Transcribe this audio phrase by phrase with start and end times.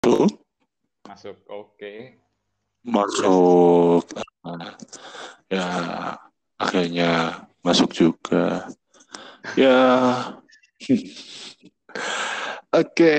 [0.00, 0.24] Tuh,
[1.04, 1.36] Masuk.
[1.52, 2.16] Oke.
[2.80, 4.08] masuk.
[4.40, 4.72] Ah,
[5.52, 5.68] Ya,
[6.56, 8.64] akhirnya masuk juga.
[9.60, 9.76] Ya.
[12.80, 13.16] Oke.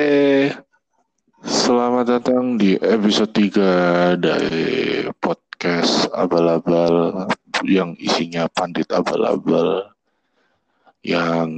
[1.45, 7.29] Selamat datang di episode 3 dari podcast Abal-Abal
[7.61, 9.85] yang isinya pandit abal-abal
[11.05, 11.49] yang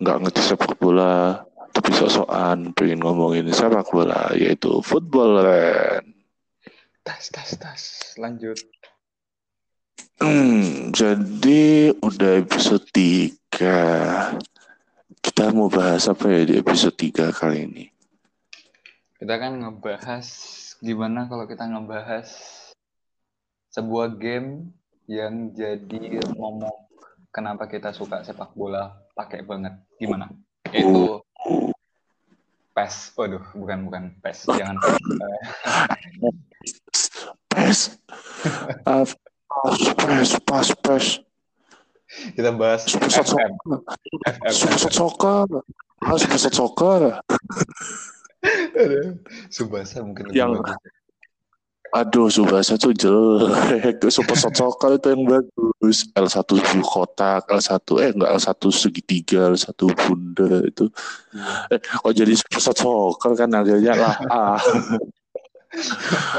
[0.00, 1.44] nggak ngerti sepak bola
[1.76, 6.08] tapi sok-sokan pengen ngomongin sepak bola yaitu football Ren.
[7.04, 7.82] Tas, tas, tas.
[8.16, 8.56] Lanjut.
[10.16, 14.40] Hmm, jadi udah episode 3
[15.20, 17.84] kita mau bahas apa ya di episode 3 kali ini
[19.20, 20.24] Kita kan ngebahas
[20.80, 22.32] gimana kalau kita ngebahas
[23.76, 24.72] sebuah game
[25.04, 26.88] yang jadi momok
[27.28, 29.76] kenapa kita suka sepak bola pakai banget.
[30.00, 30.32] Gimana?
[30.72, 31.25] Itu
[32.76, 33.16] PES.
[33.16, 34.38] Waduh, bukan bukan PES.
[34.60, 34.76] Jangan
[37.48, 37.96] PES.
[38.76, 39.16] PES
[39.96, 41.06] PES pas PES
[42.36, 43.52] kita bahas Super FM.
[44.52, 45.46] Soccer Super Soccer
[46.04, 46.14] Ah,
[46.52, 47.02] Soccer
[49.50, 50.60] Subasa mungkin Yang-.
[51.96, 54.04] Aduh, Subasa tuh jelek.
[54.14, 56.04] Super Soccer itu yang bagus.
[56.12, 56.44] L1
[56.84, 60.92] kotak, L1 eh enggak L1 segitiga, L1 bunda itu.
[61.32, 61.72] Iya.
[61.72, 64.16] Eh, kok jadi Super Soccer kan akhirnya lah.
[64.28, 64.60] Ah.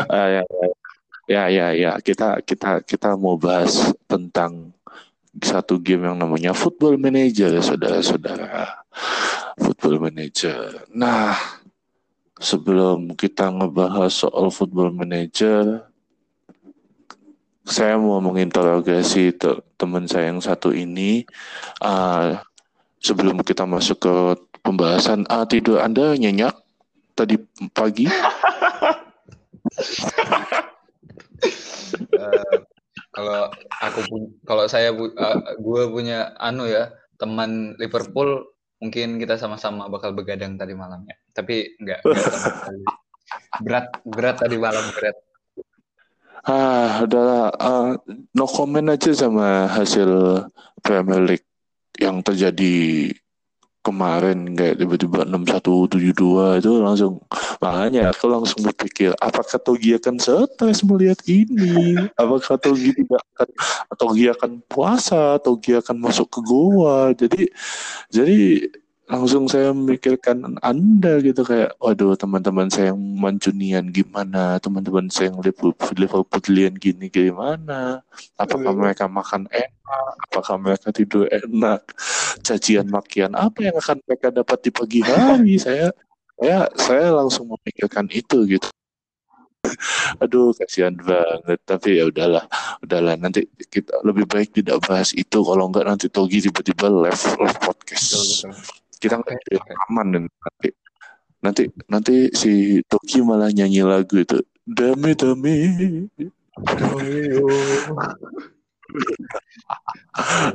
[0.09, 0.69] Ah, ya, ya,
[1.29, 1.91] ya, ya, ya.
[2.01, 4.73] Kita kita kita mau bahas tentang
[5.41, 8.81] satu game yang namanya Football Manager, saudara-saudara.
[9.57, 10.85] Football Manager.
[10.93, 11.37] Nah,
[12.37, 15.89] sebelum kita ngebahas soal Football Manager,
[17.67, 21.27] saya mau menginterogasi te- teman saya yang satu ini.
[21.83, 22.41] Ah,
[23.03, 24.15] sebelum kita masuk ke
[24.63, 26.55] pembahasan, ah, tidur Anda nyenyak
[27.13, 27.37] tadi
[27.75, 28.07] pagi?
[32.17, 32.55] Eh,
[33.13, 34.01] kalau aku
[34.41, 34.89] kalau saya
[35.57, 36.89] gue punya anu ya
[37.21, 38.41] teman Liverpool
[38.77, 42.33] mungkin kita sama-sama bakal begadang tadi malamnya tapi enggak, enggak
[43.65, 45.17] berat berat tadi malam berat
[46.47, 47.51] Ah, udahlah.
[47.59, 47.99] ah,
[48.31, 50.07] no comment aja sama hasil
[50.79, 51.47] Premier League
[51.99, 53.11] yang terjadi
[53.87, 57.23] kemarin kayak tiba-tiba 6172 itu langsung
[57.63, 61.95] makanya aku langsung berpikir apakah Togi akan stres melihat ini?
[62.19, 63.49] Apakah Togi tidak akan
[63.95, 67.15] Togi akan puasa Togi akan masuk ke goa?
[67.15, 67.47] Jadi
[68.11, 68.67] jadi
[69.07, 74.59] langsung saya memikirkan Anda gitu kayak waduh teman-teman saya yang Mancunian gimana?
[74.59, 78.03] Teman-teman saya yang Liverpool Liverpoolian gini gimana?
[78.35, 78.79] Apakah Aduh.
[78.83, 80.13] mereka makan enak?
[80.27, 81.87] Apakah mereka tidur enak?
[82.43, 85.55] Cacian makian apa yang akan mereka dapat di pagi hari?
[85.67, 85.89] Saya
[86.37, 88.69] saya saya langsung memikirkan itu gitu.
[90.21, 91.57] Aduh kasihan banget.
[91.65, 92.45] Tapi ya udahlah
[92.83, 93.17] udahlah.
[93.17, 95.41] Nanti kita lebih baik tidak bahas itu.
[95.41, 98.05] Kalau enggak nanti Togi tiba-tiba left left podcast.
[98.13, 99.69] Betul betul kita nggak ada oke.
[99.69, 100.69] rekaman dan nanti
[101.37, 105.55] nanti nanti si Togi malah nyanyi lagu itu dame dame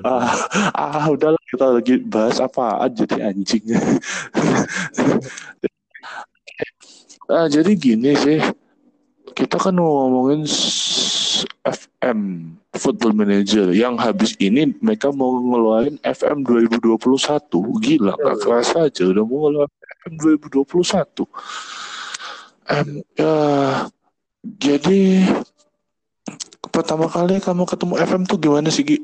[0.03, 0.35] ah,
[0.75, 3.65] ah udahlah kita lagi bahas apaan jadi anjing.
[7.33, 8.45] Ah jadi gini sih
[9.33, 10.45] kita kan mau ngomongin
[11.65, 12.21] FM
[12.73, 16.99] Football Manager yang habis ini mereka mau ngeluarin FM 2021
[17.85, 20.13] gila nggak kerasa aja udah mau ngeluarin FM
[20.49, 21.29] 2021
[22.73, 23.35] Em, ya
[24.47, 25.27] jadi
[26.71, 28.99] pertama kali kamu ketemu FM tuh gimana sih Gi?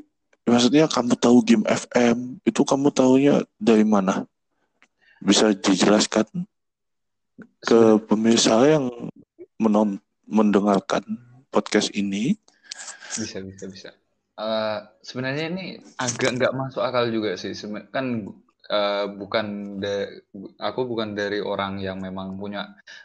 [0.48, 4.24] Maksudnya kamu tahu game FM itu kamu tahunya dari mana?
[5.20, 6.24] Bisa dijelaskan
[7.60, 8.88] ke pemirsa yang
[9.60, 11.04] menon mendengarkan
[11.50, 12.38] podcast ini?
[13.16, 13.88] Bisa bisa bisa.
[14.38, 15.62] Eh, sebenarnya ini
[15.98, 17.52] agak nggak masuk akal juga sih.
[17.94, 18.06] Kan
[18.70, 19.46] eh, bukan
[19.82, 20.10] da-
[20.62, 22.60] aku bukan dari orang yang memang punya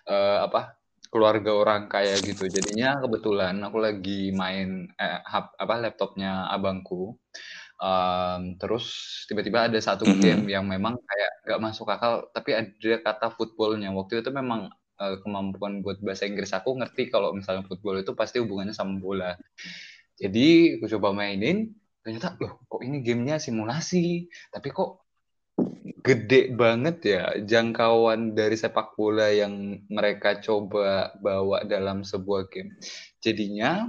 [0.10, 0.78] eh, apa
[1.12, 2.50] keluarga orang kaya gitu.
[2.50, 5.20] Jadinya kebetulan aku lagi main eh,
[5.64, 7.18] apa laptopnya abangku.
[7.84, 8.86] Em, terus
[9.30, 10.20] tiba-tiba ada satu Mhm.
[10.22, 13.90] game yang memang kayak nggak masuk akal tapi ada kata footballnya.
[13.94, 14.70] Waktu itu memang
[15.24, 19.36] kemampuan buat bahasa Inggris aku ngerti kalau misalnya football itu pasti hubungannya sama bola
[20.18, 21.74] jadi aku coba mainin,
[22.06, 25.04] ternyata loh kok ini gamenya simulasi, tapi kok
[26.04, 32.76] gede banget ya jangkauan dari sepak bola yang mereka coba bawa dalam sebuah game.
[33.24, 33.88] Jadinya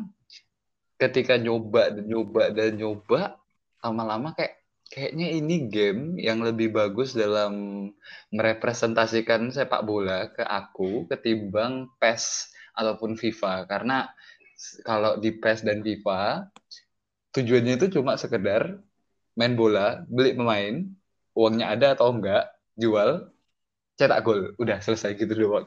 [0.97, 3.37] ketika nyoba dan nyoba dan nyoba,
[3.83, 7.89] lama-lama kayak kayaknya ini game yang lebih bagus dalam
[8.31, 14.07] merepresentasikan sepak bola ke aku ketimbang PES ataupun FIFA karena
[14.85, 16.49] kalau di PES dan FIFA
[17.35, 18.79] tujuannya itu cuma sekedar
[19.35, 20.87] main bola, beli pemain,
[21.35, 22.47] uangnya ada atau enggak,
[22.79, 23.35] jual,
[23.99, 25.67] cetak gol, udah selesai gitu doang.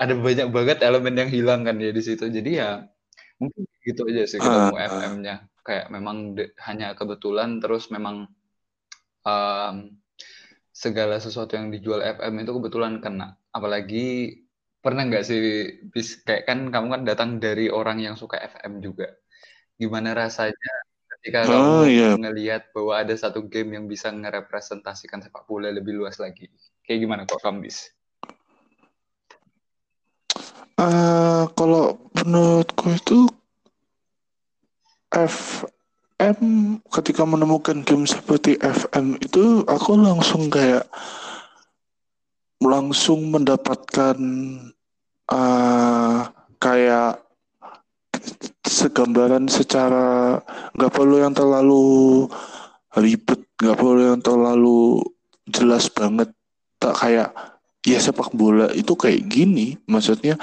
[0.00, 2.28] Ada banyak banget elemen yang hilang kan ya di situ.
[2.32, 2.84] Jadi ya
[3.36, 5.36] mungkin gitu aja sih ketemu uh, FM-nya.
[5.62, 8.28] Kayak memang de, hanya kebetulan terus memang
[9.28, 9.76] um,
[10.72, 13.36] segala sesuatu yang dijual FM itu kebetulan kena.
[13.52, 14.40] Apalagi
[14.82, 15.40] pernah nggak sih
[15.94, 19.14] bis kayak kan kamu kan datang dari orang yang suka FM juga.
[19.78, 20.74] Gimana rasanya
[21.16, 22.10] ketika oh, kamu iya.
[22.18, 26.50] ngelihat bahwa ada satu game yang bisa ngerepresentasikan sepak bola lebih luas lagi.
[26.82, 27.94] Kayak gimana kok kamu bis?
[30.74, 33.30] Uh, kalau menurutku itu
[35.14, 40.90] FM ketika menemukan game seperti FM itu aku langsung kayak
[42.66, 44.16] langsung mendapatkan
[45.30, 46.20] uh,
[46.62, 47.22] kayak
[48.62, 50.38] segambaran secara
[50.78, 52.26] nggak perlu yang terlalu
[52.94, 55.02] ribet nggak perlu yang terlalu
[55.46, 56.30] jelas banget.
[56.78, 57.30] Tak kayak
[57.82, 59.78] ya sepak bola itu kayak gini.
[59.86, 60.38] Maksudnya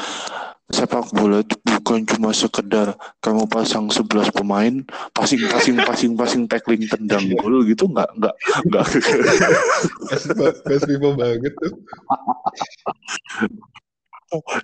[0.70, 2.94] sepak bola itu bukan cuma sekedar
[3.26, 4.86] kamu pasang 11 pemain
[5.18, 8.36] passing passing passing passing tackling tendang gol gitu nggak nggak
[8.70, 8.86] nggak.
[10.70, 10.86] Best
[11.18, 11.74] banget tuh.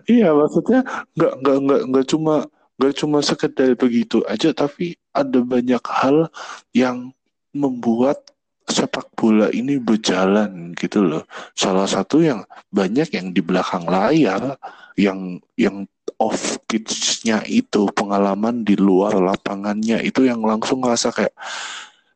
[0.06, 0.86] Iya maksudnya
[1.18, 2.36] nggak nggak nggak nggak cuma
[2.78, 6.30] nggak cuma sekedar begitu aja tapi ada banyak hal
[6.78, 7.10] yang
[7.50, 8.30] membuat
[8.69, 11.24] sepak bola ini berjalan gitu loh.
[11.57, 14.57] Salah satu yang banyak yang di belakang layar
[15.02, 15.90] yang yang
[16.22, 21.36] off pitch-nya itu pengalaman di luar lapangannya itu yang langsung ngerasa kayak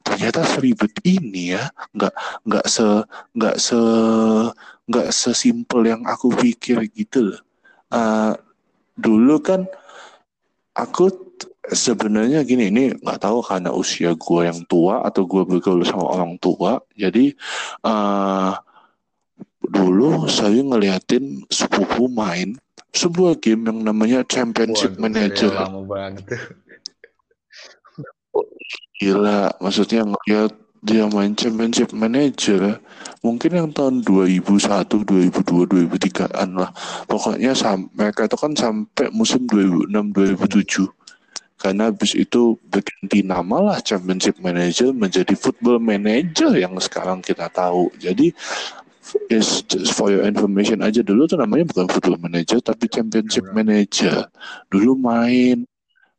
[0.04, 1.70] ternyata seribet ini ya.
[1.94, 2.14] Nggak
[2.48, 2.88] nggak se
[3.36, 3.80] nggak se
[4.90, 7.42] nggak sesimpel yang aku pikir gitu loh.
[7.90, 8.34] Uh,
[8.98, 9.66] dulu kan
[10.78, 11.10] aku
[11.70, 16.40] sebenarnya gini ini nggak tahu karena usia gue yang tua atau gue bergaul sama orang
[16.42, 16.82] tua.
[16.98, 17.36] Jadi
[17.86, 18.54] uh,
[19.70, 22.58] dulu saya ngeliatin sepupu main
[22.94, 25.52] sebuah game yang namanya Championship Waduh, Manager.
[25.54, 26.26] Lama banget.
[29.00, 32.80] Gila, maksudnya ngeliat dia main Championship Manager
[33.20, 36.72] mungkin yang tahun 2001, 2002, 2003-an lah.
[37.04, 40.88] Pokoknya sam mereka itu kan sampai musim 2006, 2007.
[41.60, 47.92] Karena habis itu berganti nama lah Championship Manager menjadi Football Manager yang sekarang kita tahu.
[48.00, 48.32] Jadi
[49.30, 54.28] is just for your information aja dulu tuh namanya bukan Football Manager tapi Championship Manager.
[54.70, 55.66] Dulu main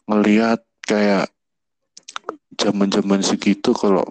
[0.06, 1.31] ngelihat kayak
[2.58, 4.04] zaman-zaman segitu kalau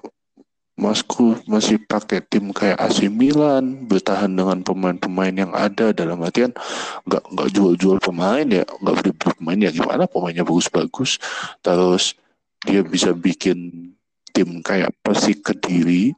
[0.79, 6.55] Masku masih pakai tim kayak AC Milan bertahan dengan pemain-pemain yang ada dalam artian
[7.03, 11.19] nggak nggak jual-jual pemain ya nggak beli pemain ya gimana pemainnya bagus-bagus
[11.59, 12.15] terus
[12.63, 13.91] dia bisa bikin
[14.31, 16.15] tim kayak Persik Kediri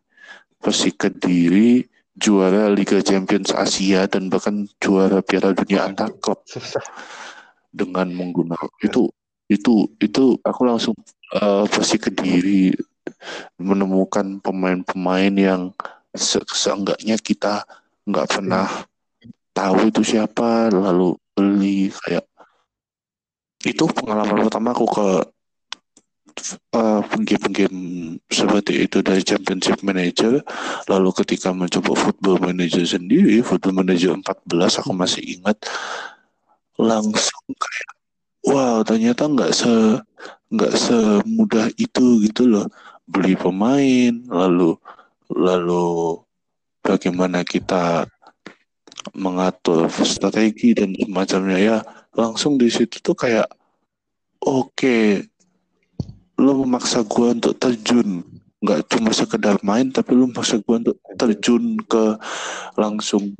[0.62, 1.82] Persik Kediri
[2.18, 6.44] juara Liga Champions Asia dan bahkan juara Piala Dunia antar klub
[7.72, 9.08] dengan menggunakan itu
[9.52, 10.96] itu itu aku langsung
[11.36, 12.72] uh, Persik Kediri
[13.60, 15.62] menemukan pemain-pemain yang
[16.12, 17.64] se seenggaknya kita
[18.08, 18.68] nggak pernah
[19.56, 22.26] tahu itu siapa lalu beli kayak.
[23.62, 25.08] Itu pengalaman pertama aku ke
[26.76, 27.80] uh, game-game
[28.32, 30.42] seperti itu dari Championship Manager.
[30.88, 35.58] Lalu ketika mencoba Football Manager sendiri Football Manager 14 aku masih ingat
[36.80, 37.92] langsung kayak
[38.48, 40.02] wow ternyata nggak se
[40.52, 42.68] nggak semudah itu gitu loh.
[43.08, 44.76] Beli pemain lalu
[45.32, 46.20] lalu
[46.84, 48.08] bagaimana kita
[49.18, 51.78] mengatur strategi dan semacamnya ya
[52.14, 53.48] langsung di situ tuh kayak
[54.44, 55.31] oke okay,
[56.42, 58.26] lo memaksa gue untuk terjun.
[58.62, 62.18] Nggak cuma sekedar main tapi lo memaksa gue untuk terjun ke
[62.76, 63.38] langsung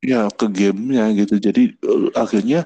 [0.00, 1.36] ya ke gamenya gitu.
[1.36, 1.76] Jadi
[2.16, 2.64] akhirnya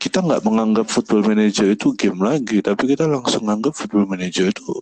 [0.00, 4.80] kita nggak menganggap football manager itu game lagi tapi kita langsung menganggap football manager itu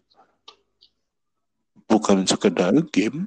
[1.90, 3.26] bukan sekedar game.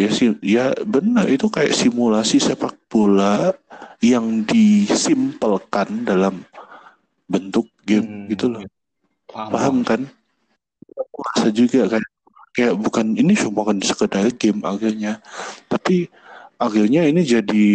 [0.00, 3.52] Ya sih ya benar itu kayak simulasi sepak bola
[4.00, 6.40] yang disimpelkan dalam
[7.28, 8.28] bentuk game hmm.
[8.32, 8.64] gitu loh
[9.30, 10.00] paham, paham kan?
[11.34, 12.08] Rasa juga kayak
[12.50, 15.22] kayak bukan ini cuma kan sekedar game akhirnya.
[15.70, 16.10] Tapi
[16.58, 17.66] akhirnya ini jadi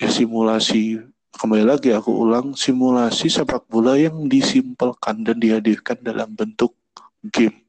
[0.00, 0.98] ya, simulasi
[1.36, 6.74] kembali lagi aku ulang simulasi sepak bola yang disimpelkan dan dihadirkan dalam bentuk
[7.28, 7.60] game.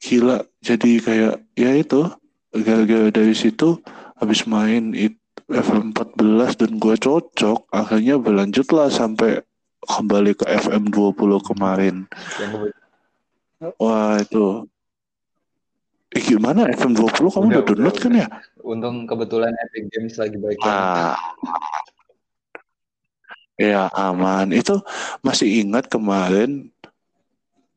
[0.00, 2.08] Gila jadi kayak ya itu
[2.54, 3.80] gara-gara dari situ
[4.20, 9.44] habis main itu FM14 dan gue cocok akhirnya berlanjutlah sampai
[9.86, 12.04] kembali ke FM20 kemarin.
[13.78, 14.68] Wah itu.
[16.14, 16.66] Eh, gimana?
[16.70, 18.28] FM20 kamu udah, udah download kan ya?
[18.62, 21.18] Untung kebetulan Epic Games lagi baik ah.
[23.54, 24.50] Ya aman.
[24.50, 24.82] Itu
[25.22, 26.73] masih ingat kemarin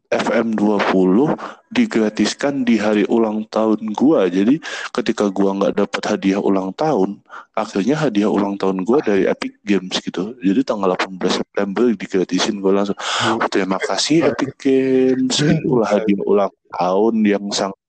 [0.08, 1.36] FM20
[1.68, 4.32] digratiskan di hari ulang tahun gua.
[4.32, 4.64] Jadi
[4.96, 7.20] ketika gua nggak dapat hadiah ulang tahun,
[7.54, 10.36] akhirnya hadiah ulang tahun gua dari Epic Games gitu.
[10.40, 12.98] Jadi tanggal 18 September digratisin gua langsung.
[13.36, 15.36] Oh, terima kasih Epic Games.
[15.44, 17.80] Itulah hadiah ulang tahun yang sangat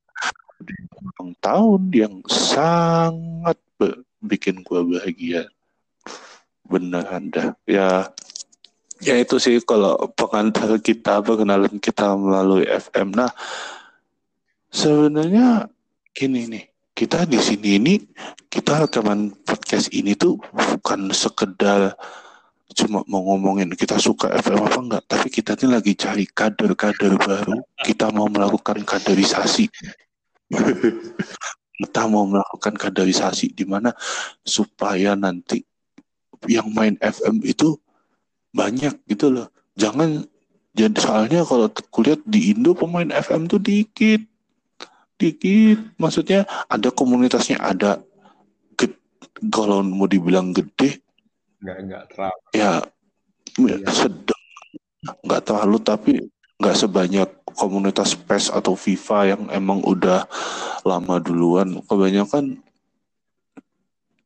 [0.99, 3.59] ulang tahun yang sangat
[4.19, 5.47] bikin gua bahagia
[6.69, 8.13] beneran dah ya
[9.03, 13.31] ya itu sih kalau pengantar kita perkenalan kita melalui FM nah
[14.71, 15.71] sebenarnya
[16.15, 16.65] gini nih
[16.99, 17.95] kita di sini ini
[18.51, 21.95] kita rekaman podcast ini tuh bukan sekedar
[22.75, 27.59] cuma mau ngomongin kita suka FM apa enggak tapi kita ini lagi cari kader-kader baru.
[27.81, 29.67] Kita mau melakukan kaderisasi.
[31.79, 33.95] Kita mau melakukan kaderisasi di mana
[34.43, 35.63] supaya nanti
[36.51, 37.79] yang main FM itu
[38.59, 39.47] banyak gitu loh.
[39.79, 40.27] Jangan
[40.75, 44.27] jadi soalnya kalau kulihat di Indo pemain FM tuh dikit.
[45.19, 45.95] Dikit.
[45.99, 48.03] Maksudnya ada komunitasnya ada
[49.47, 50.99] kalau mau dibilang gede
[51.63, 52.73] nggak nggak terlalu ya
[53.59, 53.77] iya.
[53.91, 54.43] sedang
[55.27, 56.13] nggak terlalu tapi
[56.59, 60.27] nggak sebanyak komunitas PES atau FIFA yang emang udah
[60.83, 62.59] lama duluan kebanyakan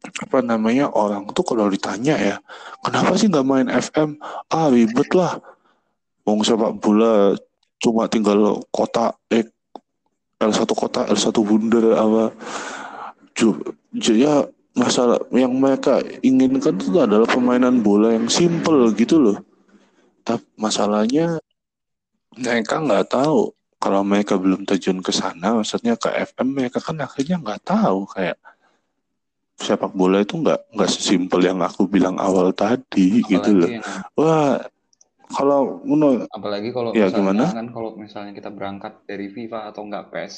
[0.03, 2.37] apa namanya orang tuh kalau ditanya ya
[2.83, 4.19] kenapa sih nggak main FM
[4.51, 5.39] ah ribet lah.
[6.27, 7.35] Mau sepak bola
[7.83, 9.47] cuma tinggal kota eh
[10.43, 12.35] L1 kota L1 bundar apa.
[13.95, 19.39] Ya masalah yang mereka inginkan itu adalah permainan bola yang simple gitu loh.
[20.23, 21.39] Tapi masalahnya
[22.39, 23.55] mereka nggak tahu.
[23.83, 28.39] Kalau mereka belum terjun ke sana maksudnya ke FM mereka kan akhirnya nggak tahu kayak
[29.63, 33.71] sepak bola itu nggak nggak sesimpel yang aku bilang awal tadi apalagi gitu loh.
[33.71, 33.85] Yang...
[34.19, 34.59] Wah,
[35.33, 37.49] kalau menurut apalagi kalau ya, gimana?
[37.49, 40.35] kan kalau misalnya kita berangkat dari FIFA atau nggak PES,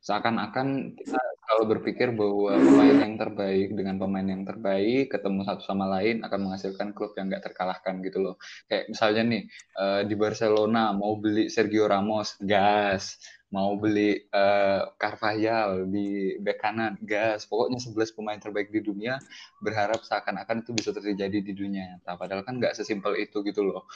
[0.00, 1.18] seakan-akan kita
[1.48, 6.44] kalau berpikir bahwa pemain yang terbaik dengan pemain yang terbaik ketemu satu sama lain akan
[6.44, 8.34] menghasilkan klub yang nggak terkalahkan gitu loh.
[8.68, 9.42] Kayak misalnya nih
[9.80, 13.16] uh, di Barcelona mau beli Sergio Ramos, gas
[13.48, 17.48] mau beli uh, Carvajal di bek kanan, gas.
[17.48, 19.16] Pokoknya 11 pemain terbaik di dunia
[19.64, 22.20] berharap seakan-akan itu bisa terjadi di dunia nyata.
[22.20, 23.88] Padahal kan nggak sesimpel itu gitu loh.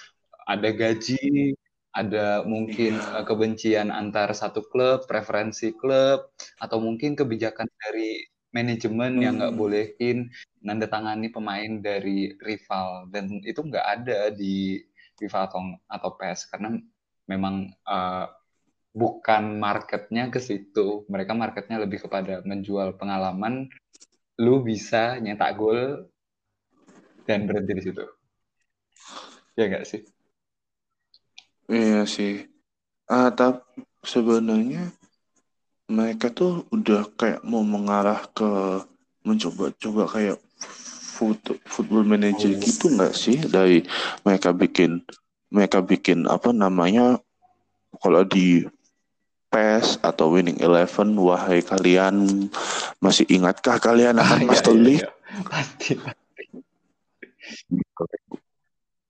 [0.49, 1.55] Ada gaji,
[1.93, 9.23] ada mungkin uh, kebencian antar satu klub, preferensi klub, atau mungkin kebijakan dari manajemen hmm.
[9.25, 9.61] yang nggak hmm.
[9.61, 10.19] bolehin
[10.61, 14.79] nanda tangani pemain dari rival dan itu nggak ada di
[15.17, 16.77] FIFA atau atau PES karena
[17.27, 18.29] memang uh,
[18.93, 21.05] bukan marketnya ke situ.
[21.09, 23.69] Mereka marketnya lebih kepada menjual pengalaman.
[24.41, 26.09] Lu bisa nyetak gol
[27.25, 28.05] dan berhenti di situ.
[29.57, 30.01] Ya enggak sih?
[31.69, 32.49] Iya sih.
[33.09, 34.89] Ah, tapi sebenarnya
[35.93, 38.81] mereka tuh udah kayak mau mengarah ke
[39.23, 40.39] mencoba-coba kayak
[41.23, 42.59] foot, football manager oh.
[42.59, 43.87] gitu nggak sih dari
[44.27, 45.05] mereka bikin
[45.53, 47.21] mereka bikin apa namanya
[48.01, 48.65] kalau di
[49.53, 52.49] PES atau Winning Eleven, wahai kalian
[53.05, 54.89] masih ingatkah kalian akan ah, iya, iya?
[54.89, 55.09] Iya.
[55.45, 56.45] Pasti, pasti.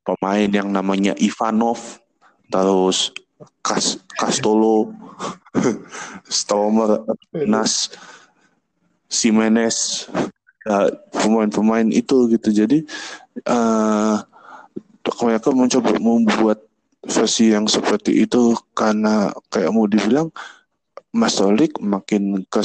[0.03, 1.79] Pemain yang namanya Ivanov,
[2.51, 3.15] terus
[3.63, 4.91] Kas Castolo,
[6.27, 7.07] Stomer,
[7.47, 7.95] Nas,
[9.07, 10.11] Simenes,
[10.67, 12.51] ya, pemain-pemain itu gitu.
[12.51, 12.83] Jadi
[13.47, 14.19] uh,
[15.23, 16.59] mereka mencoba membuat
[17.03, 20.31] versi yang seperti itu karena kayak mau dibilang
[21.13, 22.63] Mas Tolik makin ke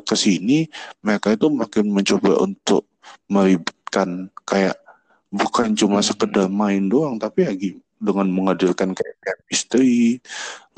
[0.00, 0.70] ke sini
[1.04, 2.88] mereka itu makin mencoba untuk
[3.28, 4.78] meributkan kayak
[5.28, 10.22] bukan cuma sekedar main doang tapi lagi dengan menghadirkan kayak chemistry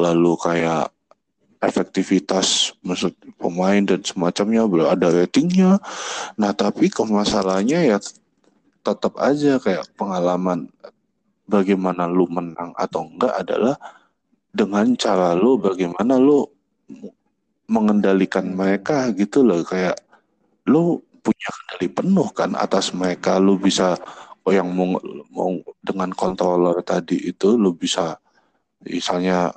[0.00, 0.90] lalu kayak
[1.60, 5.76] efektivitas maksud pemain dan semacamnya ada ratingnya.
[6.40, 7.98] Nah tapi kemasalahnya ya
[8.80, 10.72] tetap aja kayak pengalaman
[11.50, 13.74] bagaimana lu menang atau enggak adalah
[14.54, 16.46] dengan cara lu bagaimana lu
[17.66, 19.66] mengendalikan mereka gitu loh.
[19.66, 19.98] Kayak
[20.70, 23.42] lu punya kendali penuh kan atas mereka.
[23.42, 23.98] Lu bisa
[24.46, 24.96] oh yang mau,
[25.30, 25.50] mau
[25.84, 28.16] dengan controller tadi itu lu bisa
[28.82, 29.52] misalnya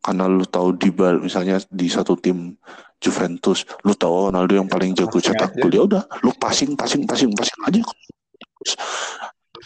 [0.00, 2.56] karena lu tahu di bal misalnya di satu tim
[2.98, 7.30] Juventus lu tahu Ronaldo yang paling jago cetak gol ya udah lu passing passing passing
[7.36, 7.82] passing aja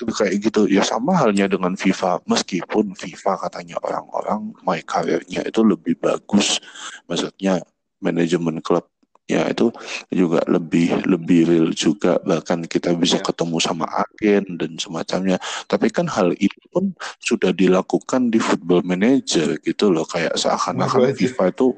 [0.00, 0.68] kayak gitu.
[0.68, 2.24] Ya sama halnya dengan FIFA.
[2.24, 6.58] Meskipun FIFA katanya orang-orang my career-nya itu lebih bagus.
[7.06, 7.62] Maksudnya
[8.02, 8.88] manajemen klub
[9.30, 9.70] ya itu
[10.10, 12.18] juga lebih lebih real juga.
[12.20, 13.24] Bahkan kita bisa ya.
[13.24, 15.36] ketemu sama agen dan semacamnya.
[15.70, 20.04] Tapi kan hal itu pun sudah dilakukan di football manager gitu loh.
[20.04, 21.68] Kayak seakan-akan FIFA itu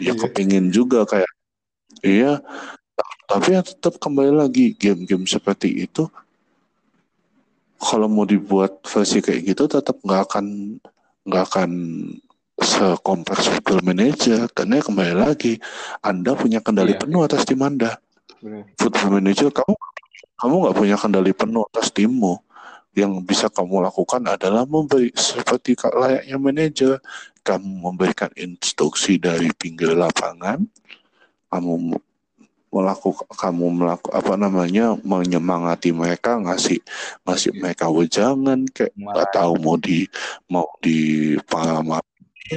[0.00, 0.18] ya iya.
[0.18, 1.30] kepingin juga kayak
[2.04, 2.40] iya.
[3.30, 6.10] Tapi ya tetap kembali lagi game-game seperti itu
[7.80, 10.76] kalau mau dibuat versi kayak gitu tetap nggak akan
[11.24, 11.70] nggak akan
[12.60, 15.56] sekompleks football manager karena kembali lagi
[16.04, 17.00] Anda punya kendali iya.
[17.00, 17.96] penuh atas tim Anda.
[18.44, 18.68] Benar.
[18.76, 19.74] Football manager kamu
[20.40, 22.36] kamu nggak punya kendali penuh atas timmu.
[22.90, 26.92] Yang bisa kamu lakukan adalah memberi seperti layaknya manajer,
[27.46, 30.66] kamu memberikan instruksi dari pinggir lapangan,
[31.54, 31.96] kamu
[32.70, 36.78] melakukan kamu melakukan apa namanya menyemangati mereka ngasih
[37.26, 40.06] ngasih mereka wejangan kayak nggak tahu mau di
[40.46, 41.34] mau di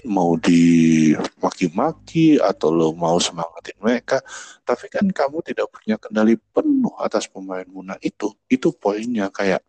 [0.09, 4.25] mau dimaki-maki atau lo mau semangatin mereka.
[4.65, 8.33] Tapi kan kamu tidak punya kendali penuh atas pemain Muna itu.
[8.49, 9.61] Itu poinnya kayak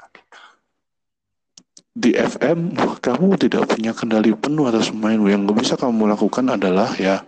[1.94, 5.20] di FM kamu tidak punya kendali penuh atas pemain.
[5.20, 7.20] Yang bisa kamu lakukan adalah ya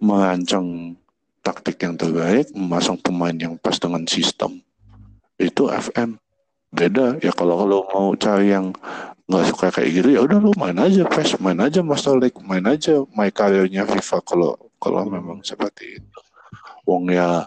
[0.00, 0.96] merancang
[1.42, 4.62] taktik yang terbaik, memasang pemain yang pas dengan sistem.
[5.36, 6.16] Itu FM.
[6.72, 8.72] Beda ya kalau kalau mau cari yang
[9.28, 12.64] nggak suka kayak gitu ya udah lu main aja PES, main aja Master League, main
[12.64, 16.20] aja my career-nya FIFA kalau kalau memang seperti itu.
[16.88, 17.44] Wong ya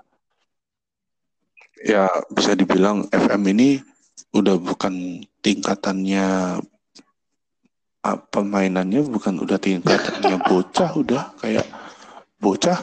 [1.81, 3.81] ya bisa dibilang FM ini
[4.35, 6.59] udah bukan tingkatannya
[8.29, 11.65] pemainannya bukan udah tingkatannya bocah udah kayak
[12.37, 12.77] bocah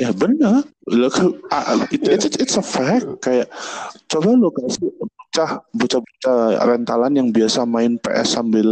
[0.00, 0.64] Ya benar.
[0.88, 1.16] Look,
[1.52, 3.06] uh, it, it's, it's a fact.
[3.22, 3.52] Kayak
[4.10, 8.68] coba lo kasih bocah bocah-bocah rentalan yang biasa main PS sambil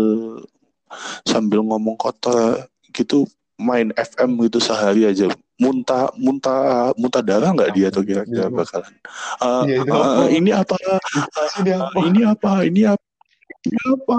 [1.24, 3.24] sambil ngomong kotor gitu
[3.60, 5.30] main FM gitu sehari aja.
[5.60, 8.54] Muntah muntah muntah darah nggak dia tuh kira-kira iya.
[8.54, 8.94] bakalan?
[9.38, 10.74] Uh, ya, uh, ini apa?
[10.74, 11.00] Uh,
[11.62, 11.98] ini apa?
[12.02, 12.52] Ini apa?
[13.62, 14.18] Ini apa?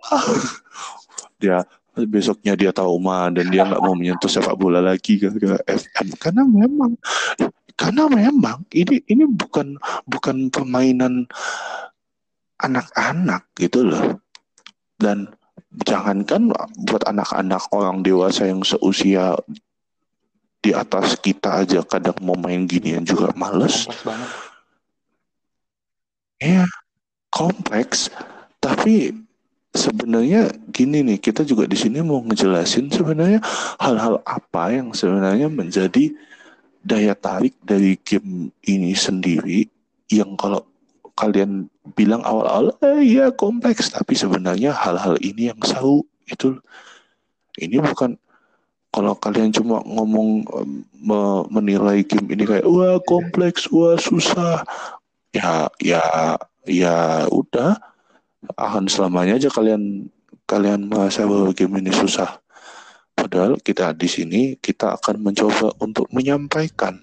[1.40, 1.64] Dia
[1.96, 6.42] besoknya dia trauma dan dia nggak mau menyentuh sepak bola lagi ke, ke FM karena
[6.46, 6.94] memang
[7.74, 9.74] karena memang ini ini bukan
[10.06, 11.26] bukan permainan
[12.60, 14.20] anak-anak gitu loh
[15.00, 15.32] dan
[15.86, 16.52] jangankan
[16.84, 19.38] buat anak-anak orang dewasa yang seusia
[20.60, 23.88] di atas kita aja kadang mau main ginian juga males.
[26.36, 26.68] Iya,
[27.32, 28.12] kompleks.
[28.60, 29.16] Tapi
[29.74, 33.40] sebenarnya gini nih, kita juga di sini mau ngejelasin sebenarnya
[33.78, 36.10] hal-hal apa yang sebenarnya menjadi
[36.80, 39.68] daya tarik dari game ini sendiri
[40.10, 40.64] yang kalau
[41.14, 43.92] kalian bilang awal-awal eh, ya kompleks.
[43.92, 46.56] Tapi sebenarnya hal-hal ini yang seru itu
[47.60, 48.16] ini bukan
[48.90, 50.42] kalau kalian cuma ngomong
[50.98, 54.66] me menilai game ini kayak wah kompleks wah susah.
[55.30, 56.02] Ya ya
[56.66, 57.78] ya udah
[58.56, 60.08] akan selamanya aja kalian
[60.48, 62.40] kalian merasa bahwa game ini susah.
[63.14, 66.98] Padahal kita di sini kita akan mencoba untuk menyampaikan.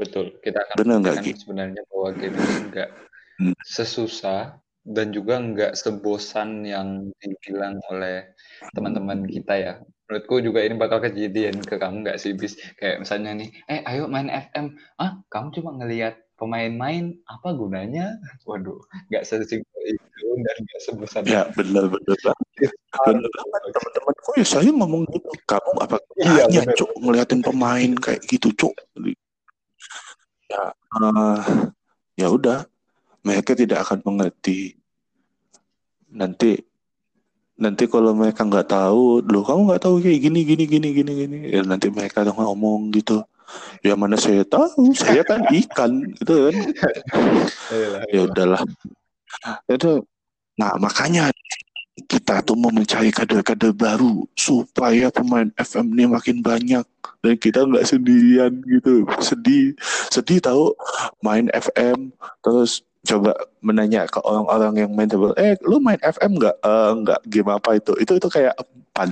[0.00, 1.32] Betul, kita akan Benar nggak Gi?
[1.38, 2.90] sebenarnya bahwa game ini enggak
[3.38, 3.54] hmm.
[3.62, 8.32] sesusah dan juga enggak sebosan yang dibilang oleh
[8.74, 9.72] teman-teman kita ya.
[10.08, 14.10] Menurutku juga ini bakal kejadian ke kamu nggak sih bis kayak misalnya nih, eh ayo
[14.10, 18.18] main FM, ah kamu cuma ngelihat pemain main apa gunanya?
[18.48, 18.80] Waduh,
[19.12, 22.16] nggak sesimpel itu dan nggak sebesar ya benar benar.
[23.02, 23.30] Benar.
[23.72, 25.30] teman-temanku ya saya ngomong gitu?
[25.48, 26.90] Kamu apa iya, hanya cuk?
[27.00, 28.74] Ngeliatin pemain kayak gitu cuk?
[30.48, 30.62] Ya
[30.98, 31.40] uh,
[32.14, 32.68] ya udah.
[33.22, 34.74] Mereka tidak akan mengerti.
[36.10, 36.58] Nanti
[37.54, 41.38] nanti kalau mereka nggak tahu lo kamu nggak tahu kayak gini gini gini gini gini.
[41.48, 43.22] Ya nanti mereka tuh ngomong gitu.
[43.84, 44.90] Ya mana saya tahu?
[44.96, 46.56] Saya kan ikan gitu kan.
[48.10, 48.62] Ya udahlah
[49.70, 50.04] itu
[50.58, 51.32] nah makanya
[52.08, 56.84] kita tuh mau mencari kader-kader baru supaya pemain FM ini makin banyak
[57.20, 59.76] dan kita nggak sendirian gitu sedih
[60.08, 60.72] sedih tahu
[61.20, 66.56] main FM terus coba menanya ke orang-orang yang main table eh lu main FM nggak
[66.64, 68.54] uh, nggak game apa itu itu itu kayak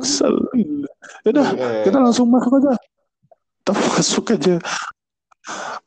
[0.00, 0.88] Selalu.
[1.28, 1.46] Udah,
[1.84, 2.72] kita langsung masuk aja.
[3.60, 4.56] Kita masuk aja.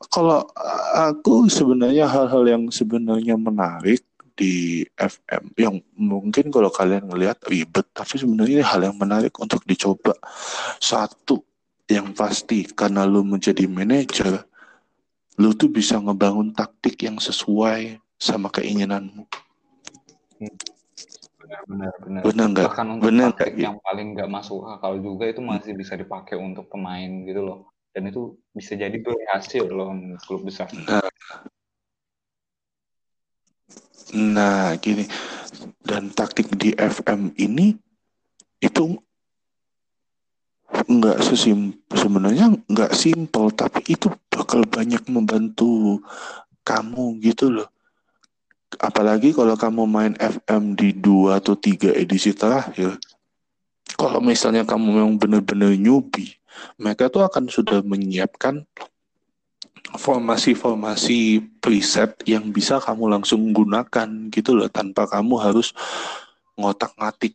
[0.08, 0.48] Kalau
[0.96, 4.00] aku sebenarnya hal-hal yang sebenarnya menarik
[4.32, 9.60] di FM yang mungkin kalau kalian ngelihat ribet tapi sebenarnya ini hal yang menarik untuk
[9.68, 10.16] dicoba.
[10.80, 11.44] Satu
[11.92, 14.48] yang pasti karena lu menjadi manajer
[15.36, 19.24] lu tuh bisa ngebangun taktik yang sesuai sama keinginanmu.
[21.40, 22.22] Benar benar benar.
[22.24, 22.68] Benar nggak?
[22.72, 26.68] Bahkan untuk benar taktik yang paling nggak masuk akal juga itu masih bisa dipakai untuk
[26.72, 29.90] pemain gitu loh dan itu bisa jadi berhasil loh
[30.22, 30.70] klub besar.
[30.74, 31.02] Nah
[34.14, 35.06] nah gini.
[35.80, 37.74] Dan taktik di FM ini
[38.62, 38.94] itu
[40.70, 45.98] nggak sesim sebenarnya nggak simpel tapi itu bakal banyak membantu
[46.62, 47.68] kamu gitu loh.
[48.78, 52.94] Apalagi kalau kamu main FM di dua atau tiga edisi terakhir
[54.00, 56.40] kalau misalnya kamu memang benar-benar newbie
[56.80, 58.64] mereka tuh akan sudah menyiapkan
[59.96, 65.74] formasi-formasi preset yang bisa kamu langsung gunakan gitu loh tanpa kamu harus
[66.54, 67.34] ngotak-ngatik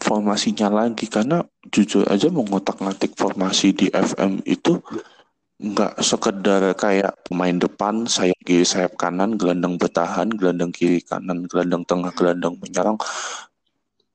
[0.00, 1.06] formasinya lagi.
[1.08, 4.80] Karena jujur aja mau ngotak-ngatik formasi di FM itu
[5.60, 11.84] nggak sekedar kayak pemain depan sayap kiri sayap kanan gelandang bertahan gelandang kiri kanan gelandang
[11.84, 12.96] tengah gelandang menyerang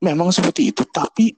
[0.06, 1.34] memang seperti itu tapi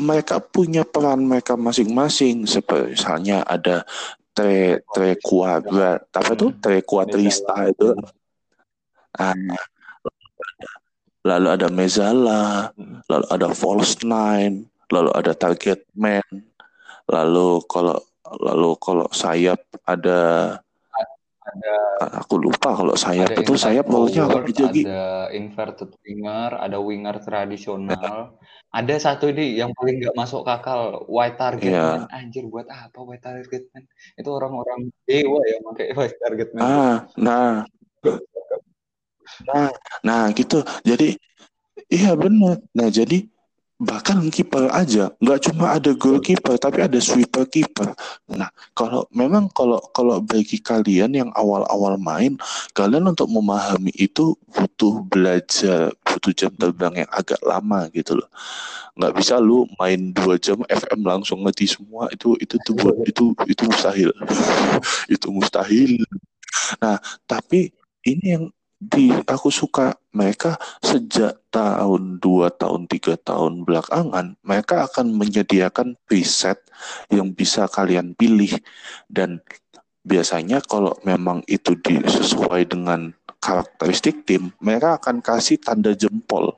[0.00, 2.48] mereka punya peran mereka masing-masing.
[2.48, 3.84] Seperti misalnya ada
[4.32, 7.92] tre tre kuadrat apa tuh tre kuadrista itu.
[9.18, 9.36] Ah,
[11.26, 12.72] lalu ada mezala
[13.10, 16.24] lalu ada false nine lalu ada target man
[17.04, 18.00] lalu kalau
[18.40, 20.56] lalu kalau sayap ada
[21.50, 21.74] ada
[22.22, 24.86] aku lupa kalau sayap itu sayap rolnya apa gitu Gi?
[24.86, 28.38] ada inverted winger, ada winger tradisional.
[28.70, 32.06] Ada satu nih yang paling nggak masuk akal, white target Iya.
[32.06, 32.14] man.
[32.14, 33.82] Anjir, buat apa white target man?
[34.14, 36.62] Itu orang-orang dewa ya pakai white target man.
[36.62, 37.52] ah nah
[39.46, 39.70] nah
[40.02, 41.14] nah gitu jadi
[41.86, 43.26] iya benar nah jadi
[43.80, 47.88] bahkan kiper aja nggak cuma ada goalkeeper tapi ada sweeper keeper.
[48.28, 52.36] Nah kalau memang kalau kalau bagi kalian yang awal-awal main
[52.76, 58.28] kalian untuk memahami itu butuh belajar butuh jam terbang yang agak lama gitu loh.
[59.00, 63.32] Nggak bisa lu main dua jam FM langsung ngerti semua itu itu tuh buat itu
[63.48, 64.12] itu mustahil.
[65.14, 66.04] Itu mustahil.
[66.84, 67.72] Nah tapi
[68.04, 68.44] ini yang
[68.80, 76.56] di aku suka mereka sejak tahun dua tahun tiga tahun belakangan mereka akan menyediakan preset
[77.12, 78.56] yang bisa kalian pilih.
[79.04, 79.44] Dan
[80.00, 86.56] biasanya kalau memang itu di, sesuai dengan karakteristik tim mereka akan kasih tanda jempol.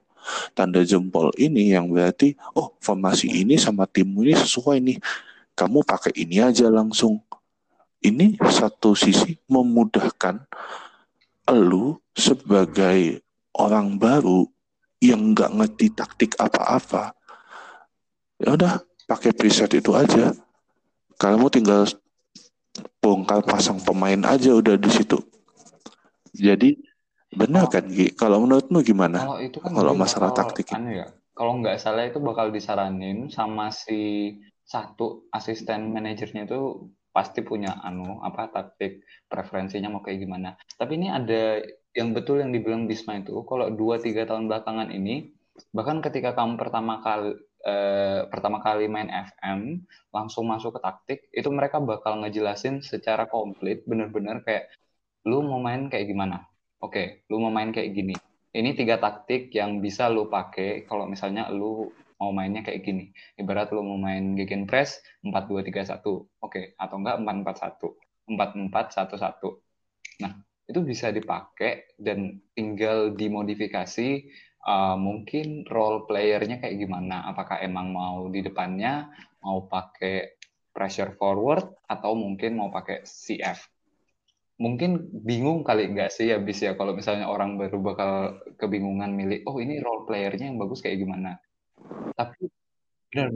[0.55, 4.99] Tanda jempol ini yang berarti oh formasi ini sama timmu ini sesuai nih.
[5.59, 7.19] Kamu pakai ini aja langsung.
[8.03, 10.47] Ini satu sisi memudahkan
[11.51, 13.19] lu sebagai
[13.59, 14.47] orang baru
[15.03, 17.11] yang nggak ngerti taktik apa-apa
[18.39, 18.79] ya udah
[19.11, 20.31] pakai preset itu aja
[21.19, 21.83] kamu tinggal
[23.03, 25.19] bongkar pasang pemain aja udah di situ
[26.31, 26.79] jadi
[27.33, 28.15] benar kan Gi?
[28.15, 31.09] kalau menurutmu gimana Kalau itu kan kalau masalah taktik anu ya.
[31.33, 34.37] Kalau nggak salah itu bakal disaranin sama si
[34.69, 40.57] satu asisten manajernya itu pasti punya anu apa taktik preferensinya mau kayak gimana.
[40.81, 41.61] Tapi ini ada
[41.93, 45.31] yang betul yang dibilang Bisma itu kalau dua tiga tahun belakangan ini
[45.77, 47.37] bahkan ketika kamu pertama kali
[47.69, 53.85] eh, pertama kali main FM langsung masuk ke taktik itu mereka bakal ngejelasin secara komplit
[53.85, 54.73] bener-bener kayak
[55.29, 56.49] lu mau main kayak gimana
[56.83, 58.15] Oke, lu mau main kayak gini.
[58.51, 63.11] Ini tiga taktik yang bisa lu pakai kalau misalnya lu mau mainnya kayak gini.
[63.35, 65.99] Ibarat lu mau main gegen press 4-2-3-1.
[66.39, 68.31] Oke, atau enggak 4-4-1.
[68.71, 70.23] 4-4-1-1.
[70.23, 70.33] Nah,
[70.71, 74.31] itu bisa dipakai dan tinggal dimodifikasi
[74.63, 77.27] uh, mungkin role playernya kayak gimana.
[77.27, 79.11] Apakah emang mau di depannya
[79.43, 80.39] mau pakai
[80.71, 83.73] pressure forward atau mungkin mau pakai CF
[84.63, 89.59] mungkin bingung kali nggak sih habis ya kalau misalnya orang baru bakal kebingungan milih oh
[89.59, 91.43] ini role playernya yang bagus kayak gimana
[92.17, 92.49] tapi
[93.11, 93.29] benar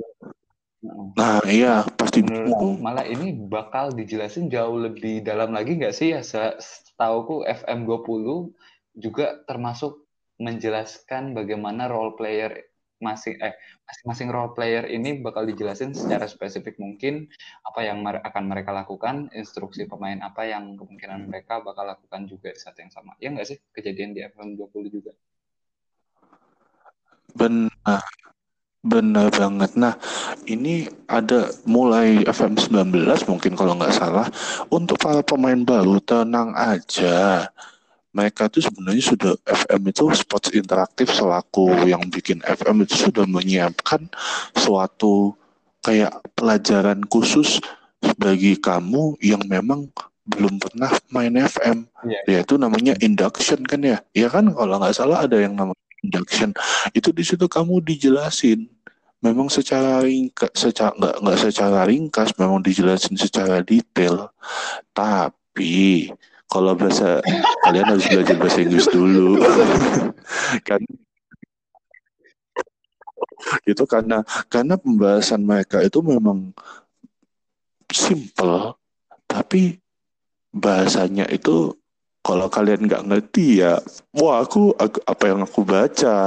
[1.16, 6.14] nah iya pasti menurutku malah ini bakal dijelasin jauh lebih dalam lagi nggak sih?
[6.14, 8.54] Ya Se- setauku FM 20
[8.94, 12.52] juga termasuk menjelaskan bagaimana role player
[12.96, 13.52] masing eh
[13.84, 17.28] masing-masing role player ini bakal dijelasin secara spesifik mungkin
[17.60, 22.56] apa yang mer- akan mereka lakukan, instruksi pemain apa yang kemungkinan mereka bakal lakukan juga
[22.56, 23.12] di saat yang sama.
[23.20, 25.12] Ya nggak sih kejadian di FM 20 juga?
[27.36, 28.00] benar
[28.86, 29.74] benar banget.
[29.74, 29.98] Nah
[30.46, 32.94] ini ada mulai FM 19
[33.26, 34.26] mungkin kalau nggak salah
[34.70, 37.50] untuk para pemain baru tenang aja.
[38.16, 44.08] Mereka itu sebenarnya sudah FM itu sports interaktif selaku yang bikin FM itu sudah menyiapkan
[44.56, 45.36] suatu
[45.84, 47.60] kayak pelajaran khusus
[48.16, 49.92] bagi kamu yang memang
[50.26, 52.20] belum pernah main FM Iya.
[52.40, 53.98] yaitu namanya induction kan ya?
[54.16, 54.48] Ya kan?
[54.50, 56.52] Kalau nggak salah ada yang namanya induction.
[56.92, 58.68] Itu di situ kamu dijelasin.
[59.24, 64.28] Memang secara ringkas secara nggak nggak secara ringkas memang dijelasin secara detail.
[64.92, 66.12] Tapi
[66.46, 67.24] kalau bahasa
[67.64, 69.40] kalian harus belajar bahasa Inggris dulu.
[70.68, 70.82] Kan
[73.66, 76.50] itu karena karena pembahasan mereka itu memang
[77.92, 78.74] simple
[79.26, 79.78] tapi
[80.50, 81.76] bahasanya itu
[82.26, 83.78] kalau kalian nggak ngerti ya
[84.18, 86.18] wah aku, apa yang aku baca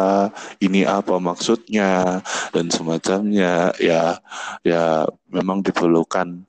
[0.63, 2.23] ini apa maksudnya
[2.55, 4.15] dan semacamnya ya
[4.63, 6.47] ya memang diperlukan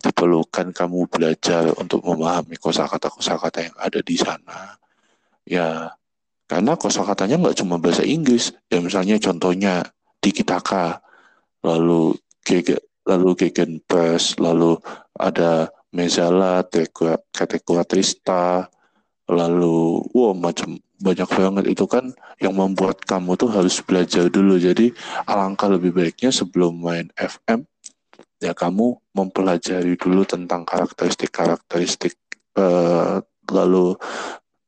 [0.00, 4.76] diperlukan kamu belajar untuk memahami kosakata kosakata yang ada di sana.
[5.44, 5.92] Ya
[6.48, 8.52] karena kosakatanya nggak cuma bahasa Inggris.
[8.68, 9.84] Ya misalnya contohnya
[10.20, 11.00] tiki taka
[11.64, 14.76] lalu gege, lalu gegenpress lalu
[15.16, 16.60] ada mezala
[17.32, 18.68] kategoratrista
[19.26, 21.64] lalu wow macam banyak banget.
[21.76, 24.56] Itu kan yang membuat kamu tuh harus belajar dulu.
[24.56, 24.92] Jadi
[25.28, 27.66] alangkah lebih baiknya sebelum main FM
[28.36, 32.14] ya kamu mempelajari dulu tentang karakteristik-karakteristik
[32.56, 33.16] eh,
[33.50, 33.96] lalu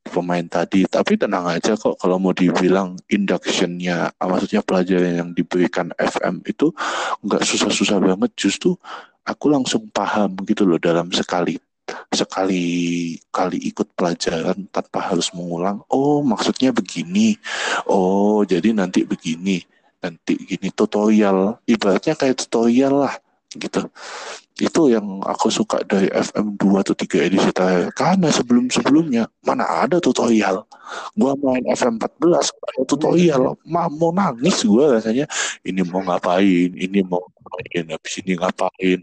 [0.09, 0.89] pemain tadi.
[0.89, 6.73] Tapi tenang aja kok kalau mau dibilang inductionnya ah, maksudnya pelajaran yang diberikan FM itu
[7.25, 8.31] nggak susah-susah banget.
[8.37, 8.73] Justru
[9.25, 11.61] aku langsung paham gitu loh dalam sekali
[12.13, 12.65] sekali
[13.29, 17.37] kali ikut pelajaran tanpa harus mengulang oh maksudnya begini.
[17.89, 19.61] Oh jadi nanti begini.
[19.99, 21.59] Nanti gini tutorial.
[21.67, 23.15] Ibaratnya kayak tutorial lah
[23.55, 23.89] gitu.
[24.59, 27.95] Itu yang aku suka dari FM 2 atau 3 edisi terakhir.
[27.95, 30.67] Karena sebelum-sebelumnya mana ada tutorial.
[31.15, 33.55] Gua main FM 14 ada tutorial.
[33.63, 35.25] Ma, mau nangis gua rasanya.
[35.63, 36.75] Ini mau ngapain?
[36.75, 37.83] Ini mau ngapain?
[37.95, 38.99] Habis ini ngapain?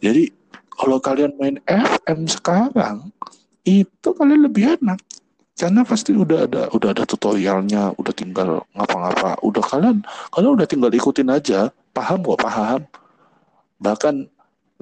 [0.00, 0.32] Jadi
[0.76, 3.12] kalau kalian main FM sekarang
[3.62, 4.98] itu kalian lebih enak.
[5.52, 9.38] Karena pasti udah ada udah ada tutorialnya udah tinggal ngapa-ngapa.
[9.46, 12.80] Udah kalian kalian udah tinggal ikutin aja paham kok paham.
[13.78, 14.14] Bahkan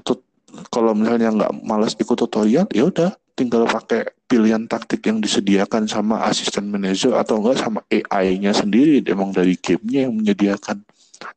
[0.07, 0.25] tut,
[0.73, 6.23] kalau misalnya nggak malas ikut tutorial ya udah tinggal pakai pilihan taktik yang disediakan sama
[6.29, 10.87] asisten manajer atau enggak sama AI-nya sendiri emang dari gamenya yang menyediakan.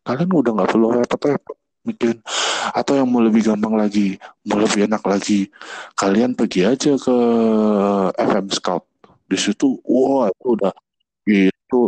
[0.08, 2.20] Kalian udah nggak perlu repot-repot mikirin
[2.72, 4.18] atau yang mau lebih gampang lagi
[4.48, 5.52] mau lebih enak lagi.
[6.00, 7.18] Kalian pergi aja ke
[8.18, 8.84] FM Scout.
[9.28, 10.74] Di situ wah itu udah
[11.24, 11.82] itu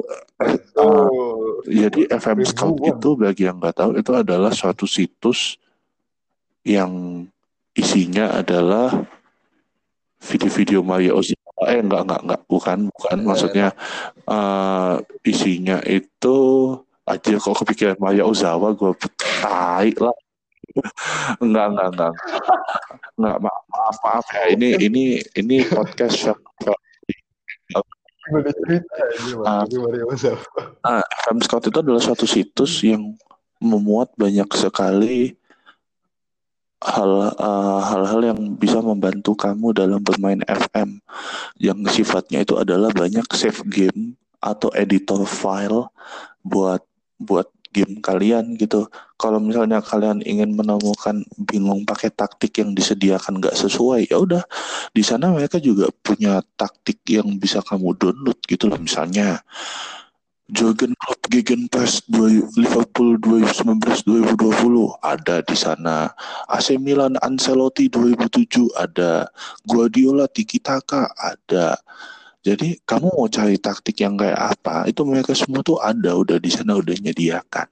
[0.80, 5.60] uh, jadi FM Scout itu bagi yang nggak tahu itu adalah suatu situs
[6.66, 7.24] yang
[7.76, 9.06] isinya adalah
[10.24, 13.18] video-video Mario Ozawa eh enggak enggak enggak bukan bukan.
[13.24, 13.68] Maksudnya
[14.28, 16.38] uh, isinya itu
[17.06, 18.92] aja kok kepikiran Maya Ozawa gue
[19.42, 20.16] tai lah.
[21.44, 22.14] Enggak enggak enggak.
[23.16, 25.04] Enggak maaf maaf, maaf ya ini ini
[25.38, 26.74] ini podcast yang uh,
[30.84, 33.14] uh, FM Scout itu adalah suatu situs yang
[33.62, 35.38] memuat banyak sekali
[36.84, 41.02] hal uh, hal-hal yang bisa membantu kamu dalam bermain FM
[41.58, 44.14] yang sifatnya itu adalah banyak save game
[44.44, 45.90] atau editor file
[46.46, 46.86] buat
[47.20, 48.88] buat game kalian gitu.
[49.20, 54.44] Kalau misalnya kalian ingin menemukan bingung pakai taktik yang disediakan nggak sesuai, ya udah
[54.96, 58.80] di sana mereka juga punya taktik yang bisa kamu download gitu loh.
[58.80, 59.44] Misalnya
[60.46, 62.06] Jurgen Klopp Gegenpress
[62.54, 66.14] Liverpool 2019-2020 ada di sana.
[66.46, 69.26] AC Milan Ancelotti 2007 ada.
[69.66, 71.74] Guardiola Tiki Taka ada.
[72.46, 74.86] Jadi kamu mau cari taktik yang kayak apa?
[74.86, 77.70] Itu mereka semua tuh ada udah di sana udah nyediakan.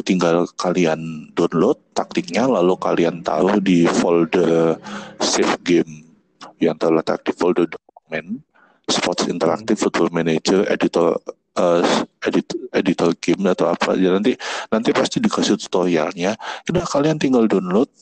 [0.00, 4.80] Tinggal kalian download taktiknya lalu kalian taruh di folder
[5.20, 6.08] save game
[6.56, 8.40] yang terletak di folder dokumen
[8.88, 11.20] Sports Interactive Football Manager editor
[11.60, 11.84] uh,
[12.24, 14.34] edit, editor game atau apa aja nanti
[14.72, 16.32] nanti pasti dikasih tutorialnya.
[16.68, 17.92] Udah kalian tinggal download,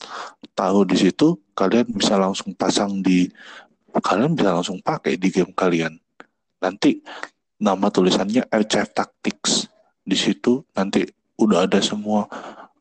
[0.55, 3.27] tahu di situ kalian bisa langsung pasang di
[4.01, 5.95] kalian bisa langsung pakai di game kalian.
[6.59, 6.99] Nanti
[7.59, 9.67] nama tulisannya RCF Tactics.
[10.03, 11.05] Di situ nanti
[11.39, 12.27] udah ada semua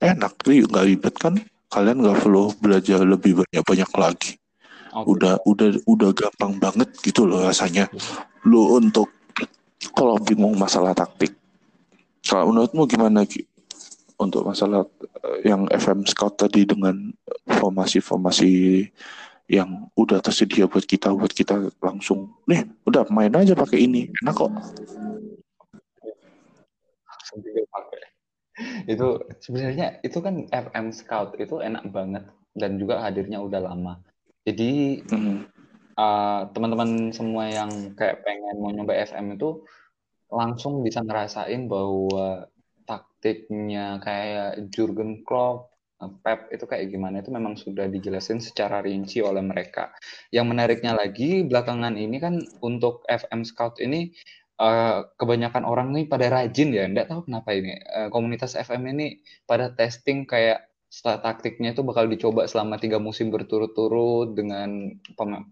[0.02, 1.34] enak sih nggak ribet kan
[1.70, 4.32] kalian nggak perlu belajar lebih banyak banyak lagi
[4.90, 5.06] okay.
[5.06, 7.86] udah udah udah gampang banget gitu loh rasanya
[8.46, 9.10] lo untuk
[9.94, 11.34] kalau bingung masalah taktik
[12.26, 13.46] kalau menurutmu gimana Ki?
[14.18, 14.82] untuk masalah
[15.46, 17.14] yang FM Scout tadi dengan
[17.46, 18.50] formasi-formasi
[19.48, 24.36] yang udah tersedia buat kita buat kita langsung nih udah main aja pakai ini enak
[24.36, 24.52] kok.
[28.84, 34.04] Itu sebenarnya itu kan FM Scout itu enak banget dan juga hadirnya udah lama.
[34.44, 35.38] Jadi mm.
[35.96, 39.64] uh, teman-teman semua yang kayak pengen mau nyoba FM itu
[40.28, 42.52] langsung bisa ngerasain bahwa
[42.84, 49.42] taktiknya kayak Jurgen Klopp Pep itu kayak gimana itu memang sudah dijelasin secara rinci oleh
[49.42, 49.90] mereka.
[50.30, 54.14] Yang menariknya lagi belakangan ini kan untuk FM Scout ini
[54.62, 57.82] uh, kebanyakan orang nih pada rajin ya, enggak tahu kenapa ini.
[57.82, 64.32] Uh, komunitas FM ini pada testing kayak taktiknya itu bakal dicoba selama tiga musim berturut-turut
[64.32, 64.96] dengan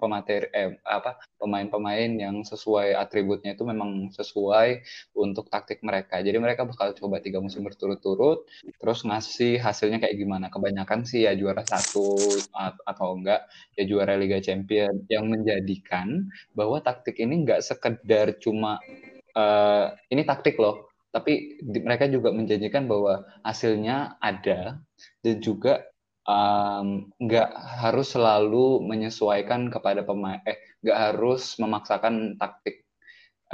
[0.01, 4.81] pemateri eh, apa pemain-pemain yang sesuai atributnya itu memang sesuai
[5.13, 6.25] untuk taktik mereka.
[6.25, 8.49] Jadi mereka bakal coba tiga musim berturut-turut,
[8.81, 10.49] terus ngasih hasilnya kayak gimana.
[10.49, 12.17] Kebanyakan sih ya juara satu
[12.89, 13.45] atau enggak
[13.77, 18.81] ya juara Liga Champion yang menjadikan bahwa taktik ini enggak sekedar cuma
[19.37, 24.77] uh, ini taktik loh tapi di, mereka juga menjanjikan bahwa hasilnya ada
[25.25, 25.81] dan juga
[27.17, 32.85] nggak um, harus selalu menyesuaikan kepada pemain eh nggak harus memaksakan taktik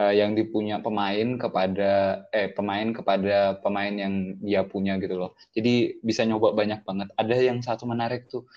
[0.00, 5.38] uh, yang dipunya pemain kepada eh pemain kepada pemain yang dia punya gitu loh.
[5.54, 7.08] Jadi bisa nyoba banyak banget.
[7.14, 8.48] Ada yang satu menarik tuh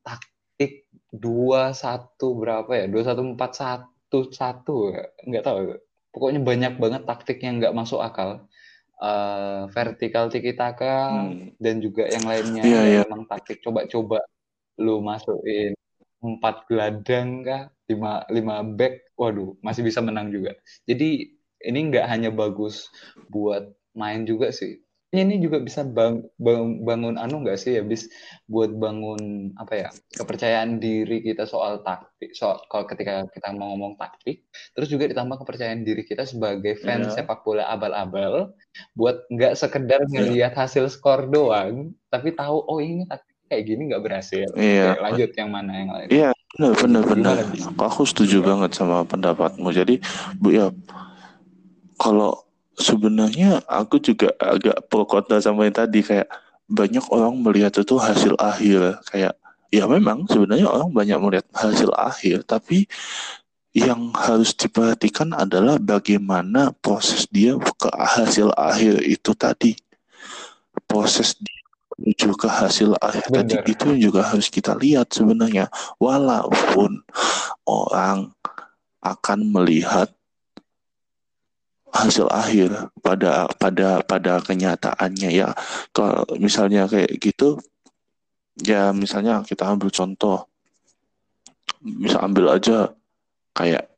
[0.00, 2.86] taktik dua satu berapa ya?
[2.86, 4.94] dua satu empat satu satu
[5.26, 5.58] nggak tahu
[6.16, 8.48] pokoknya banyak banget taktik yang nggak masuk akal.
[8.96, 11.60] Uh, vertikal tiki taka hmm.
[11.60, 12.64] dan juga yang lainnya.
[12.64, 13.04] Yeah, yeah.
[13.04, 14.24] memang taktik coba-coba
[14.80, 15.76] lu masukin
[16.24, 19.12] empat gelandang kah lima lima back.
[19.20, 20.56] Waduh masih bisa menang juga.
[20.88, 21.28] Jadi
[21.60, 22.88] ini nggak hanya bagus
[23.28, 24.80] buat main juga sih
[25.14, 28.10] ini juga bisa bang, bang, bangun anu nggak sih habis
[28.50, 29.88] buat bangun apa ya
[30.18, 34.42] kepercayaan diri kita soal taktik soal kalau ketika kita mau ngomong taktik
[34.74, 37.22] terus juga ditambah kepercayaan diri kita sebagai fans yeah.
[37.22, 38.50] sepak bola abal-abal
[38.98, 40.10] buat nggak sekedar iya.
[40.10, 40.62] ngelihat yeah.
[40.66, 44.98] hasil skor doang tapi tahu oh ini taktik kayak gini nggak berhasil yeah.
[44.98, 47.36] Oke, lanjut yang mana yang lain iya yeah, benar benar benar
[47.78, 50.02] aku setuju banget sama pendapatmu jadi
[50.42, 50.66] bu ya
[51.96, 52.45] kalau
[52.76, 56.28] sebenarnya aku juga agak pro kontra sama yang tadi kayak
[56.68, 59.00] banyak orang melihat itu hasil akhir.
[59.08, 59.34] Kayak
[59.72, 62.86] ya memang sebenarnya orang banyak melihat hasil akhir tapi
[63.76, 69.76] yang harus diperhatikan adalah bagaimana proses dia ke hasil akhir itu tadi.
[70.88, 71.60] Proses dia
[71.96, 73.60] menuju ke hasil akhir Bener.
[73.60, 75.68] tadi itu juga harus kita lihat sebenarnya.
[76.00, 77.04] Walaupun
[77.68, 78.32] orang
[79.04, 80.15] akan melihat
[82.04, 85.56] hasil akhir pada pada pada kenyataannya ya.
[85.96, 87.56] Kalau misalnya kayak gitu
[88.60, 90.44] ya misalnya kita ambil contoh.
[91.80, 92.92] Bisa ambil aja
[93.56, 93.88] kayak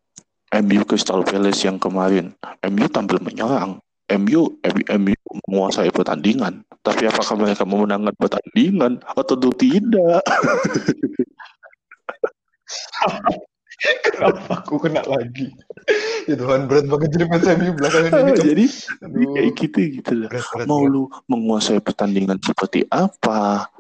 [0.63, 2.35] MU Crystal Palace yang kemarin.
[2.65, 3.81] MU tampil menyerang.
[4.09, 6.65] MU MU menguasai pertandingan.
[6.81, 9.05] Tapi apakah mereka memenangkan pertandingan?
[9.13, 10.25] Atau tidak
[13.79, 15.55] Kenapa aku kena lagi?
[16.27, 18.33] ya Tuhan berat banget jadi fans MU belakangan ini.
[18.37, 18.65] jadi
[19.07, 19.31] Aduh.
[19.33, 20.29] kayak gitu gitu loh.
[20.29, 20.93] Berat, berat, Mau berat.
[20.93, 23.71] lu menguasai pertandingan seperti apa?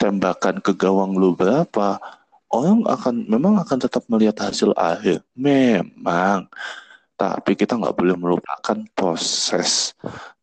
[0.00, 2.00] Tembakan ke gawang lu berapa?
[2.48, 5.20] Orang akan memang akan tetap melihat hasil akhir.
[5.36, 6.48] Memang.
[7.18, 9.92] Tapi kita nggak boleh melupakan proses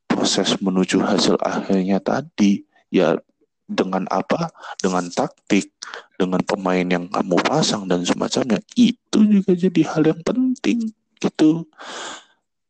[0.05, 2.61] proses menuju hasil akhirnya tadi.
[2.93, 3.17] Ya
[3.65, 4.53] dengan apa?
[4.79, 5.73] Dengan taktik,
[6.15, 8.61] dengan pemain yang kamu pasang dan semacamnya.
[8.77, 11.65] Itu juga jadi hal yang penting gitu.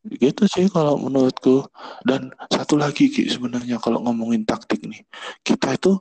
[0.06, 1.68] Gitu sih kalau menurutku.
[2.08, 5.04] Dan satu lagi Ki sebenarnya kalau ngomongin taktik nih,
[5.44, 6.00] kita itu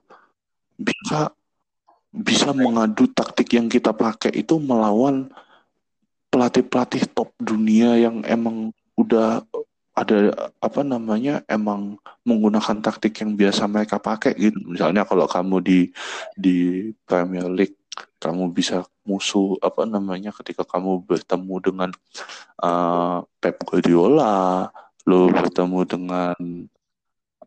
[0.78, 1.30] bisa
[2.14, 5.26] bisa mengadu taktik yang kita pakai itu melawan
[6.30, 9.42] pelatih-pelatih top dunia yang emang udah
[9.94, 14.58] ada apa namanya emang menggunakan taktik yang biasa mereka pakai gitu.
[14.66, 15.80] Misalnya kalau kamu di
[16.34, 17.78] di Premier League
[18.18, 21.90] kamu bisa musuh apa namanya ketika kamu bertemu dengan
[22.58, 24.66] uh, Pep Guardiola
[25.06, 26.34] lo bertemu dengan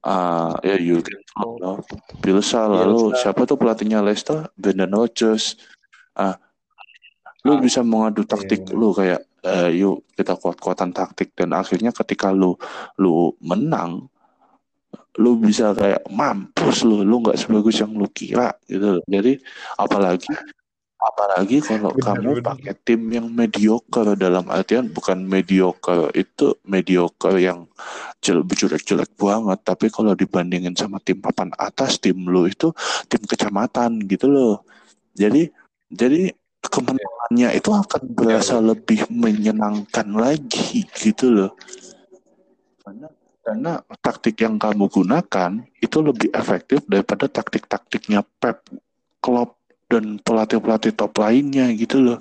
[0.08, 1.90] uh, ya Jurgen Klopp
[2.24, 4.48] Bielsa lalu siapa tuh pelatihnya Leicester?
[4.56, 5.60] Brendan Rodgers.
[6.16, 6.40] Ah
[7.48, 8.76] lu bisa mengadu taktik yeah.
[8.76, 11.32] lu kayak uh, yuk kita kuat-kuatan taktik.
[11.34, 12.60] Dan akhirnya ketika lu
[13.00, 14.12] lu menang
[15.18, 19.02] lu bisa kayak mampus lu lu nggak sebagus yang lu kira gitu.
[19.10, 19.42] Jadi
[19.82, 20.30] apalagi
[20.98, 27.66] apalagi kalau bener, kamu pakai tim yang mediocre dalam artian bukan mediocre itu mediocre yang
[28.22, 29.60] jelek-jelek banget.
[29.66, 32.70] Tapi kalau dibandingin sama tim papan atas tim lu itu
[33.10, 34.62] tim kecamatan gitu loh.
[35.18, 35.50] Jadi
[35.90, 36.30] jadi
[36.68, 41.52] kemenangannya itu akan berasa lebih menyenangkan lagi gitu loh
[42.88, 43.08] karena
[43.48, 48.60] karena taktik yang kamu gunakan itu lebih efektif daripada taktik-taktiknya Pep,
[49.24, 49.56] Klopp
[49.88, 52.20] dan pelatih-pelatih top lainnya gitu loh.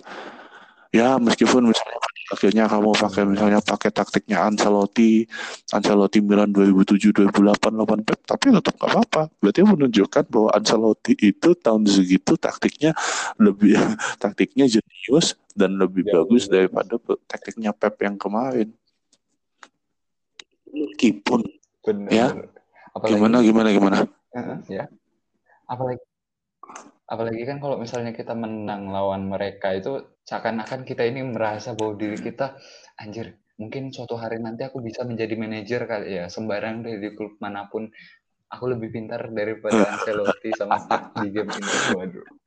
[0.95, 5.23] Ya meskipun misalnya akhirnya kamu pakai misalnya pakai taktiknya Ancelotti,
[5.71, 9.23] Ancelotti Milan 2007, 2008, 8 Pep, tapi tetap nggak apa-apa.
[9.39, 12.93] Berarti menunjukkan bahwa Ancelotti itu tahun segitu taktiknya
[13.39, 13.79] lebih
[14.23, 16.59] taktiknya jenius dan lebih ya, bagus ya.
[16.59, 16.99] daripada
[17.31, 18.75] taktiknya Pep yang kemarin.
[20.67, 21.47] Meskipun
[22.11, 22.35] ya,
[22.91, 23.97] apalagi, gimana gimana gimana?
[24.35, 24.91] Uh, ya,
[25.71, 26.03] apalagi
[27.07, 32.19] apalagi kan kalau misalnya kita menang lawan mereka itu seakan-akan kita ini merasa bahwa diri
[32.19, 32.59] kita
[32.99, 37.67] anjir mungkin suatu hari nanti aku bisa menjadi manajer kali ya sembarang dari klub mana
[37.71, 37.89] pun.
[38.47, 40.79] Aku lebih pintar daripada Ancelotti sama
[41.19, 42.46] di game ini waduh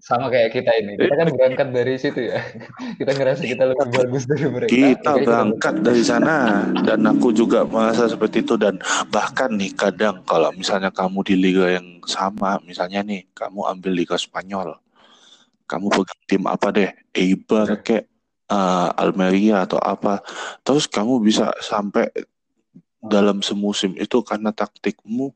[0.00, 0.96] sama kayak kita ini.
[0.96, 2.40] Kita kan berangkat dari situ ya.
[2.98, 4.70] Kita ngerasa kita lebih bagus dari mereka.
[4.72, 5.84] Kita berangkat kita...
[5.84, 6.34] dari sana
[6.82, 8.80] dan aku juga merasa seperti itu dan
[9.12, 14.16] bahkan nih kadang kalau misalnya kamu di liga yang sama, misalnya nih kamu ambil liga
[14.18, 14.74] Spanyol.
[15.68, 16.90] Kamu pegang tim apa deh?
[17.12, 18.08] Eibar kayak
[18.48, 20.24] uh, Almeria atau apa.
[20.64, 22.08] Terus kamu bisa sampai
[22.98, 25.30] dalam semusim itu karena taktikmu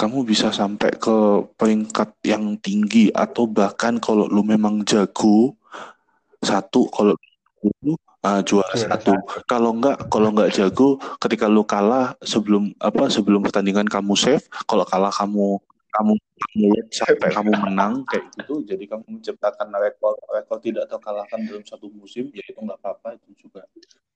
[0.00, 5.52] kamu bisa sampai ke peringkat yang tinggi atau bahkan kalau lu memang jago
[6.40, 7.12] satu kalau
[7.84, 7.92] lu
[8.24, 9.12] uh, juara ya, satu.
[9.44, 14.88] kalau enggak kalau enggak jago ketika lu kalah sebelum apa sebelum pertandingan kamu save kalau
[14.88, 16.16] kalah kamu kamu
[16.56, 21.92] mulut sampai kamu menang kayak gitu jadi kamu menciptakan rekor rekor tidak terkalahkan dalam satu
[21.92, 23.68] musim ya itu nggak apa-apa itu juga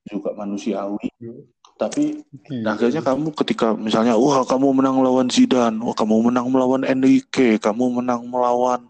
[0.08, 1.08] juga manusiawi.
[1.20, 1.44] Hmm.
[1.74, 2.22] Tapi
[2.62, 7.58] nah, akhirnya kamu ketika misalnya wah kamu menang melawan Zidane, wah kamu menang melawan Enrique,
[7.58, 8.86] kamu menang melawan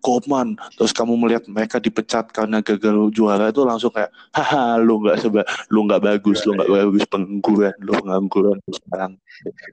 [0.00, 5.20] Koman, terus kamu melihat mereka dipecat karena gagal juara itu langsung kayak haha lu nggak
[5.20, 9.12] seba lu nggak bagus lu nggak bagus pengangguran lu pengangguran sekarang.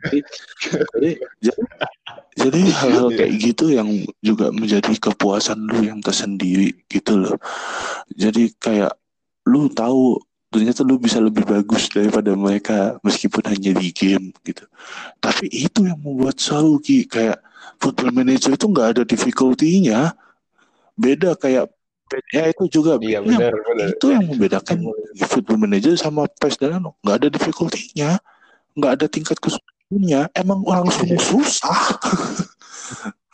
[0.03, 0.19] Jadi
[0.99, 1.11] jadi
[2.35, 3.87] jadi hal-hal kayak gitu yang
[4.19, 7.39] juga menjadi kepuasan lu yang tersendiri gitu loh.
[8.11, 8.91] Jadi kayak
[9.47, 10.19] lu tahu
[10.55, 14.63] ternyata lu bisa lebih bagus daripada mereka meskipun hanya di game gitu.
[15.19, 17.43] Tapi itu yang membuat seru Ki kayak
[17.75, 20.15] football manager itu nggak ada difficulty-nya.
[20.95, 21.67] Beda kayak
[22.31, 22.95] ya itu juga.
[23.03, 23.87] Iya, benar, benar.
[23.91, 24.95] itu yang membedakan
[25.27, 28.23] football manager sama PES dan nggak ada difficulty-nya.
[28.79, 30.31] Nggak ada tingkat kesulitannya.
[30.39, 31.99] Emang langsung susah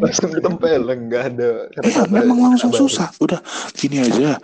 [0.00, 1.50] langsung ditempeleng nggak ada
[1.82, 3.10] ya, memang langsung susah.
[3.18, 3.40] Udah
[3.74, 4.38] gini aja.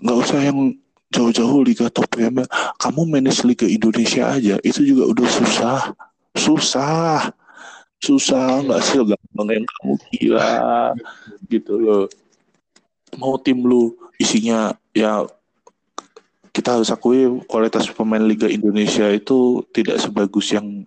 [0.00, 0.58] Nggak usah yang
[1.10, 2.30] jauh-jauh liga top ya
[2.78, 5.80] kamu manage liga Indonesia aja itu juga udah susah.
[6.38, 7.34] Susah.
[8.00, 10.50] Susah nggak sih gampang yang kamu kira
[11.52, 12.04] gitu loh.
[13.18, 15.26] Mau tim lu isinya ya
[16.50, 20.82] kita harus akui kualitas pemain Liga Indonesia itu tidak sebagus yang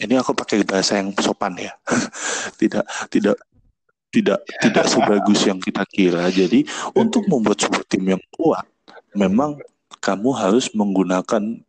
[0.00, 1.72] ini aku pakai bahasa yang sopan ya.
[2.60, 3.36] Tidak tidak
[4.10, 6.26] tidak tidak sebagus yang kita kira.
[6.28, 6.66] Jadi
[6.98, 8.66] untuk membuat sebuah tim yang kuat
[9.14, 9.56] memang
[10.02, 11.62] kamu harus menggunakan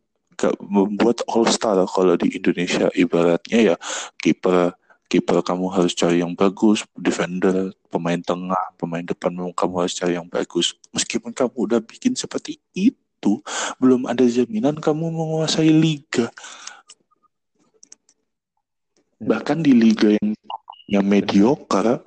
[0.58, 2.90] membuat all star kalau di Indonesia.
[2.92, 3.76] Ibaratnya ya
[4.18, 4.74] kiper
[5.06, 10.26] kiper kamu harus cari yang bagus defender pemain tengah pemain depan kamu harus cari yang
[10.26, 10.74] bagus.
[10.90, 13.38] Meskipun kamu udah bikin seperti itu
[13.78, 16.26] belum ada jaminan kamu menguasai liga
[19.22, 20.34] bahkan di liga yang
[20.90, 22.02] yang mediocre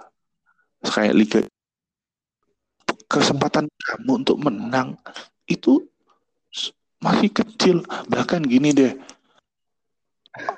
[0.84, 1.40] kayak liga
[3.08, 4.98] kesempatan kamu untuk menang
[5.48, 5.82] itu
[7.00, 7.86] masih kecil.
[8.10, 8.94] Bahkan gini deh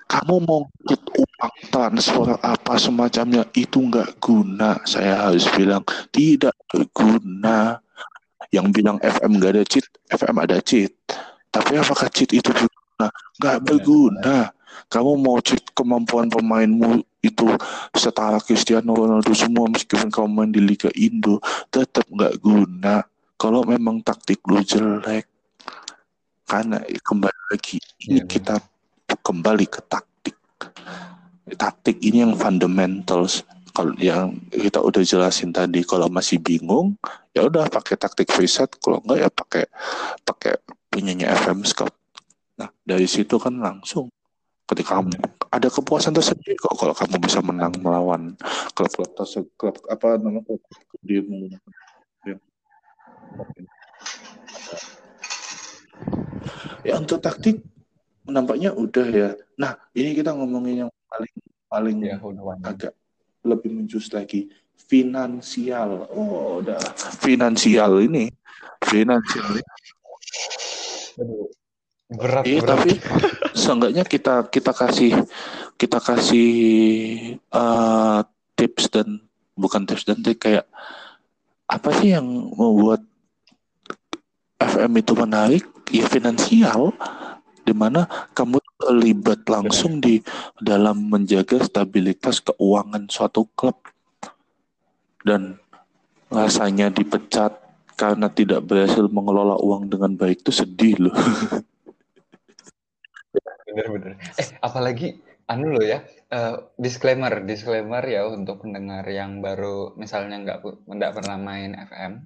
[0.09, 4.81] kamu mau uang transfer apa semacamnya itu nggak guna.
[4.89, 7.77] Saya harus bilang tidak berguna
[8.49, 10.95] yang bilang FM nggak ada cheat FM ada cheat.
[11.53, 14.56] Tapi apakah cheat itu berguna nggak berguna
[14.87, 17.45] kamu mau cek kemampuan pemainmu itu
[17.97, 23.03] setara Cristiano Ronaldo semua meskipun kamu main di Liga Indo tetap nggak guna.
[23.37, 25.29] Kalau memang taktik lu jelek
[26.47, 28.25] karena kembali lagi ini yeah.
[28.25, 28.55] kita
[29.21, 30.37] kembali ke taktik.
[31.47, 33.45] Taktik ini yang fundamentals
[33.77, 36.97] kalau yang kita udah jelasin tadi kalau masih bingung
[37.37, 39.63] ya udah pakai taktik reset kalau enggak ya pakai
[40.25, 40.53] pakai
[40.89, 41.93] punyanya FM Scout.
[42.57, 44.09] Nah dari situ kan langsung
[44.67, 45.15] ketika kamu
[45.47, 48.35] ada kepuasan tersendiri kok kalau kamu bisa menang melawan
[48.75, 50.59] klub-klub tersebut klub apa nama klub
[50.99, 51.23] di
[56.83, 57.63] ya untuk taktik
[58.27, 61.33] nampaknya udah ya nah ini kita ngomongin yang paling
[61.67, 62.15] paling ya,
[62.63, 62.95] agak
[63.43, 64.51] lebih menjus lagi
[64.87, 66.05] finansial.
[66.13, 66.79] Oh, udah
[67.19, 68.31] finansial ini.
[68.85, 69.63] Finansial.
[71.17, 71.56] Aduh.
[72.07, 72.71] Berat, Iya, berat.
[72.71, 72.91] tapi
[73.51, 75.11] seenggaknya kita kita kasih
[75.75, 76.51] kita kasih
[77.51, 78.23] uh,
[78.55, 79.19] tips dan
[79.59, 80.63] bukan tips dan trik kayak
[81.67, 82.23] apa sih yang
[82.55, 83.03] membuat
[84.63, 85.63] FM itu menarik?
[85.91, 86.95] Ya finansial,
[87.67, 90.23] di mana kamu terlibat langsung di
[90.63, 93.79] dalam menjaga stabilitas keuangan suatu klub
[95.27, 95.59] dan
[96.31, 97.55] rasanya dipecat
[97.99, 101.15] karena tidak berhasil mengelola uang dengan baik itu sedih loh.
[103.67, 104.15] Bener-bener.
[104.39, 106.03] Eh, apalagi anu loh ya,
[106.35, 112.19] uh, disclaimer, disclaimer ya untuk pendengar yang baru misalnya nggak nggak pernah main FM.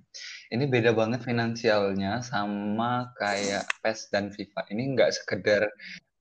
[0.50, 4.62] Ini beda banget finansialnya sama kayak PES dan FIFA.
[4.74, 5.70] Ini nggak sekedar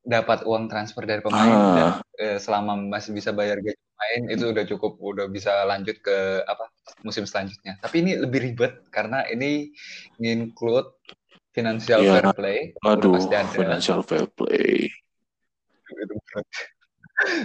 [0.05, 1.73] dapat uang transfer dari pemain ah.
[1.77, 1.89] dan
[2.21, 6.69] uh, selama masih bisa bayar gaji pemain itu udah cukup, udah bisa lanjut ke apa
[7.01, 7.81] musim selanjutnya.
[7.81, 9.73] Tapi ini lebih ribet karena ini
[10.21, 11.01] include
[11.57, 12.59] financial ya, fair play.
[12.85, 13.17] Aduh,
[13.57, 14.93] financial fair play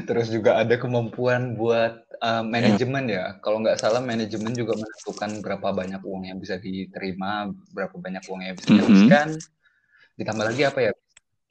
[0.08, 3.36] Terus juga ada kemampuan buat uh, manajemen ya.
[3.44, 8.42] Kalau nggak salah manajemen juga menentukan berapa banyak uang yang bisa diterima, berapa banyak uang
[8.44, 9.28] yang bisa dihabiskan.
[9.36, 10.16] Mm -hmm.
[10.16, 10.92] Ditambah lagi apa ya?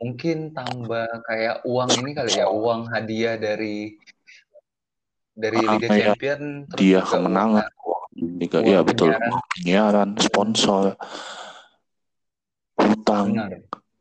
[0.00, 3.96] Mungkin tambah kayak uang ini kali ya, uang hadiah dari
[5.34, 6.42] dari Liga ya, Champion.
[6.72, 7.68] Terus dia kemenangan.
[8.14, 9.10] Liga, ya betul.
[9.58, 10.94] Penyiaran, sponsor,
[12.78, 13.34] hutang.
[13.34, 13.50] Benar.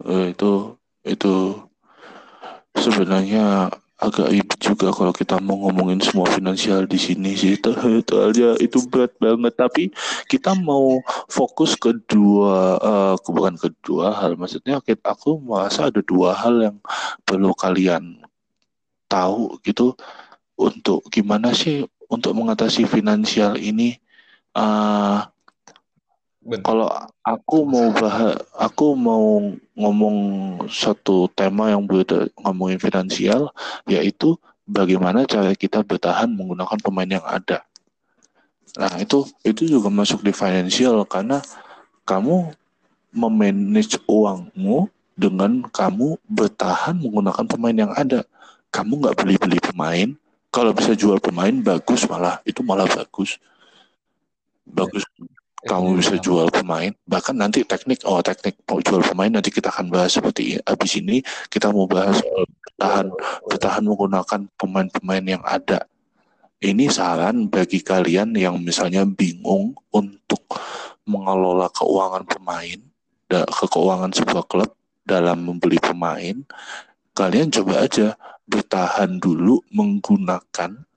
[0.03, 1.33] Eh, itu itu
[2.77, 3.69] sebenarnya
[4.03, 7.55] agak ribet juga kalau kita mau ngomongin semua finansial di sini sih.
[7.57, 7.71] Itu,
[8.59, 9.53] itu berat banget.
[9.55, 9.83] Tapi
[10.27, 10.99] kita mau
[11.31, 14.35] fokus ke dua uh, bukan kedua hal.
[14.35, 16.77] Maksudnya aku merasa ada dua hal yang
[17.23, 18.19] perlu kalian
[19.07, 19.95] tahu gitu.
[20.53, 23.97] Untuk gimana sih untuk mengatasi finansial ini?
[24.53, 25.32] Uh,
[26.43, 26.91] kalau
[27.23, 29.39] aku mau bahas, aku mau
[29.79, 30.17] ngomong
[30.67, 33.55] satu tema yang berbeda ngomongin finansial,
[33.87, 34.35] yaitu
[34.67, 37.63] bagaimana cara kita bertahan menggunakan pemain yang ada.
[38.75, 41.39] Nah itu itu juga masuk di financial karena
[42.03, 42.51] kamu
[43.15, 48.27] memanage uangmu dengan kamu bertahan menggunakan pemain yang ada.
[48.73, 50.11] Kamu nggak beli-beli pemain.
[50.51, 53.39] Kalau bisa jual pemain bagus malah itu malah bagus.
[54.67, 55.05] Bagus
[55.63, 59.87] kamu bisa jual pemain bahkan nanti teknik oh teknik mau jual pemain nanti kita akan
[59.87, 62.19] bahas seperti habis ini kita mau bahas
[62.75, 63.07] bertahan
[63.47, 65.87] bertahan menggunakan pemain-pemain yang ada.
[66.63, 70.47] Ini saran bagi kalian yang misalnya bingung untuk
[71.03, 72.79] mengelola keuangan pemain
[73.27, 74.71] ke keuangan sebuah klub
[75.03, 76.43] dalam membeli pemain
[77.11, 78.07] kalian coba aja
[78.47, 80.87] bertahan dulu menggunakan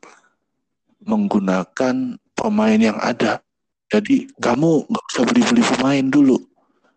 [1.02, 1.94] menggunakan
[2.34, 3.42] pemain yang ada
[3.86, 6.36] jadi kamu nggak usah beli-beli pemain dulu.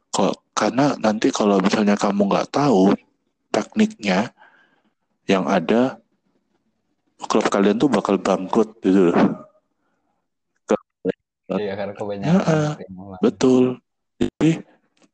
[0.10, 2.98] Kok karena nanti kalau misalnya kamu nggak tahu
[3.54, 4.34] tekniknya,
[5.30, 6.02] yang ada
[7.30, 9.14] klub kalian tuh bakal bangkrut gitu.
[11.50, 12.38] Iya karena kebanyakan.
[12.38, 12.70] Ya,
[13.22, 13.82] betul.
[14.22, 14.62] Jadi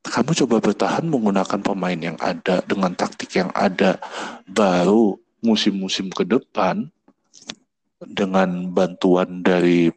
[0.03, 3.99] kamu coba bertahan menggunakan pemain yang ada dengan taktik yang ada
[4.47, 6.87] baru musim-musim ke depan
[8.03, 9.89] dengan bantuan dari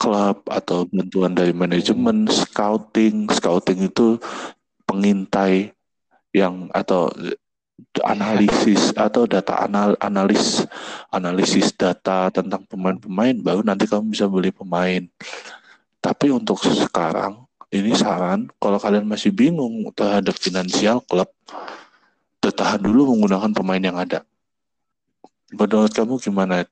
[0.00, 4.16] klub atau bantuan dari manajemen, scouting, scouting itu
[4.88, 5.76] pengintai
[6.32, 7.12] yang atau
[8.04, 10.64] analisis atau data anal analis
[11.12, 15.04] analisis data tentang pemain-pemain baru nanti kamu bisa beli pemain.
[16.00, 21.28] Tapi untuk sekarang ini saran kalau kalian masih bingung terhadap finansial klub
[22.40, 24.24] bertahan dulu menggunakan pemain yang ada.
[25.52, 26.64] Menurut kamu gimana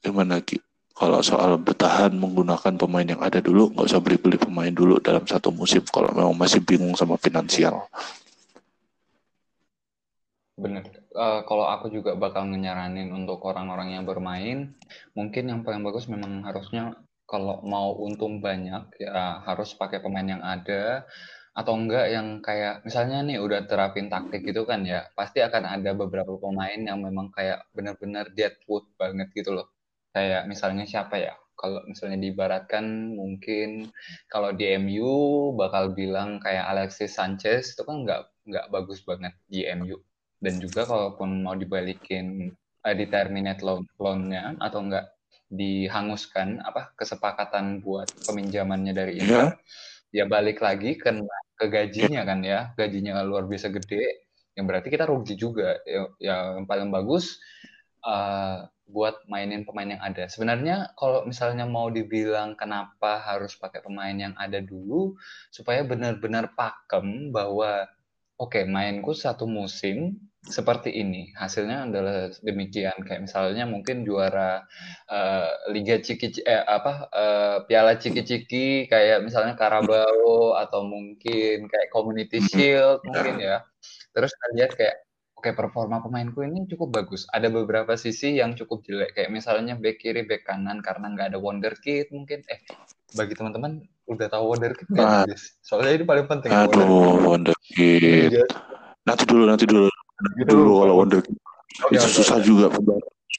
[0.00, 0.64] gimana Ki?
[0.94, 5.50] Kalau soal bertahan menggunakan pemain yang ada dulu nggak usah beli-beli pemain dulu dalam satu
[5.50, 7.90] musim kalau memang masih bingung sama finansial.
[10.54, 10.86] Bener.
[11.10, 14.70] Uh, kalau aku juga bakal nyaranin untuk orang-orang yang bermain
[15.18, 16.94] mungkin yang paling bagus memang harusnya
[17.26, 21.02] kalau mau untung banyak ya harus pakai pemain yang ada
[21.54, 25.90] atau enggak yang kayak misalnya nih udah terapin taktik gitu kan ya pasti akan ada
[25.94, 29.73] beberapa pemain yang memang kayak benar-benar deadwood banget gitu loh
[30.14, 31.34] kayak misalnya siapa ya?
[31.54, 33.90] Kalau misalnya diibaratkan mungkin
[34.26, 39.62] kalau di MU bakal bilang kayak Alexis Sanchez itu kan nggak nggak bagus banget di
[39.78, 39.96] MU
[40.42, 42.52] dan juga kalaupun mau dibalikin
[42.84, 45.14] uh, di terminate loan loannya atau enggak
[45.48, 49.54] dihanguskan apa kesepakatan buat peminjamannya dari Inter
[50.12, 50.22] yeah.
[50.22, 51.10] ya balik lagi ke
[51.54, 52.74] ke gajinya kan ya.
[52.74, 54.26] Gajinya luar biasa gede
[54.58, 55.78] yang berarti kita rugi juga.
[55.86, 57.38] Ya, ya yang paling bagus
[58.02, 60.28] uh, buat mainin pemain yang ada.
[60.28, 65.16] Sebenarnya kalau misalnya mau dibilang kenapa harus pakai pemain yang ada dulu
[65.48, 67.88] supaya benar-benar pakem bahwa
[68.36, 74.60] oke okay, mainku satu musim seperti ini hasilnya adalah demikian kayak misalnya mungkin juara
[75.08, 82.44] uh, Liga Ciki eh apa uh, Piala Ciki-Ciki kayak misalnya Carabao atau mungkin kayak Community
[82.44, 83.64] Shield mungkin ya
[84.12, 84.96] terus kita lihat kayak
[85.44, 89.76] oke okay, performa pemainku ini cukup bagus ada beberapa sisi yang cukup jelek kayak misalnya
[89.76, 92.64] back kiri back kanan karena nggak ada wonderkid mungkin eh
[93.12, 95.28] bagi teman-teman udah tahu wonderkid nggak ah.
[95.60, 98.44] soalnya ini paling penting aduh wonderkid iya.
[99.04, 99.92] nanti dulu nanti dulu
[100.40, 101.36] gitu dulu kalau Wonder Kid.
[101.90, 102.46] Okay, itu susah okay.
[102.46, 102.66] juga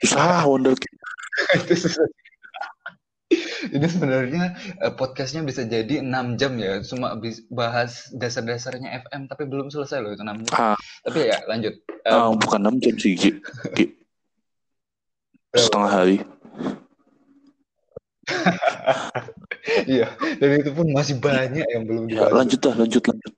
[0.04, 0.94] susah Wonder Kid.
[1.66, 2.06] itu susah.
[3.72, 4.44] Ini sebenarnya
[4.84, 7.16] uh, podcastnya bisa jadi 6 jam ya, cuma
[7.54, 10.56] bahas dasar-dasarnya FM, tapi belum selesai loh itu 6 jam.
[10.56, 10.78] Ah.
[11.08, 11.74] Tapi ya lanjut.
[12.06, 13.14] Um, ah, bukan 6 jam sih.
[15.56, 16.18] Setengah hari.
[19.66, 22.30] Iya, dan itu pun masih banyak yang belum dibahas.
[22.30, 23.34] Ya, lanjut lah, lanjut, lanjut.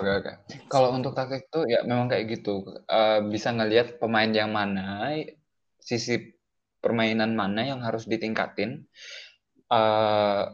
[0.00, 0.32] Oke oke.
[0.66, 5.14] Kalau untuk taktik tuh ya memang kayak gitu, uh, bisa ngelihat pemain yang mana,
[5.78, 6.34] sisi
[6.80, 8.88] permainan mana yang harus ditingkatin,
[9.68, 10.50] uh,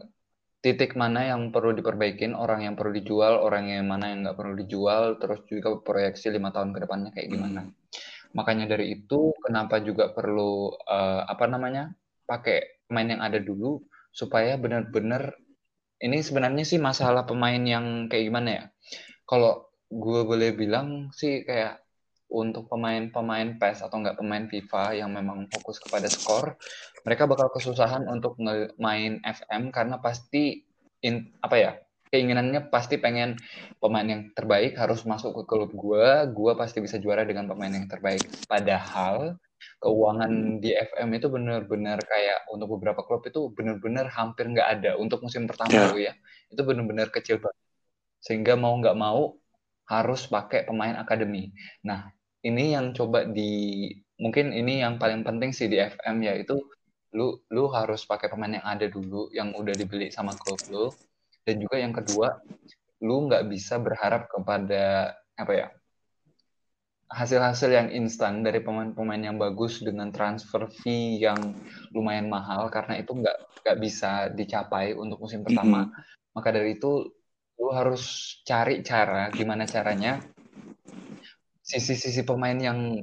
[0.59, 4.53] titik mana yang perlu diperbaikin, orang yang perlu dijual, orang yang mana yang nggak perlu
[4.59, 7.61] dijual, terus juga proyeksi lima tahun ke depannya kayak gimana.
[8.35, 11.95] Makanya dari itu kenapa juga perlu, uh, apa namanya,
[12.27, 13.79] pakai pemain yang ada dulu,
[14.11, 15.39] supaya benar-benar
[16.03, 18.63] ini sebenarnya sih masalah pemain yang kayak gimana ya,
[19.25, 21.86] kalau gue boleh bilang sih kayak
[22.27, 26.59] untuk pemain-pemain PES atau enggak pemain FIFA yang memang fokus kepada skor,
[27.07, 28.35] mereka bakal kesusahan untuk
[28.77, 30.67] main FM karena pasti
[31.03, 31.71] in, apa ya
[32.11, 33.35] keinginannya pasti pengen
[33.83, 37.87] pemain yang terbaik harus masuk ke klub gue, gue pasti bisa juara dengan pemain yang
[37.87, 38.23] terbaik.
[38.47, 39.35] Padahal
[39.83, 45.19] keuangan di FM itu benar-benar kayak untuk beberapa klub itu benar-benar hampir nggak ada untuk
[45.21, 46.11] musim pertama yeah.
[46.11, 46.13] ya,
[46.53, 47.63] itu benar-benar kecil banget
[48.23, 49.37] sehingga mau nggak mau
[49.87, 51.55] harus pakai pemain akademi.
[51.87, 52.11] Nah,
[52.45, 56.57] ini yang coba di mungkin ini yang paling penting sih di FM yaitu
[57.15, 60.91] lu lu harus pakai pemain yang ada dulu yang udah dibeli sama klub lu
[61.47, 62.37] dan juga yang kedua
[63.01, 65.67] lu nggak bisa berharap kepada apa ya
[67.07, 71.39] hasil-hasil yang instan dari pemain-pemain yang bagus dengan transfer fee yang
[71.95, 75.87] lumayan mahal karena itu nggak nggak bisa dicapai untuk musim pertama.
[75.87, 76.35] Mm -hmm.
[76.35, 77.07] Maka dari itu
[77.57, 78.03] lu harus
[78.43, 80.19] cari cara gimana caranya
[81.67, 82.95] sisi-sisi pemain yang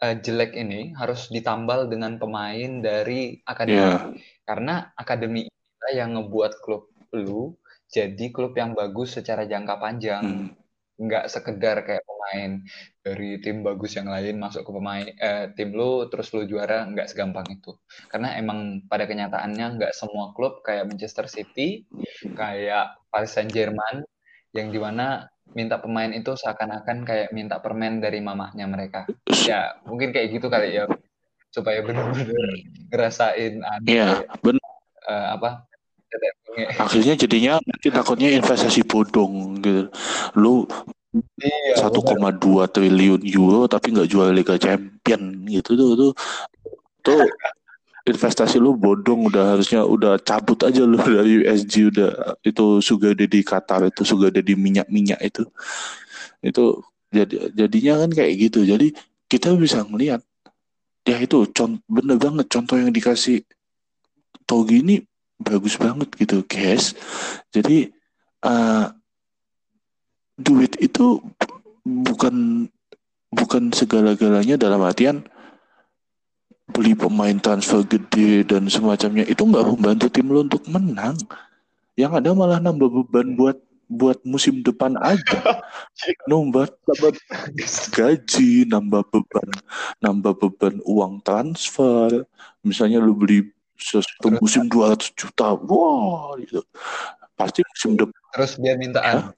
[0.00, 4.08] uh, jelek ini harus ditambal dengan pemain dari akademi yeah.
[4.48, 7.52] karena akademi inilah yang ngebuat klub lu
[7.92, 10.48] jadi klub yang bagus secara jangka panjang hmm.
[10.96, 12.64] nggak sekedar kayak pemain
[13.04, 17.12] dari tim bagus yang lain masuk ke pemain eh, tim lu terus lu juara nggak
[17.12, 17.76] segampang itu
[18.08, 21.84] karena emang pada kenyataannya nggak semua klub kayak Manchester City
[22.32, 24.02] kayak Paris Saint Germain
[24.56, 29.06] yang di mana minta pemain itu seakan-akan kayak minta permen dari mamahnya mereka.
[29.46, 30.90] Ya mungkin kayak gitu kali ya.
[31.54, 32.52] Supaya benar-benar
[32.92, 34.68] ngerasain ada ya, benar.
[35.06, 35.50] Uh, apa?
[36.80, 39.88] Akhirnya jadinya nanti takutnya investasi bodong gitu.
[40.36, 40.64] Lu
[41.40, 46.12] iya, satu koma dua triliun euro tapi nggak jual Liga Champion gitu tuh tuh.
[47.04, 47.24] Tuh
[48.06, 53.26] investasi lu bodong udah harusnya udah cabut aja lu dari USG udah itu sudah ada
[53.26, 55.42] di Qatar itu sudah ada di minyak-minyak itu.
[56.40, 58.62] Itu jadi jadinya kan kayak gitu.
[58.62, 58.94] Jadi
[59.26, 60.22] kita bisa ngelihat
[61.06, 63.46] ya itu contoh bener banget contoh yang dikasih
[64.46, 64.96] Togi ini
[65.38, 66.98] bagus banget gitu guys
[67.54, 67.94] jadi
[68.42, 68.90] uh,
[70.34, 71.22] duit itu
[71.86, 72.66] bukan
[73.30, 75.22] bukan segala-galanya dalam artian
[76.70, 81.16] beli pemain transfer gede dan semacamnya itu nggak membantu tim lo untuk menang.
[81.94, 83.56] Yang ada malah nambah beban buat
[83.86, 85.40] buat musim depan aja.
[86.30, 87.12] nambah nambah
[87.94, 89.48] gaji, nambah beban,
[90.02, 92.26] nambah beban uang transfer.
[92.66, 93.46] Misalnya lu beli
[93.78, 96.60] sesuatu musim 200 juta, wah gitu.
[97.38, 98.20] Pasti musim depan.
[98.34, 99.30] Terus dia minta ya?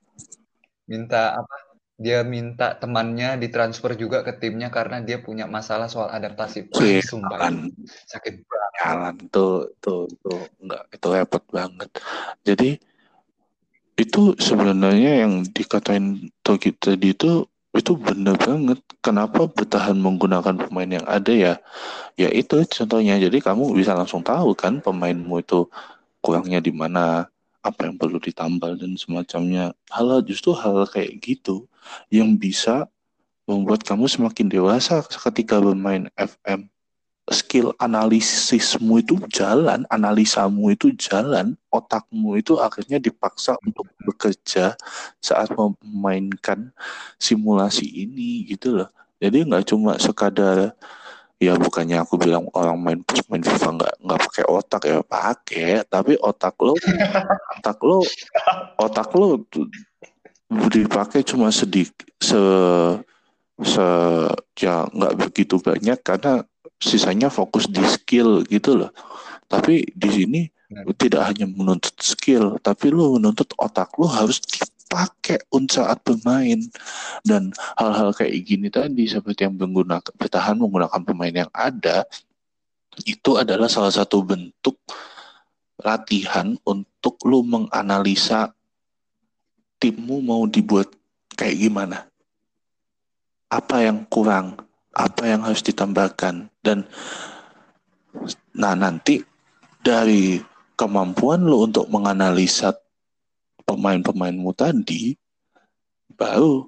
[0.89, 1.68] minta apa?
[1.99, 6.71] Dia minta temannya ditransfer juga ke timnya karena dia punya masalah soal adaptasi.
[6.79, 7.51] Wih, Sumpah,
[8.07, 8.79] sakit banget.
[8.79, 11.91] Jalan tuh, tuh, tuh, enggak itu repot banget.
[12.47, 12.71] Jadi
[13.99, 17.43] itu sebenarnya yang dikatain Togi tadi itu
[17.75, 18.79] itu benar banget.
[19.03, 21.55] Kenapa bertahan menggunakan pemain yang ada ya?
[22.15, 23.19] Ya itu contohnya.
[23.19, 25.67] Jadi kamu bisa langsung tahu kan pemainmu itu
[26.23, 27.27] kurangnya di mana,
[27.69, 29.77] apa yang perlu ditambal dan semacamnya.
[29.93, 31.69] Hal justru hal kayak gitu
[32.09, 32.89] yang bisa
[33.45, 36.69] membuat kamu semakin dewasa ketika bermain FM
[37.29, 44.73] skill analisismu itu jalan, analisamu itu jalan, otakmu itu akhirnya dipaksa untuk bekerja
[45.21, 45.53] saat
[45.85, 46.73] memainkan
[47.21, 48.89] simulasi ini gitu loh.
[49.21, 50.73] Jadi nggak cuma sekadar
[51.39, 52.99] ya bukannya aku bilang orang main
[53.31, 56.75] main FIFA nggak nggak pakai otak ya pakai, tapi otak lo
[57.59, 58.03] otak lo
[58.79, 59.43] otak lo
[60.49, 62.41] dipakai cuma sedikit se
[63.63, 63.87] se
[64.59, 66.43] ya nggak begitu banyak karena
[66.83, 68.91] sisanya fokus di skill gitu loh.
[69.47, 70.41] Tapi di sini
[71.01, 74.43] tidak hanya menuntut skill, tapi lu menuntut otak lu harus
[74.89, 76.65] dipakai saat bermain.
[77.21, 82.09] Dan hal-hal kayak gini tadi seperti yang menggunakan bertahan menggunakan pemain yang ada
[83.05, 84.81] itu adalah salah satu bentuk
[85.79, 88.51] latihan untuk lu menganalisa
[89.79, 90.89] timmu mau dibuat
[91.37, 92.09] kayak gimana.
[93.53, 94.59] Apa yang kurang,
[94.97, 96.89] apa yang harus ditambahkan dan
[98.57, 99.23] nah nanti
[99.79, 100.43] dari
[100.75, 102.75] kemampuan lo untuk menganalisa
[103.69, 105.13] pemain-pemainmu tadi
[106.17, 106.65] baru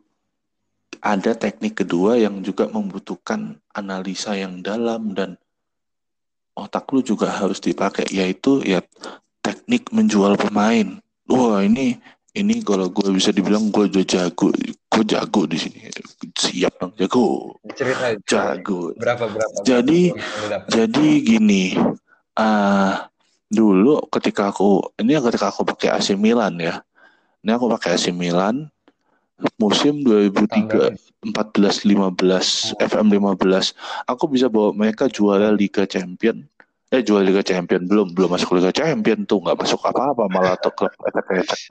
[1.00, 5.40] ada teknik kedua yang juga membutuhkan analisa yang dalam dan
[6.52, 8.84] otak lu juga harus dipakai yaitu ya
[9.40, 11.00] teknik menjual pemain.
[11.24, 11.96] Wah ini
[12.36, 15.88] ini kalau gue bisa dibilang gue jago gue jago di sini.
[16.36, 17.56] Siap dong jago.
[17.72, 18.92] Cerita jago.
[19.00, 21.80] Berapa berapa jadi berapa jadi gini
[22.36, 22.92] uh,
[23.50, 26.84] dulu ketika aku ini ketika aku pakai AC Milan ya
[27.40, 28.68] ini aku pakai AC Milan
[29.56, 30.92] musim 2003
[31.24, 33.72] 14 15 FM 15
[34.04, 36.44] aku bisa bawa mereka juara Liga Champion.
[36.90, 37.86] Eh jual Liga Champion.
[37.86, 39.40] Belum belum masuk Liga Champion tuh.
[39.40, 40.92] Nggak masuk apa-apa malah tuh klub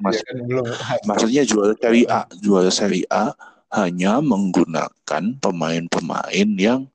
[0.02, 0.66] mas ya, kan belum.
[1.06, 2.26] maksudnya jual Serie A.
[2.40, 3.36] Jual Serie A
[3.70, 6.90] hanya menggunakan pemain-pemain yang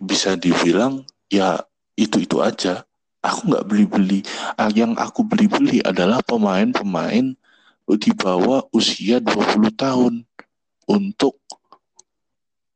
[0.00, 1.60] bisa dibilang ya
[1.98, 2.86] itu itu aja.
[3.20, 4.24] Aku nggak beli-beli.
[4.56, 7.36] Ah, yang aku beli-beli adalah pemain-pemain
[7.96, 10.14] di bawah usia 20 tahun
[10.86, 11.40] untuk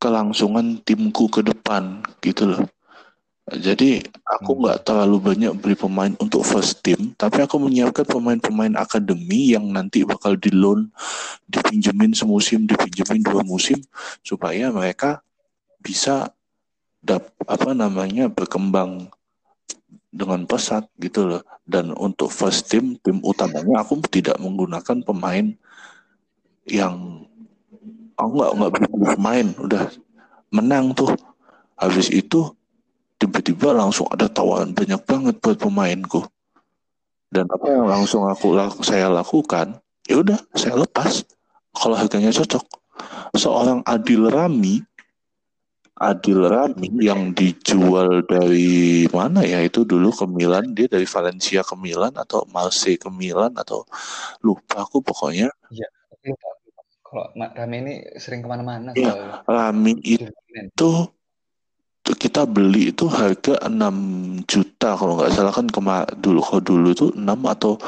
[0.00, 2.64] kelangsungan timku ke depan gitu loh
[3.44, 4.60] jadi aku hmm.
[4.64, 10.00] nggak terlalu banyak beli pemain untuk first team, tapi aku menyiapkan pemain-pemain akademi yang nanti
[10.00, 10.88] bakal di loan,
[11.44, 13.76] dipinjemin semusim, dipinjemin dua musim,
[14.24, 15.20] supaya mereka
[15.84, 16.32] bisa
[17.04, 19.12] dap apa namanya berkembang
[20.14, 21.42] dengan pesat gitu loh.
[21.66, 25.50] Dan untuk first team, tim utamanya aku tidak menggunakan pemain
[26.70, 27.26] yang
[28.14, 28.86] aku nggak nggak beli
[29.18, 29.84] pemain, udah
[30.54, 31.10] menang tuh.
[31.74, 32.54] Habis itu
[33.18, 36.22] tiba-tiba langsung ada tawaran banyak banget buat pemainku
[37.34, 38.54] dan apa yang langsung aku
[38.86, 41.26] saya lakukan ya udah saya lepas
[41.74, 42.62] kalau harganya cocok
[43.34, 44.86] seorang Adil Rami
[45.94, 49.62] Adil Rami yang dijual dari mana ya?
[49.62, 53.86] Itu dulu ke Milan dia dari Valencia ke Milan atau Marseille ke Milan atau
[54.42, 55.46] lupa aku pokoknya.
[55.70, 55.86] Ya
[56.26, 56.48] lupa.
[57.04, 60.90] Kalau Rami ini sering ke mana-mana ya, Rami itu
[62.04, 67.06] kita beli itu harga 6 juta kalau nggak salah kan kema dulu kalau dulu itu
[67.14, 67.78] 6 atau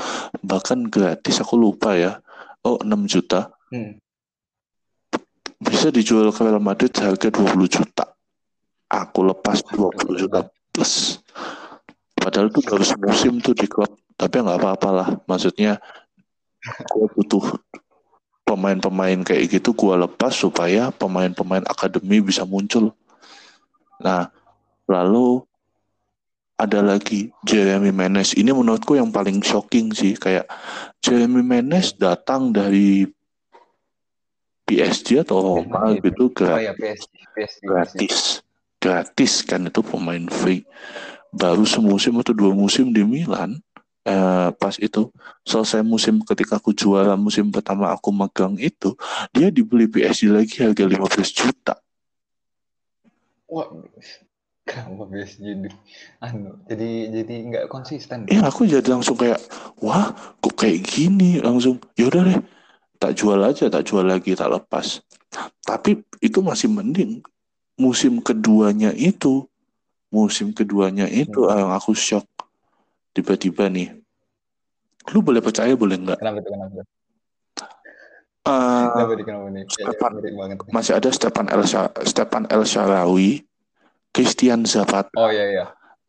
[0.46, 2.22] bahkan gratis aku lupa ya.
[2.62, 3.50] Oh 6 juta.
[3.74, 3.98] Hmm.
[5.61, 8.04] Bisa dijual ke Real Madrid harga 20 juta.
[8.86, 11.18] Aku lepas 20 juta plus.
[12.14, 13.90] Padahal itu baru musim tuh di klub.
[14.16, 15.09] Tapi nggak apa-apa lah.
[15.28, 15.80] Maksudnya
[16.66, 17.57] gue butuh
[18.46, 22.94] pemain-pemain kayak gitu gue lepas supaya pemain-pemain akademi bisa muncul.
[23.98, 24.30] Nah,
[24.86, 25.42] lalu
[26.57, 28.32] ada lagi Jeremy Menes.
[28.32, 30.16] Ini menurutku yang paling shocking sih.
[30.16, 30.48] Kayak
[31.04, 33.04] Jeremy Menes datang dari
[34.66, 36.58] PSG atau apa gitu gratis.
[36.58, 38.16] Oh, ya, PSG, PSG, gratis.
[38.76, 40.66] Gratis kan itu pemain free.
[41.30, 43.56] Baru semusim atau dua musim di Milan.
[44.06, 45.10] Eh, pas itu
[45.42, 48.94] selesai musim ketika aku juara musim pertama aku megang itu
[49.34, 51.74] dia dibeli PSG lagi harga 15 juta
[53.50, 53.66] wah
[54.62, 55.74] kenapa bias jadi
[56.22, 59.42] anu jadi jadi nggak konsisten iya aku jadi langsung kayak
[59.82, 62.38] wah kok kayak gini langsung yaudah deh
[62.97, 65.01] tak jual aja tak jual lagi tak lepas
[65.62, 67.20] tapi itu masih mending
[67.76, 69.44] musim keduanya itu
[70.09, 71.53] musim keduanya itu hmm.
[71.53, 72.24] yang aku shock
[73.12, 73.92] tiba-tiba nih
[75.12, 76.82] lu boleh percaya boleh nggak kenapa itu kenapa
[78.47, 79.66] Uh, kenapa nih?
[79.66, 81.66] Stepan, ya, masih ada Stepan El
[82.07, 83.42] Stepan El Sharawi,
[84.14, 85.11] Christian Zapata.
[85.18, 85.64] Oh iya iya.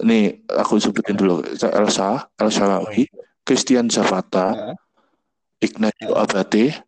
[0.06, 3.10] Nih aku sebutin dulu Elsa El Sharawi,
[3.42, 4.78] Christian Zapata, uh.
[5.58, 6.24] Ignacio uh.
[6.24, 6.86] Abate,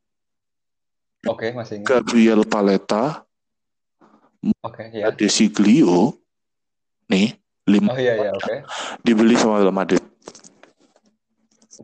[1.28, 1.88] Oke, okay, masih ingat.
[1.90, 3.28] Gabriel Paleta,
[4.64, 5.12] Oke, okay, ya.
[5.12, 6.16] Desiglio,
[7.10, 7.34] nih
[7.70, 8.56] lima Oh iya iya oke.
[9.06, 10.02] dibeli sama Real Madrid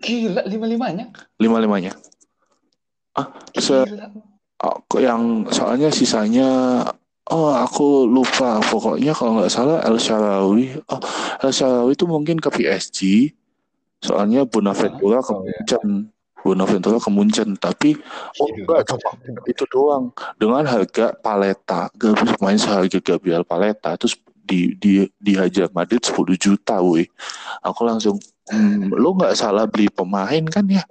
[0.01, 1.05] Gila lima limanya.
[1.41, 1.91] lima limanya
[3.15, 3.79] ah se
[4.59, 6.83] oh, kok yang soalnya sisanya
[7.31, 10.99] oh aku lupa pokoknya kalau nggak salah El Sharawi oh
[11.39, 13.31] El Sharawi itu mungkin ke PSG
[14.03, 15.63] soalnya Bonaventura ke Oh, iya.
[16.45, 17.97] Bonaventura ke Munchen tapi
[18.37, 18.61] oh Gila.
[18.61, 19.09] enggak cuma
[19.49, 20.13] itu doang.
[20.37, 24.13] Dengan harga paleta gak bisa main seharga Gabriel paleta terus
[24.45, 27.09] di di dihajar Madrid 10 juta woi.
[27.65, 28.21] Aku langsung
[28.53, 30.85] hmm, lo nggak salah beli pemain kan ya?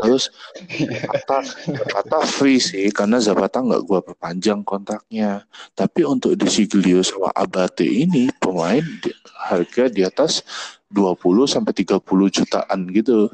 [0.00, 0.32] Terus
[0.72, 5.44] Zapata, Zapata free sih karena Zapata nggak gua perpanjang kontraknya.
[5.76, 10.40] Tapi untuk Desiglio sama Abate ini pemain di- harga di atas
[10.88, 12.00] 20 sampai 30
[12.32, 13.28] jutaan gitu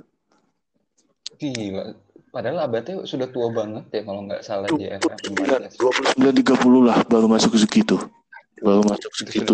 [1.41, 1.97] Gila.
[2.31, 6.99] Padahal Abate sudah tua banget ya kalau nggak salah di FM 29 29 30 lah
[7.09, 7.99] baru masuk segitu.
[8.63, 9.53] Baru masuk Itu segitu.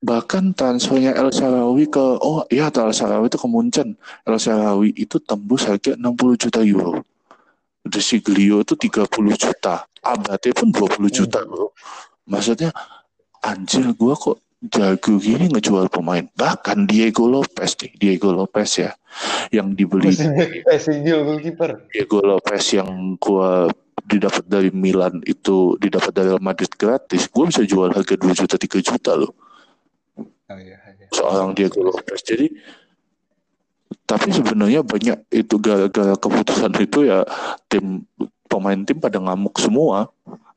[0.00, 3.96] Bahkan transfernya El Sharawi ke oh iya El Sharawi itu ke Munchen.
[4.26, 7.00] El Sharawi itu tembus harga 60 juta euro.
[7.80, 9.88] De Siglio itu 30 juta.
[10.04, 11.72] Abate pun 20 juta bro.
[12.28, 12.68] Maksudnya
[13.40, 18.92] anjir gua kok jago gini ngejual pemain bahkan Diego Lopez nih Diego Lopez ya
[19.48, 20.12] yang dibeli.
[21.88, 23.72] Diego Lopez yang gua
[24.04, 28.56] didapat dari Milan itu didapat dari Real Madrid gratis gua bisa jual harga 2 juta
[28.60, 29.32] 3 juta loh
[30.50, 31.06] Oh iya, iya.
[31.14, 32.26] seorang Diego Lopez.
[32.26, 32.50] Jadi
[34.02, 37.22] tapi sebenarnya banyak itu gara-gara keputusan itu ya
[37.70, 38.02] tim
[38.50, 40.10] pemain tim pada ngamuk semua.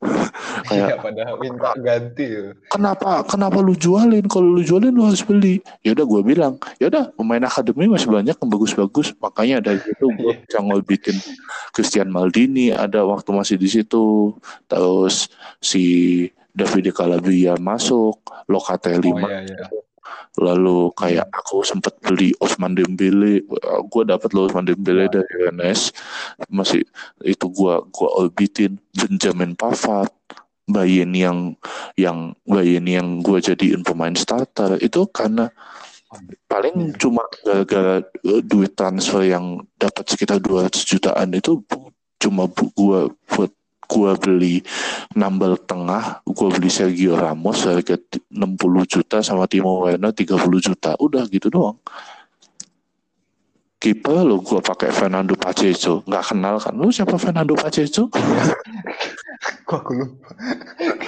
[0.72, 2.28] Iya, Kayak pada minta ganti
[2.68, 4.28] kenapa kenapa lu jualin?
[4.28, 5.64] Kalau lu jualin lu harus beli.
[5.80, 9.16] Ya udah gue bilang, ya udah pemain akademi masih banyak yang bagus-bagus.
[9.24, 11.18] Makanya dari itu gue bisa ngorbitin
[11.72, 14.36] Christian Maldini ada waktu masih di situ.
[14.68, 15.32] Terus
[15.64, 15.84] si
[16.52, 18.20] Davide Calabria masuk,
[18.52, 19.68] Locatelli Oh iya iya.
[20.38, 23.46] Lalu kayak aku sempat beli Osman Dembele,
[23.90, 25.14] gue dapat loh Osman Dembele Wah.
[25.20, 25.94] dari Rennes,
[26.50, 26.82] masih
[27.22, 28.82] itu gua gua orbitin.
[28.94, 30.14] Benjamin Pavard,
[30.70, 31.58] Bayern yang
[31.98, 34.78] yang Bayern yang gue jadiin pemain starter.
[34.80, 35.50] Itu karena
[36.46, 41.62] paling cuma gara-gara eh, duit transfer yang dapat sekitar 200 jutaan itu
[42.22, 43.52] cuma bu- gua buat
[43.90, 44.64] gua beli
[45.14, 50.96] nambal tengah gua beli Sergio Ramos harga ti- 60 juta sama Timo Werner 30 juta.
[51.00, 51.78] Udah gitu doang.
[53.84, 56.08] Kiper lo gua pakai Fernando Pacheco.
[56.08, 56.74] Nggak kenal kan?
[56.76, 58.08] Lu siapa Fernando Pacheco?
[59.68, 60.30] Kok aku lupa.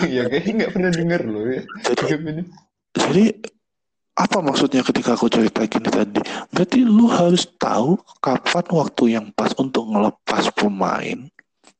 [0.03, 1.63] Iya kayaknya nggak pernah dengar loh ya.
[1.87, 2.43] jadi
[2.95, 3.25] jadi
[4.15, 6.19] apa maksudnya ketika aku cerita gini tadi?
[6.51, 11.27] Berarti lu harus tahu kapan waktu yang pas untuk ngelepas pemain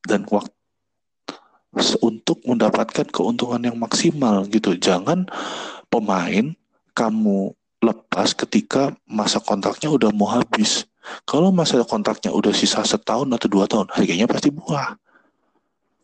[0.04, 0.55] dan waktu
[2.00, 4.76] untuk mendapatkan keuntungan yang maksimal gitu.
[4.76, 5.28] Jangan
[5.92, 6.56] pemain
[6.96, 7.52] kamu
[7.84, 10.88] lepas ketika masa kontraknya udah mau habis.
[11.22, 14.98] Kalau masa kontraknya udah sisa setahun atau dua tahun harganya pasti murah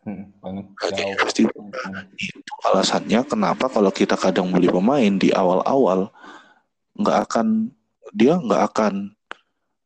[0.03, 0.35] Hmm.
[0.83, 1.47] Harganya pasti
[2.19, 6.11] itu alasannya kenapa kalau kita kadang beli pemain di awal-awal
[6.99, 7.71] nggak akan
[8.11, 9.15] dia nggak akan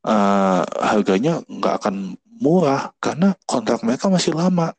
[0.08, 4.72] eh, harganya nggak akan murah karena kontrak mereka masih lama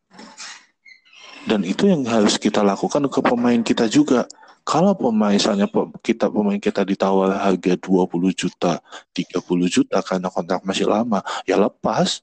[1.48, 4.28] dan itu yang harus kita lakukan ke pemain kita juga
[4.68, 5.72] kalau pemain misalnya
[6.04, 8.84] kita pemain kita ditawar harga 20 juta
[9.16, 9.40] 30
[9.72, 12.22] juta karena kontrak masih lama ya lepas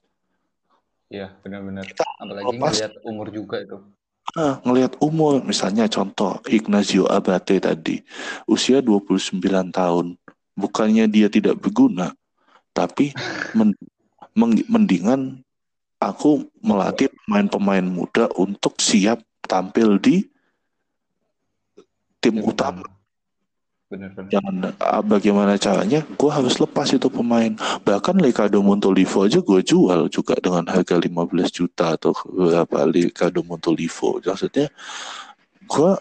[1.09, 1.85] Iya benar-benar.
[2.17, 2.73] Apalagi lepas.
[2.73, 3.77] ngeliat umur juga itu.
[4.33, 8.01] Nah, ngelihat umur, misalnya contoh Ignacio Abate tadi,
[8.49, 9.37] usia 29
[9.69, 10.17] tahun.
[10.57, 12.09] Bukannya dia tidak berguna,
[12.73, 13.13] tapi
[14.73, 15.44] mendingan
[15.99, 20.25] aku melatih pemain-pemain muda untuk siap tampil di
[22.19, 22.85] tim Tim utama.
[24.33, 27.53] Jangan ah, bagaimana caranya, gue harus lepas itu pemain.
[27.85, 31.13] Bahkan Ricardo Montolivo aja gue jual juga dengan harga 15
[31.53, 34.17] juta atau berapa Ricardo Montolivo.
[34.25, 34.73] Maksudnya,
[35.69, 35.91] gue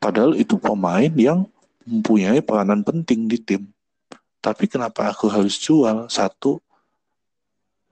[0.00, 1.44] padahal itu pemain yang
[1.84, 3.68] mempunyai peranan penting di tim.
[4.40, 6.08] Tapi kenapa aku harus jual?
[6.08, 6.64] Satu,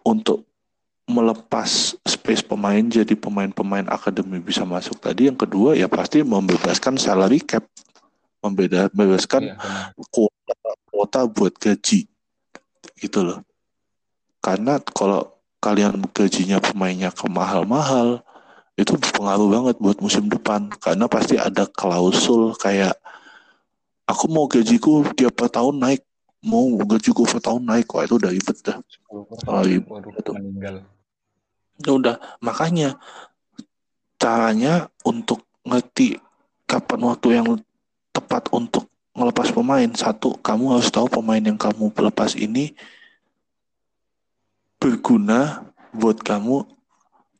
[0.00, 0.48] untuk
[1.06, 5.30] melepas space pemain jadi pemain-pemain akademi bisa masuk tadi.
[5.30, 7.62] Yang kedua ya pasti membebaskan salary cap.
[8.42, 10.06] Membeda, membebaskan Iya benar.
[10.12, 10.54] kuota
[10.86, 12.06] kuota buat gaji
[12.96, 13.44] gitu loh
[14.40, 18.22] karena kalau kalian gajinya pemainnya ke mahal-mahal
[18.78, 22.94] itu berpengaruh banget buat musim depan karena pasti ada klausul kayak
[24.06, 26.00] aku mau gajiku tiap per tahun naik
[26.46, 29.50] mau gajiku per tahun naik wah itu udah ribet dah 10%.
[29.50, 29.80] Oh, iya.
[29.82, 30.86] Waduh, meninggal.
[31.82, 32.96] Ya udah makanya
[34.16, 36.16] caranya untuk ngerti
[36.64, 37.46] kapan waktu yang
[38.10, 39.88] tepat untuk ngelepas pemain.
[39.92, 42.72] Satu kamu harus tahu pemain yang kamu lepas ini
[44.76, 46.68] berguna buat kamu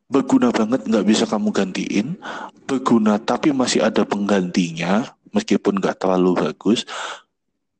[0.07, 2.17] berguna banget nggak bisa kamu gantiin
[2.65, 6.85] berguna tapi masih ada penggantinya meskipun nggak terlalu bagus.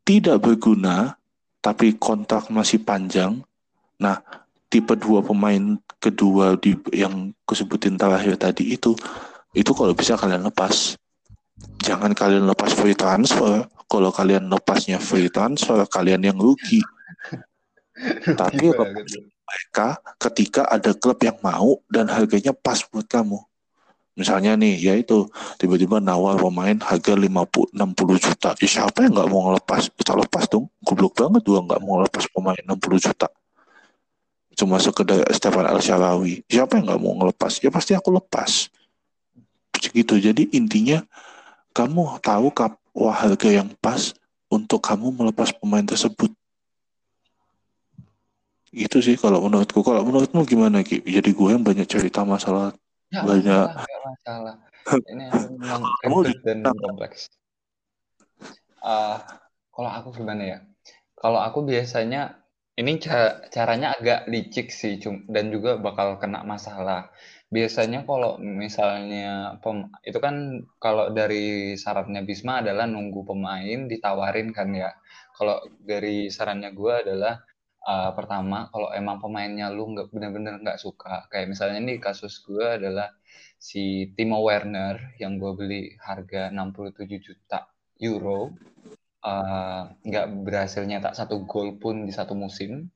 [0.07, 1.19] Tidak berguna
[1.59, 3.43] tapi kontrak masih panjang.
[3.99, 8.95] Nah tipe dua pemain kedua di yang kusebutin terakhir tadi itu
[9.57, 10.99] itu kalau bisa kalian lepas.
[11.81, 13.65] Jangan kalian lepas free transfer.
[13.87, 16.83] Kalau kalian lepasnya free transfer kalian yang rugi.
[18.41, 18.75] Tapi
[19.47, 23.41] mereka ketika ada klub yang mau dan harganya pas buat kamu.
[24.17, 25.29] Misalnya nih ya itu
[25.61, 28.51] tiba-tiba nawar pemain harga 50 60 juta.
[28.61, 29.89] Ya, siapa yang nggak mau ngelepas?
[29.93, 30.69] Kita lepas dong.
[30.85, 33.29] Goblok banget dua nggak mau ngelepas pemain 60 juta
[34.57, 38.73] cuma sekedar Stefan Al Sharawi siapa yang nggak mau ngelepas ya pasti aku lepas
[39.93, 41.05] gitu jadi intinya
[41.77, 44.17] kamu tahu kap wah harga yang pas
[44.49, 46.33] untuk kamu melepas pemain tersebut.
[48.73, 49.85] Itu sih kalau menurutku.
[49.85, 51.05] Kalau menurutmu gimana Ki?
[51.05, 52.73] Jadi gue yang banyak cerita masalah
[53.13, 53.69] ya, banyak
[54.05, 54.57] masalah.
[55.05, 55.25] Ini
[55.61, 55.83] memang
[56.25, 57.29] ribet dan kompleks.
[58.81, 59.21] Uh,
[59.73, 60.59] kalau aku gimana ya?
[61.17, 62.41] Kalau aku biasanya
[62.77, 62.93] ini
[63.55, 65.01] caranya agak licik sih
[65.33, 67.09] dan juga bakal kena masalah.
[67.49, 74.69] Biasanya kalau misalnya pem itu kan kalau dari syaratnya Bisma adalah nunggu pemain ditawarin kan
[74.77, 74.93] ya.
[75.33, 77.35] Kalau dari sarannya gue adalah
[77.87, 82.67] uh, pertama kalau emang pemainnya lu nggak bener-bener nggak suka kayak misalnya ini kasus gue
[82.67, 83.09] adalah
[83.57, 87.65] si Timo Werner yang gue beli harga 67 juta
[88.03, 88.53] euro
[90.07, 92.87] nggak uh, berhasil nyetak satu gol pun di satu musim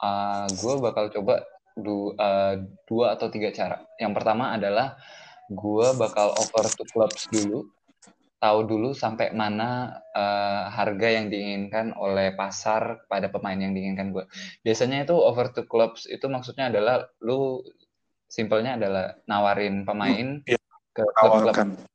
[0.00, 1.44] uh, gue bakal coba
[1.76, 2.54] du, uh,
[2.88, 3.84] dua atau tiga cara.
[4.00, 4.98] Yang pertama adalah
[5.50, 7.66] gue bakal over to clubs dulu,
[8.40, 14.24] tahu dulu sampai mana uh, harga yang diinginkan oleh pasar pada pemain yang diinginkan gue.
[14.64, 17.64] Biasanya itu over to clubs itu maksudnya adalah lu
[18.30, 20.58] simpelnya adalah nawarin pemain ya,
[20.94, 21.89] ke klub-klub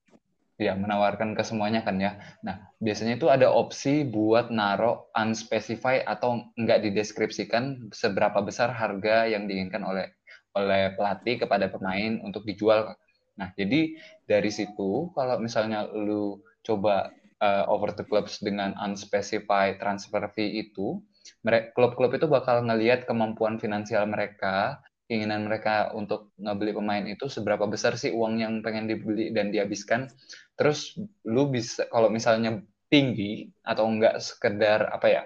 [0.55, 2.15] ya menawarkan ke semuanya kan ya.
[2.43, 9.51] Nah, biasanya itu ada opsi buat naro unspecified atau nggak dideskripsikan seberapa besar harga yang
[9.51, 10.15] diinginkan oleh
[10.55, 12.95] oleh pelatih kepada pemain untuk dijual.
[13.35, 17.11] Nah, jadi dari situ kalau misalnya lu coba
[17.43, 21.03] uh, over the clubs dengan unspecified transfer fee itu,
[21.75, 27.93] klub-klub itu bakal ngelihat kemampuan finansial mereka keinginan mereka untuk ngebeli pemain itu seberapa besar
[27.95, 30.09] sih uang yang pengen dibeli dan dihabiskan.
[30.57, 35.23] Terus lu bisa kalau misalnya tinggi atau enggak sekedar apa ya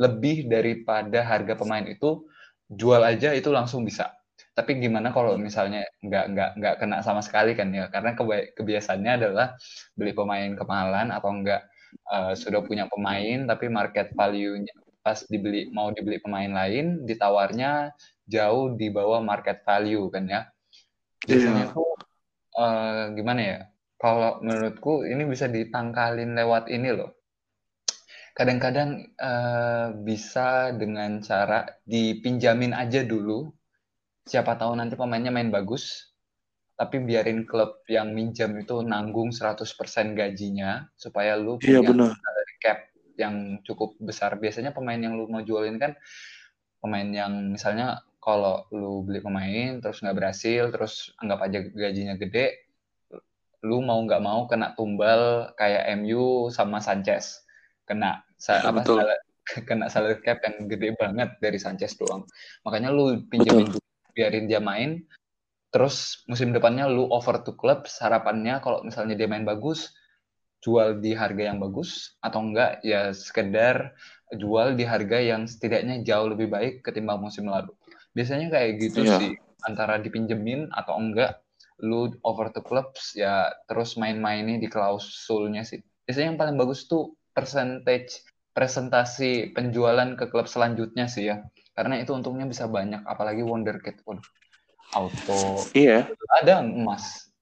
[0.00, 2.26] lebih daripada harga pemain itu
[2.68, 4.12] jual aja itu langsung bisa.
[4.54, 7.88] Tapi gimana kalau misalnya nggak nggak nggak kena sama sekali kan ya?
[7.88, 8.14] Karena
[8.58, 9.56] kebiasaannya adalah
[9.96, 11.62] beli pemain kemahalan atau enggak
[12.10, 17.92] uh, sudah punya pemain tapi market value-nya pas dibeli mau dibeli pemain lain ditawarnya
[18.24, 20.40] jauh di bawah market value kan ya
[21.24, 21.74] biasanya yeah.
[21.74, 21.92] tuh
[22.56, 23.58] uh, gimana ya
[24.00, 27.12] kalau menurutku ini bisa ditangkalin lewat ini loh
[28.34, 33.48] kadang-kadang uh, bisa dengan cara dipinjamin aja dulu
[34.26, 36.14] siapa tahu nanti pemainnya main bagus
[36.74, 39.62] tapi biarin klub yang minjam itu nanggung 100%
[40.18, 42.10] gajinya supaya lu iya, punya bener.
[42.58, 44.34] cap yang cukup besar.
[44.42, 45.94] Biasanya pemain yang lu mau jualin kan
[46.82, 52.56] pemain yang misalnya kalau lu beli pemain terus nggak berhasil, terus anggap aja gajinya gede,
[53.60, 57.44] lu mau nggak mau kena tumbal kayak MU sama Sanchez,
[57.84, 59.04] kena ya, apa betul.
[59.04, 59.18] Salah,
[59.68, 62.24] kena salary cap yang gede banget dari Sanchez doang.
[62.64, 63.76] Makanya lu pinjemin
[64.16, 65.04] biarin dia main,
[65.68, 69.92] terus musim depannya lu over to club, harapannya kalau misalnya dia main bagus,
[70.64, 73.92] jual di harga yang bagus atau enggak ya sekedar
[74.32, 77.76] jual di harga yang setidaknya jauh lebih baik ketimbang musim lalu.
[78.14, 79.18] Biasanya kayak gitu yeah.
[79.18, 79.30] sih
[79.66, 81.42] antara dipinjemin atau enggak
[81.82, 85.82] lu over the clubs ya terus main-mainnya di klausulnya sih.
[86.06, 88.22] Biasanya yang paling bagus tuh percentage
[88.54, 91.42] presentasi penjualan ke klub selanjutnya sih ya.
[91.74, 94.06] Karena itu untungnya bisa banyak apalagi Wonderkid.
[94.06, 94.22] Waduh.
[94.94, 95.66] Auto.
[95.74, 96.06] Iya.
[96.38, 97.34] Ada emas.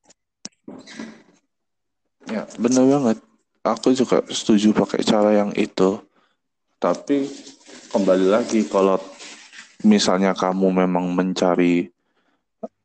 [2.33, 3.19] Ya, bener banget.
[3.61, 6.01] Aku juga setuju pakai cara yang itu.
[6.81, 7.29] Tapi
[7.93, 8.97] kembali lagi kalau
[9.83, 11.91] misalnya kamu memang mencari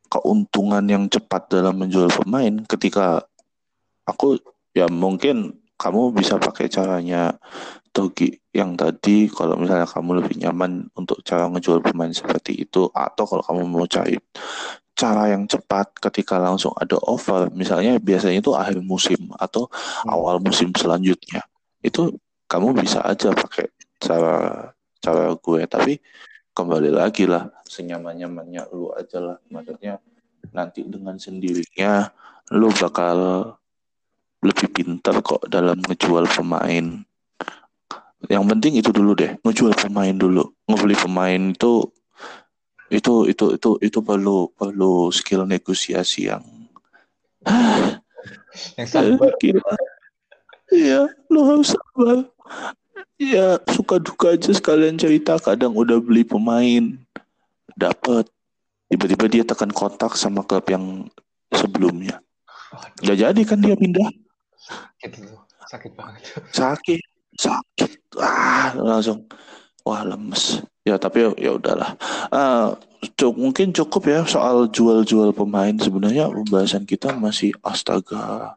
[0.08, 3.28] keuntungan yang cepat dalam menjual pemain ketika
[4.08, 4.40] aku
[4.72, 7.36] ya mungkin kamu bisa pakai caranya
[7.92, 13.24] Togi yang tadi kalau misalnya kamu lebih nyaman untuk cara ngejual pemain seperti itu atau
[13.26, 14.18] kalau kamu mau cari
[14.98, 20.10] cara yang cepat ketika langsung ada offer misalnya biasanya itu akhir musim atau hmm.
[20.10, 21.46] awal musim selanjutnya
[21.86, 22.18] itu
[22.50, 23.70] kamu bisa aja pakai
[24.02, 25.94] cara cara gue tapi
[26.58, 27.46] kembali lagi lah.
[27.70, 29.38] Senyaman nyamannya lu aja lah.
[29.54, 30.02] Maksudnya
[30.50, 32.10] nanti dengan sendirinya
[32.58, 33.54] lu bakal
[34.42, 37.06] lebih pintar kok dalam ngejual pemain.
[38.26, 39.38] Yang penting itu dulu deh.
[39.46, 40.50] Ngejual pemain dulu.
[40.66, 41.94] Ngebeli pemain itu
[42.90, 46.42] itu itu itu itu perlu perlu skill negosiasi yang
[48.80, 49.30] yang sabar.
[50.74, 52.26] Iya lu harus sabar
[53.18, 55.38] ya suka duka aja sekalian cerita.
[55.42, 56.98] Kadang udah beli pemain
[57.78, 58.30] dapet.
[58.88, 61.12] Tiba-tiba dia tekan kontak sama klub yang
[61.52, 62.24] sebelumnya.
[63.04, 64.10] Nggak jadi kan dia pindah.
[65.00, 65.12] Sakit
[65.68, 66.22] sakit banget.
[66.56, 67.02] Sakit
[67.36, 67.92] sakit.
[68.18, 69.28] Ah langsung
[69.84, 70.64] wah lemes.
[70.88, 72.00] Ya tapi ya udahlah.
[72.32, 72.80] Uh,
[73.20, 75.76] cuk, mungkin cukup ya soal jual-jual pemain.
[75.76, 78.56] Sebenarnya pembahasan kita masih astaga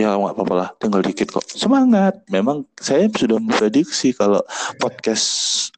[0.00, 0.68] ya nggak apa-apa lah.
[0.80, 1.44] Tinggal dikit kok.
[1.46, 2.24] Semangat.
[2.32, 4.40] Memang saya sudah memprediksi kalau
[4.80, 5.68] podcast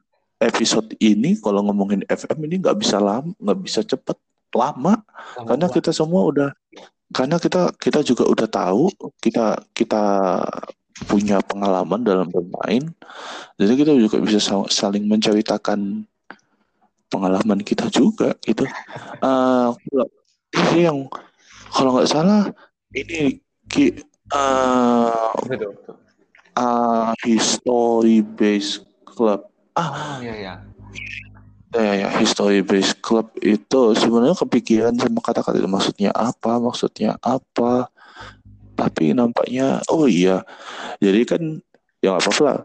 [0.43, 4.18] episode ini kalau ngomongin FM ini nggak bisa lama nggak bisa cepet.
[4.53, 6.53] Lama, lama karena kita semua udah
[7.09, 10.03] karena kita kita juga udah tahu kita kita
[11.09, 12.85] punya pengalaman dalam bermain.
[13.57, 16.05] Jadi kita juga bisa saling menceritakan
[17.12, 18.64] pengalaman kita juga gitu.
[19.20, 19.73] Uh,
[20.57, 21.09] ini yang
[21.73, 22.49] kalau nggak salah
[22.93, 25.33] ini ki uh,
[26.57, 29.47] uh, history based club.
[29.76, 30.18] Ah.
[30.18, 30.55] Oh, iya iya.
[31.72, 35.68] Ya ya history based club itu sebenarnya kepikiran sama kata-kata itu.
[35.68, 36.61] Maksudnya apa?
[36.61, 37.89] Maksudnya apa?
[38.76, 40.45] Tapi nampaknya oh iya.
[41.01, 41.43] Jadi kan
[42.05, 42.61] ya nggak apa-apa lah.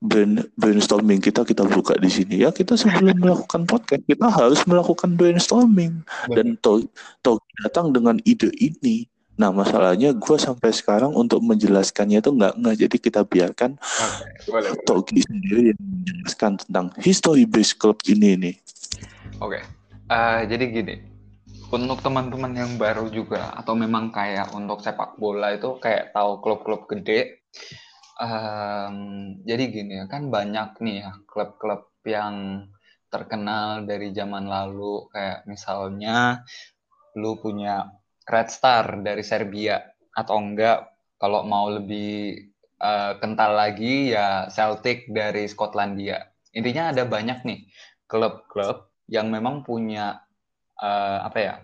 [0.00, 2.40] Brain, brainstorming kita kita buka di sini.
[2.40, 6.00] Ya kita sebelum melakukan podcast kita harus melakukan brainstorming.
[6.32, 6.88] Dan to,
[7.20, 9.04] to datang dengan ide ini
[9.40, 15.24] Nah masalahnya gue sampai sekarang untuk menjelaskannya itu nggak nggak jadi kita biarkan okay, Togi
[15.24, 18.56] sendiri yang menjelaskan tentang history based club ini nih.
[19.40, 19.62] Oke, okay.
[20.12, 20.94] uh, jadi gini,
[21.72, 26.84] untuk teman-teman yang baru juga atau memang kayak untuk sepak bola itu kayak tahu klub-klub
[26.92, 27.40] gede.
[28.20, 32.68] Um, jadi gini kan banyak nih ya klub-klub yang
[33.08, 36.44] terkenal dari zaman lalu kayak misalnya
[37.16, 37.88] lu punya
[38.26, 39.80] Red Star dari Serbia
[40.12, 40.90] atau enggak
[41.20, 42.48] kalau mau lebih
[42.80, 46.24] uh, kental lagi ya Celtic dari Skotlandia.
[46.56, 47.60] Intinya ada banyak nih
[48.10, 50.24] klub-klub yang memang punya
[50.80, 51.54] uh, apa ya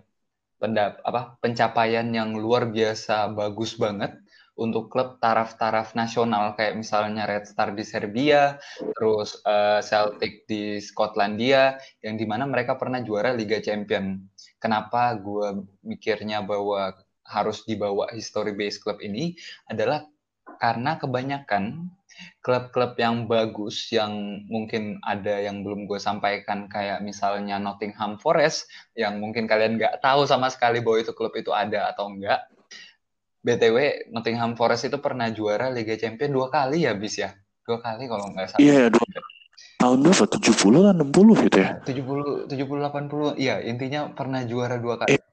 [0.57, 4.17] pendap apa pencapaian yang luar biasa bagus banget
[4.57, 8.57] untuk klub taraf-taraf nasional kayak misalnya Red Star di Serbia,
[8.97, 14.17] terus uh, Celtic di Skotlandia, yang di mana mereka pernah juara Liga Champion.
[14.57, 16.97] Kenapa gue mikirnya bahwa
[17.27, 19.35] harus dibawa history base club ini
[19.67, 20.07] adalah
[20.57, 21.91] karena kebanyakan
[22.41, 29.21] klub-klub yang bagus yang mungkin ada yang belum gue sampaikan kayak misalnya Nottingham Forest yang
[29.21, 32.49] mungkin kalian nggak tahu sama sekali bahwa itu klub itu ada atau enggak
[33.45, 37.31] BTW Nottingham Forest itu pernah juara Liga Champions dua kali ya bis ya?
[37.63, 38.63] Dua kali kalau nggak salah.
[38.63, 39.07] Iya yeah, dua
[39.77, 40.25] tahun berapa?
[40.27, 41.79] tujuh puluh lah enam puluh gitu ya?
[41.85, 43.31] tujuh puluh tujuh puluh delapan puluh.
[43.37, 45.17] Iya intinya pernah juara dua kali.
[45.17, 45.25] Yeah.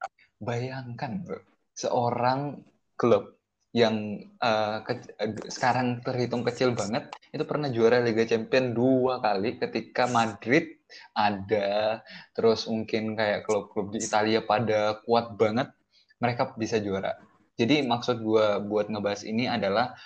[0.43, 1.39] bayangkan bro.
[1.73, 2.59] Seorang
[2.99, 3.39] klub
[3.73, 5.01] yang uh, ke,
[5.49, 10.77] sekarang terhitung kecil banget itu pernah juara Liga Champions dua kali ketika Madrid
[11.17, 12.03] ada.
[12.37, 15.73] Terus mungkin kayak klub-klub di Italia pada kuat banget
[16.21, 17.17] mereka bisa juara.
[17.57, 19.97] Jadi maksud gue buat ngebahas ini adalah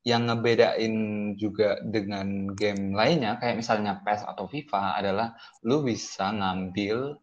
[0.00, 0.94] yang ngebedain
[1.36, 7.20] juga dengan game lainnya kayak misalnya PES atau FIFA adalah lu bisa ngambil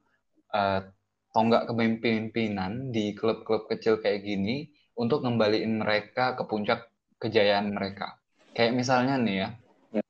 [0.54, 0.82] uh,
[1.34, 8.18] tonggak kepemimpinan di klub-klub kecil kayak gini untuk ngembaliin mereka ke puncak kejayaan mereka.
[8.54, 9.49] Kayak misalnya nih ya,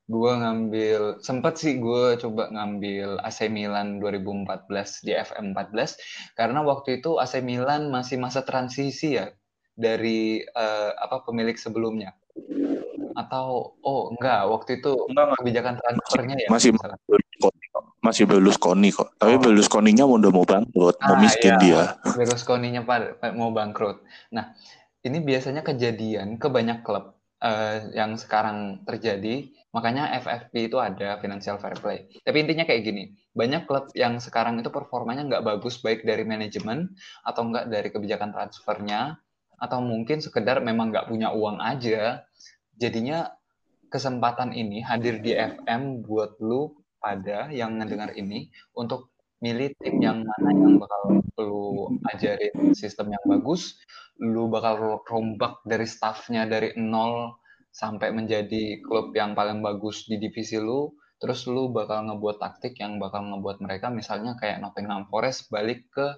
[0.08, 7.04] gue ngambil sempat sih gue coba ngambil AC Milan 2014 di FM 14 karena waktu
[7.04, 9.28] itu AC Milan masih masa transisi ya
[9.76, 12.16] dari uh, apa pemilik sebelumnya
[13.18, 16.70] atau oh enggak waktu itu enggak, kebijakan transfernya ya masih
[18.06, 19.42] masih Berlusconi kok tapi oh.
[19.42, 21.62] Berlusconinya udah mau bangkrut ah, mau miskin iya.
[21.62, 21.82] dia
[22.14, 22.82] Berlusconinya
[23.34, 24.54] mau bangkrut nah
[25.02, 31.62] ini biasanya kejadian ke banyak klub uh, yang sekarang terjadi, makanya FFP itu ada financial
[31.62, 32.10] fair play.
[32.26, 36.98] Tapi intinya kayak gini, banyak klub yang sekarang itu performanya nggak bagus baik dari manajemen
[37.26, 39.22] atau nggak dari kebijakan transfernya,
[39.58, 42.26] atau mungkin sekedar memang nggak punya uang aja.
[42.78, 43.26] Jadinya
[43.90, 49.10] kesempatan ini hadir di FM buat lu pada yang ngedengar ini untuk
[49.42, 51.02] milih tim yang mana yang bakal
[51.42, 51.62] lu
[52.10, 53.78] ajarin sistem yang bagus,
[54.22, 57.38] lu bakal rombak dari staffnya dari nol
[57.74, 63.02] sampai menjadi klub yang paling bagus di divisi lu terus lu bakal ngebuat taktik yang
[63.02, 66.14] bakal ngebuat mereka misalnya kayak Nottingham Forest balik ke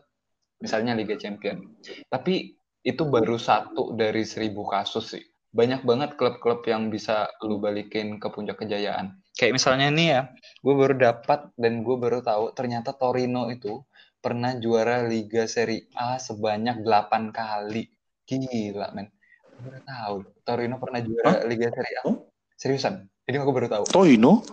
[0.60, 1.64] misalnya Liga Champion.
[2.12, 8.22] Tapi itu baru satu dari seribu kasus sih banyak banget klub-klub yang bisa lu balikin
[8.22, 9.18] ke puncak kejayaan.
[9.34, 10.22] Kayak misalnya nih ya
[10.62, 13.82] gue baru dapat dan gue baru tahu ternyata Torino itu
[14.20, 17.90] pernah juara Liga Serie A sebanyak 8 kali.
[18.30, 19.10] Gila men.
[19.58, 20.16] Gue baru tahu
[20.46, 22.12] Torino pernah juara Liga Serie A.
[22.60, 23.08] Seriusan?
[23.26, 23.84] Ini aku baru tahu.
[23.90, 24.44] Torino?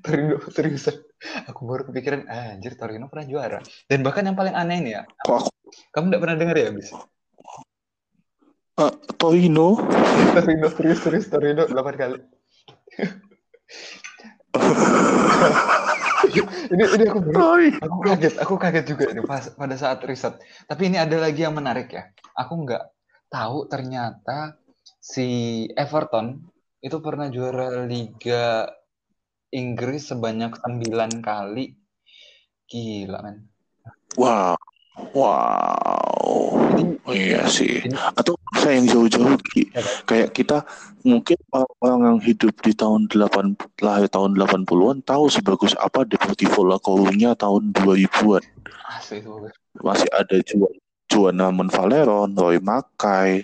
[0.00, 0.96] Torino seriusan.
[1.52, 3.60] Aku baru kepikiran ah, anjir Torino pernah juara.
[3.84, 5.50] Dan bahkan yang paling aneh nih ya kok aku?
[5.94, 6.88] kamu tidak pernah dengar ya bis
[8.80, 9.76] uh, Torino.
[10.32, 12.18] Torino serius serius Torino 8 kali.
[16.70, 20.38] Ini ini aku baru, aku kaget aku kaget juga ini pas pada saat riset.
[20.68, 22.06] Tapi ini ada lagi yang menarik ya.
[22.38, 22.86] Aku nggak
[23.32, 24.54] tahu ternyata
[25.00, 26.38] si Everton
[26.84, 28.68] itu pernah juara Liga
[29.50, 31.74] Inggris sebanyak 9 kali.
[32.70, 33.50] Gila men.
[34.14, 34.54] Wow.
[35.10, 36.30] Wow.
[36.78, 37.82] Jadi- iya sih.
[37.82, 39.40] ini atau saya yang jauh-jauh.
[39.56, 40.62] Ya, kayak kita
[41.02, 41.40] mungkin
[41.80, 47.32] orang yang hidup di tahun 8 lahir tahun 80-an tahu sebagus apa Deportivo La Coruña
[47.32, 48.44] tahun 2000-an
[49.00, 49.54] asli itu bagus.
[49.80, 50.74] masih ada Juan
[51.10, 53.42] Juana Monvaleron, Roy Makai,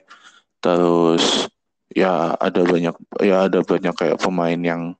[0.63, 1.51] terus
[1.91, 4.95] ya ada banyak ya ada banyak kayak pemain yang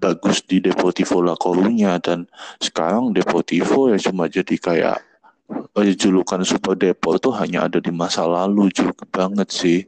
[0.00, 2.24] bagus di Deportivo La Coruña dan
[2.64, 5.04] sekarang Deportivo ya cuma jadi kayak
[5.96, 9.80] julukan Super Depot itu hanya ada di masa lalu juga banget sih.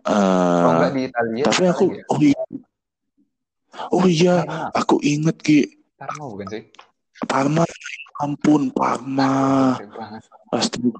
[0.00, 2.04] Eh, kalau nggak di Italia tapi aku ya?
[2.08, 2.44] oh iya
[3.92, 4.34] oh iya
[4.72, 5.60] aku inget Ki
[6.00, 6.62] Parma bukan sih
[7.28, 7.68] Parma
[8.16, 10.90] ampun Parma banget Astaga.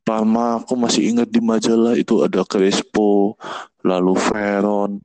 [0.00, 3.36] Parma aku masih ingat di majalah itu ada Crespo,
[3.84, 5.04] lalu Veron,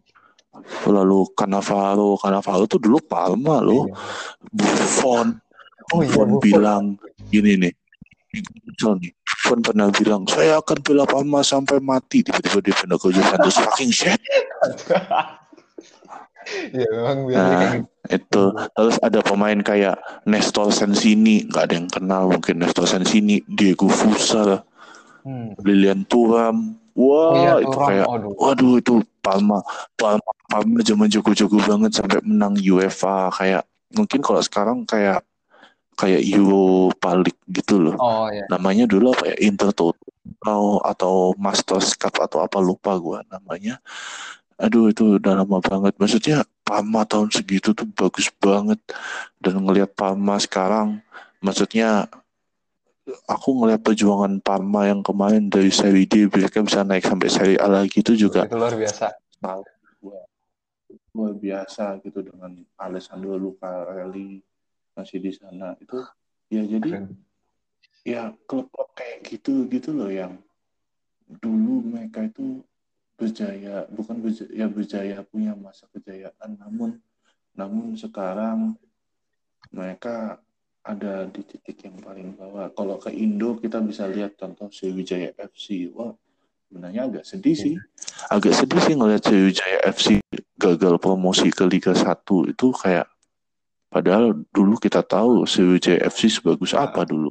[0.88, 2.15] lalu Cannavaro.
[2.15, 3.91] Cannavaro tuh dulu Parma loh.
[3.91, 3.99] Iya.
[4.56, 5.43] Buffon,
[5.91, 6.39] oh iya Buffon.
[6.39, 6.84] bilang
[7.27, 7.73] gini nih.
[8.65, 12.22] Misal nih, Buffon pernah bilang, saya akan bela Parma sampai mati.
[12.22, 13.55] Tiba-tiba dia pindah ke Juventus.
[13.57, 14.18] Fucking shit.
[16.76, 18.11] Iya memang biasanya Nah, kayak gitu.
[18.11, 18.43] itu.
[18.76, 19.95] Terus ada pemain kayak
[20.26, 21.47] Nestor Sensini.
[21.47, 23.39] Nggak ada yang kenal mungkin Nestor Sensini.
[23.47, 24.60] Diego Fusa,
[25.23, 25.55] Hmm.
[25.64, 26.76] Lilian Thuram.
[26.93, 27.88] Wah, iya, itu Thuram.
[27.88, 28.31] kayak Aduh.
[28.35, 29.64] Waduh itu Palma
[29.95, 35.23] Palma Palma zaman jago-jago banget sampai menang UEFA kayak mungkin kalau sekarang kayak
[35.95, 37.95] kayak Europa League gitu loh.
[37.98, 38.45] Oh iya.
[38.49, 39.36] namanya dulu apa ya?
[39.41, 39.98] Intertoto
[40.44, 43.80] atau atau Masters Cup atau apa lupa gua namanya.
[44.60, 45.95] Aduh itu udah lama banget.
[45.98, 48.80] Maksudnya Palma tahun segitu tuh bagus banget.
[49.40, 51.03] Dan ngelihat Palma sekarang
[51.44, 52.07] maksudnya
[53.28, 57.68] aku ngelihat perjuangan Parma yang kemarin dari seri D mereka bisa naik sampai seri A
[57.68, 59.11] lagi itu juga Itu luar biasa.
[61.14, 64.41] luar biasa gitu dengan Alessandro Lucarelli
[64.94, 65.78] masih di sana.
[65.82, 66.02] Itu
[66.49, 67.06] ya jadi Keren.
[68.06, 70.38] ya klub-klub kayak gitu gitu loh yang
[71.28, 72.61] dulu mereka itu
[73.18, 76.99] berjaya bukan berjaya, ya berjaya punya masa kejayaan namun
[77.53, 78.76] namun sekarang
[79.70, 80.41] mereka
[80.84, 82.68] ada di titik yang paling bawah.
[82.76, 86.11] Kalau ke Indo kita bisa lihat contoh Sriwijaya FC wah
[86.68, 87.76] sebenarnya agak sedih sih.
[88.28, 90.20] Agak sedih sih ngeliat Sriwijaya FC
[90.60, 92.03] gagal promosi ke Liga 1
[92.52, 93.07] itu kayak
[93.94, 97.30] padahal dulu kita tahu Sriwijaya FC sebagus apa dulu.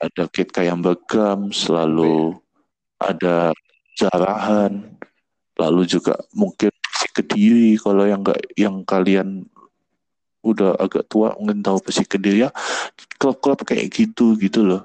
[0.00, 2.40] Ada Kit Kayambagam selalu
[2.96, 3.52] ada
[3.94, 4.96] Jarahan
[5.54, 9.46] lalu juga mungkin si Kediri kalau yang enggak yang kalian
[10.42, 12.50] udah agak tua mungkin tahu Persik Kediri ya.
[13.20, 14.82] Klub-klub kayak gitu gitu loh.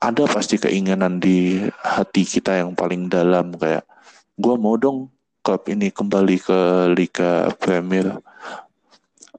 [0.00, 3.84] Ada pasti keinginan di hati kita yang paling dalam kayak
[4.36, 5.08] gua mau dong
[5.46, 6.58] klub ini kembali ke
[6.98, 8.18] Liga Premier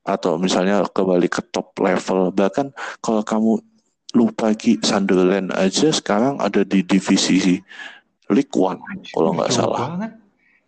[0.08, 2.32] atau misalnya kembali ke top level.
[2.32, 2.72] Bahkan
[3.04, 3.60] kalau kamu
[4.16, 7.60] lupa Ki Sunderland aja sekarang ada di divisi
[8.32, 8.80] League One
[9.12, 10.00] kalau nggak salah.
[10.00, 10.12] banget.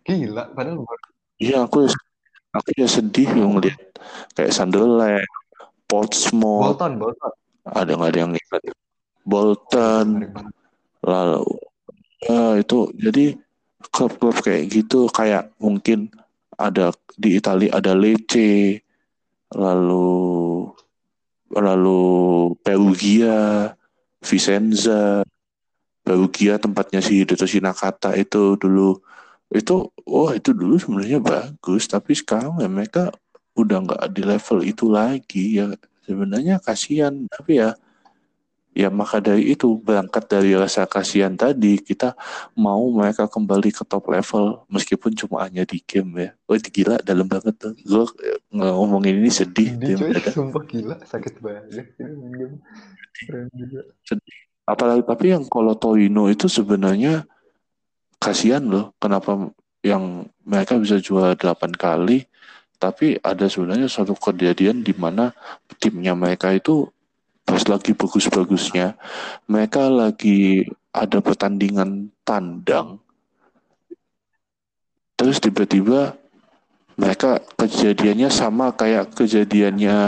[0.04, 0.84] Gila, padahal
[1.40, 1.88] iya aku
[2.52, 3.80] aku ya sedih loh ngeliat
[4.36, 5.24] kayak Sunderland
[5.88, 6.76] Portsmouth.
[6.76, 7.32] Bolton, Bolton.
[7.64, 8.62] ada nggak ada yang ingat
[9.24, 10.06] Bolton.
[11.00, 11.48] Lalu
[12.20, 13.32] ya itu jadi
[13.88, 16.12] klub-klub kayak gitu kayak mungkin
[16.60, 18.80] ada di Italia ada Lecce
[19.54, 20.70] lalu
[21.50, 22.02] lalu
[22.62, 23.74] Perugia
[24.22, 25.26] Vicenza
[26.00, 28.98] Perugia tempatnya si Hidetoshi Nakata itu dulu.
[29.50, 33.12] Itu oh itu dulu sebenarnya bagus tapi sekarang ya mereka
[33.58, 35.60] udah nggak di level itu lagi.
[35.60, 35.66] Ya
[36.02, 37.76] sebenarnya kasihan tapi ya
[38.70, 42.14] ya maka dari itu berangkat dari rasa kasihan tadi kita
[42.54, 46.30] mau mereka kembali ke top level meskipun cuma hanya di game ya.
[46.46, 47.74] Oh gila dalam banget tuh.
[47.82, 48.06] Gue
[48.54, 51.86] ngomongin ini sedih Sedih coy, sumpah gila sakit banget.
[54.06, 54.36] Sedih.
[54.70, 57.26] Apalagi tapi yang kalau Torino itu sebenarnya
[58.22, 59.50] kasihan loh kenapa
[59.82, 62.28] yang mereka bisa juara 8 kali
[62.80, 65.32] tapi ada sebenarnya suatu kejadian di mana
[65.80, 66.88] timnya mereka itu
[67.50, 68.94] pas lagi bagus-bagusnya
[69.50, 70.62] mereka lagi
[70.94, 73.02] ada pertandingan tandang.
[75.18, 76.14] Terus tiba-tiba
[76.94, 79.98] mereka kejadiannya sama kayak kejadiannya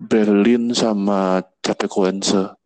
[0.00, 2.56] Berlin sama Chapecoense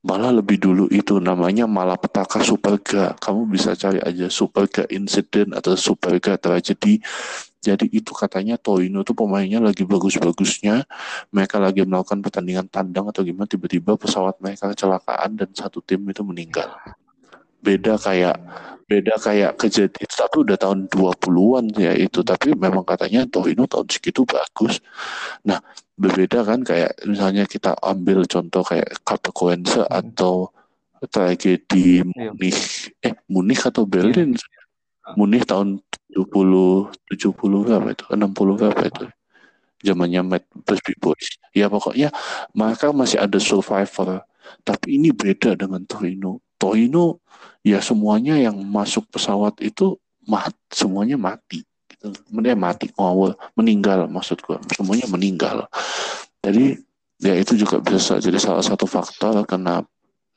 [0.00, 3.16] malah lebih dulu itu namanya malah petaka Superga.
[3.16, 7.00] Kamu bisa cari aja Superga incident atau Superga tragedy
[7.60, 10.88] jadi itu katanya Torino tuh pemainnya lagi bagus-bagusnya
[11.30, 16.24] mereka lagi melakukan pertandingan tandang atau gimana tiba-tiba pesawat mereka kecelakaan dan satu tim itu
[16.24, 16.72] meninggal
[17.60, 18.40] beda kayak
[18.88, 24.26] beda kayak kejadian tapi udah tahun 20-an ya itu tapi memang katanya Torino tahun segitu
[24.26, 24.82] bagus
[25.46, 25.62] nah
[25.94, 29.92] berbeda kan kayak misalnya kita ambil contoh kayak Capricornse hmm.
[29.92, 30.48] atau
[31.06, 32.32] tragedi iya.
[32.32, 34.59] Munich eh Munich atau Berlin iya.
[35.18, 35.80] Munich tahun
[36.12, 38.04] 70 70 berapa itu?
[38.10, 39.04] 60 berapa itu?
[39.80, 41.40] Zamannya Matt Busby Boys.
[41.56, 42.12] Ya pokoknya
[42.52, 44.22] mereka masih ada survivor.
[44.66, 46.42] Tapi ini beda dengan Torino.
[46.60, 47.24] Torino
[47.64, 49.96] ya semuanya yang masuk pesawat itu
[50.28, 51.64] mat semuanya mati.
[52.30, 55.68] Dia mati ngawur meninggal maksud gue semuanya meninggal.
[56.40, 56.76] Jadi
[57.20, 59.84] ya itu juga bisa jadi salah satu faktor karena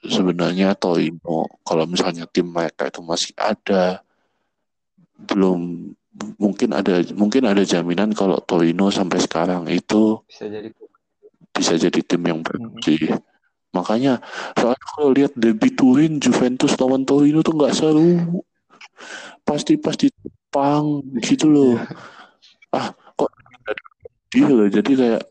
[0.04, 4.03] sebenarnya Toino kalau misalnya tim mereka itu masih ada
[5.18, 5.92] belum
[6.38, 10.70] mungkin ada mungkin ada jaminan kalau Torino sampai sekarang itu bisa jadi
[11.54, 13.10] bisa jadi tim yang bagus sih.
[13.74, 14.22] Makanya
[14.54, 18.42] soalnya kalau lihat debut Turin Juventus lawan Torino tuh nggak seru.
[19.42, 21.74] Pasti pasti Jepang gitu loh.
[21.74, 22.78] Iya.
[22.78, 23.30] ah kok
[24.34, 25.24] dia loh jadi kayak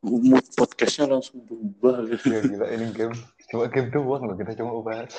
[0.00, 2.08] mood podcastnya langsung berubah.
[2.08, 2.32] Gitu.
[2.32, 3.16] Ya, gila ini game.
[3.52, 5.12] Cuma game doang loh kita cuma bahas.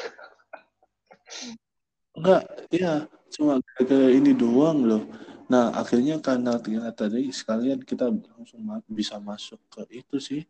[2.18, 2.44] Enggak
[2.74, 5.04] iya cuma gara ini doang loh.
[5.52, 10.42] Nah akhirnya karena ternyata tadi sekalian kita langsung bisa masuk ke itu sih.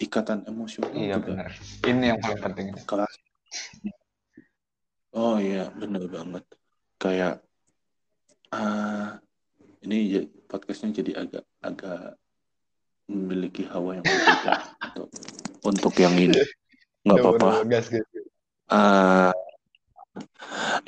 [0.00, 1.44] Ikatan emosional iya juga.
[1.44, 1.50] benar.
[1.84, 2.66] Ini yang paling penting.
[2.84, 3.14] Kelas
[5.16, 6.44] oh iya benar banget.
[6.96, 7.34] Kayak
[8.52, 9.20] uh,
[9.84, 12.16] ini podcastnya jadi agak agak
[13.06, 14.54] memiliki hawa yang berbeda
[14.88, 15.08] untuk
[15.64, 16.40] untuk yang ini.
[17.06, 17.50] Nggak apa-apa.
[18.72, 19.32] uh,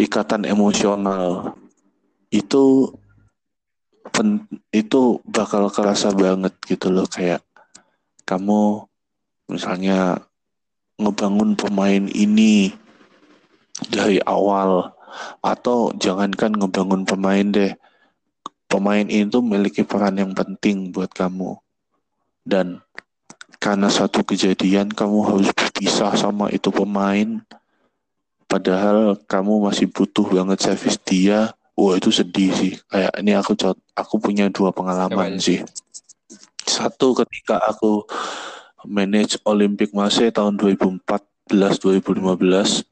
[0.00, 1.54] ikatan emosional.
[2.28, 2.92] Itu
[4.12, 7.44] pen, itu bakal kerasa banget gitu loh kayak
[8.28, 8.84] kamu
[9.48, 10.20] misalnya
[11.00, 12.74] ngebangun pemain ini
[13.88, 14.92] dari awal
[15.40, 17.72] atau jangankan ngebangun pemain deh
[18.68, 21.56] pemain itu memiliki peran yang penting buat kamu.
[22.44, 22.84] Dan
[23.58, 27.42] karena satu kejadian kamu harus berpisah sama itu pemain
[28.48, 31.52] padahal kamu masih butuh banget servis dia.
[31.78, 32.72] Wah itu sedih sih.
[32.90, 33.54] Kayak ini aku
[33.94, 35.62] aku punya dua pengalaman sih.
[36.66, 38.02] Satu ketika aku
[38.88, 41.06] manage Olympic Marseille tahun 2014
[41.48, 42.82] 2015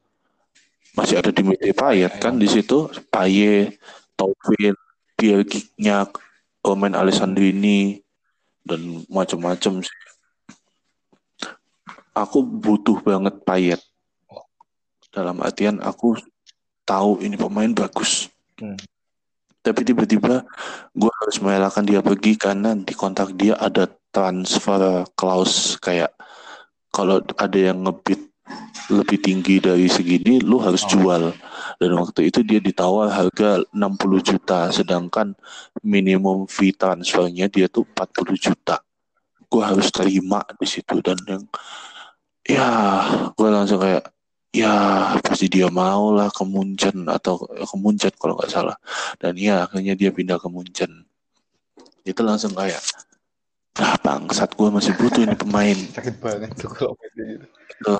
[0.97, 2.89] masih ada Dimitri Payet kan di situ.
[3.11, 3.77] Payet,
[4.17, 4.73] Taufin,
[5.13, 6.09] Bielgiknya,
[6.65, 8.01] Omen Alessandrini
[8.65, 9.99] dan macam-macam sih.
[12.17, 13.81] Aku butuh banget Payet.
[15.11, 16.17] Dalam artian aku
[16.87, 18.31] tahu ini pemain bagus.
[18.59, 18.79] Hmm.
[19.61, 20.47] Tapi tiba-tiba
[20.95, 26.15] gue harus merelakan dia pergi karena di kontak dia ada transfer clause kayak
[26.89, 28.27] kalau ada yang ngebit
[28.87, 30.89] lebih tinggi dari segini lu harus oh.
[30.95, 31.23] jual
[31.77, 33.75] dan waktu itu dia ditawar harga 60
[34.23, 35.35] juta sedangkan
[35.83, 38.79] minimum fee transfernya dia tuh 40 juta
[39.47, 41.43] gue harus terima di situ dan yang
[42.47, 42.69] ya
[43.35, 44.07] gue langsung kayak
[44.57, 44.73] ya
[45.21, 48.77] pasti dia mau lah ke Munchen atau ke Munchen kalau nggak salah.
[49.21, 51.05] Dan ya akhirnya dia pindah ke Munchen.
[52.01, 52.81] Itu langsung kayak
[53.77, 55.77] ah bangsat gue masih butuh ini pemain.
[55.97, 57.93] Sakit banget tuh kalau gitu.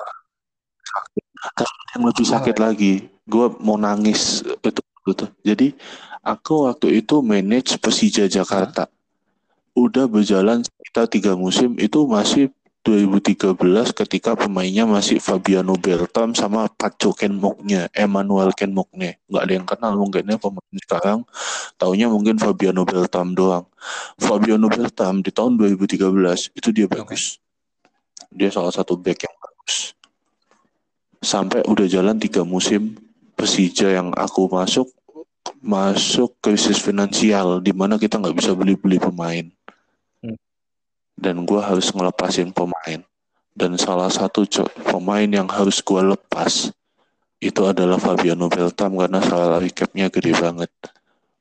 [1.94, 2.92] Yang lebih sakit oh, lagi
[3.28, 5.76] gue mau nangis itu gitu jadi
[6.26, 8.90] aku waktu itu manage Persija Jakarta.
[9.78, 12.50] Udah berjalan sekitar tiga musim itu masih
[12.88, 13.52] 2013
[13.92, 19.20] ketika pemainnya masih Fabiano Bertam sama Paco Kenmoknya, Emmanuel Kenmoknya.
[19.28, 21.28] Nggak ada yang kenal mungkinnya pemain sekarang.
[21.76, 23.68] Taunya mungkin Fabiano Bertam doang.
[24.16, 27.36] Fabiano Bertam di tahun 2013 itu dia bagus.
[28.28, 29.96] dia salah satu back yang bagus
[31.22, 32.94] sampai udah jalan tiga musim
[33.38, 34.90] Persija yang aku masuk
[35.62, 39.46] masuk krisis finansial di mana kita nggak bisa beli-beli pemain.
[41.18, 43.02] Dan gue harus ngelepasin pemain.
[43.58, 44.46] Dan salah satu
[44.86, 46.70] pemain yang harus gue lepas
[47.42, 50.70] itu adalah Fabiano Beltam karena salary cap-nya gede banget.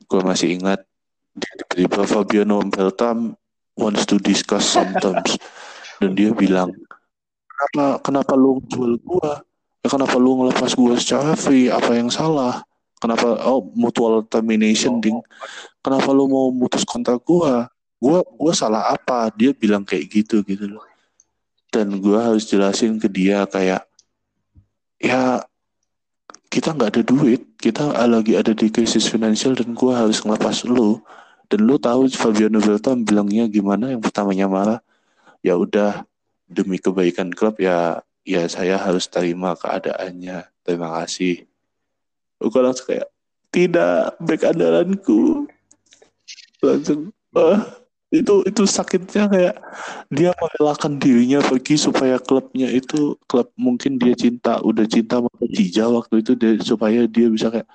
[0.10, 0.82] Gue masih ingat
[1.38, 3.38] tiba-tiba Fabiano Beltam
[3.78, 5.38] wants to discuss sometimes
[6.02, 6.74] dan dia bilang
[7.45, 9.41] kenapa kenapa lu jual gua?
[9.86, 11.70] Ya kenapa lu ngelepas gua secara free?
[11.70, 12.66] Apa yang salah?
[12.98, 15.22] Kenapa oh mutual termination ding
[15.86, 19.30] kenapa lu mau mutus kontrak gua gua gua salah apa?
[19.34, 20.86] Dia bilang kayak gitu gitu loh.
[21.69, 23.86] Dan gua harus jelasin ke dia kayak
[24.98, 25.45] ya
[26.48, 31.02] kita nggak ada duit kita lagi ada di krisis finansial dan gua harus ngelepas lu
[31.48, 33.91] dan lu tahu Fabiano Beltam bilangnya gimana?
[33.95, 34.80] Yang pertamanya marah
[35.40, 36.03] ya udah
[36.48, 40.44] demi kebaikan klub ya ya saya harus terima keadaannya.
[40.68, 41.48] Terima kasih.
[42.38, 43.07] Gue langsung kayak
[43.49, 45.48] tidak back andalanku.
[46.60, 47.64] Langsung ah
[48.08, 49.56] itu itu sakitnya kayak
[50.08, 55.92] dia merelakan dirinya pergi supaya klubnya itu klub mungkin dia cinta udah cinta sama Persija
[55.92, 57.68] waktu itu dia, supaya dia bisa kayak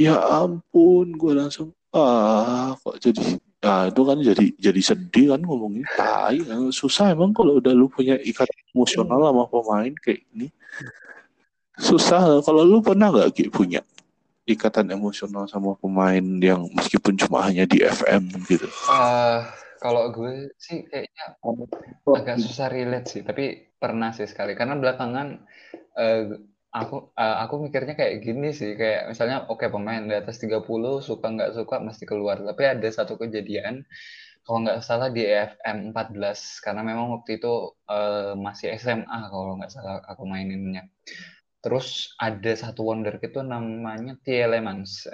[0.00, 5.84] ya ampun gue langsung ah kok jadi ah itu kan jadi jadi sedih kan ngomongnya.
[5.92, 6.40] Tai
[6.72, 10.48] susah emang kalau udah lu punya ikatan emosional sama pemain kayak ini
[11.76, 13.84] susah kalau lu pernah nggak Ki, punya
[14.48, 19.38] ikatan emosional sama pemain yang meskipun cuma hanya di FM gitu Eh,
[19.80, 21.40] kalau gue sih kayaknya
[22.04, 24.52] agak susah relate sih, tapi pernah sih sekali.
[24.52, 25.40] Karena belakangan
[25.96, 26.36] eh,
[26.68, 31.26] aku eh, aku mikirnya kayak gini sih, kayak misalnya oke pemain di atas 30 suka
[31.32, 32.44] nggak suka mesti keluar.
[32.44, 33.88] Tapi ada satu kejadian
[34.44, 37.52] kalau nggak salah di EFM 14 karena memang waktu itu
[37.88, 40.84] eh, masih SMA kalau nggak salah aku maininnya.
[41.60, 45.08] Terus ada satu wonderkid itu namanya Tielemans.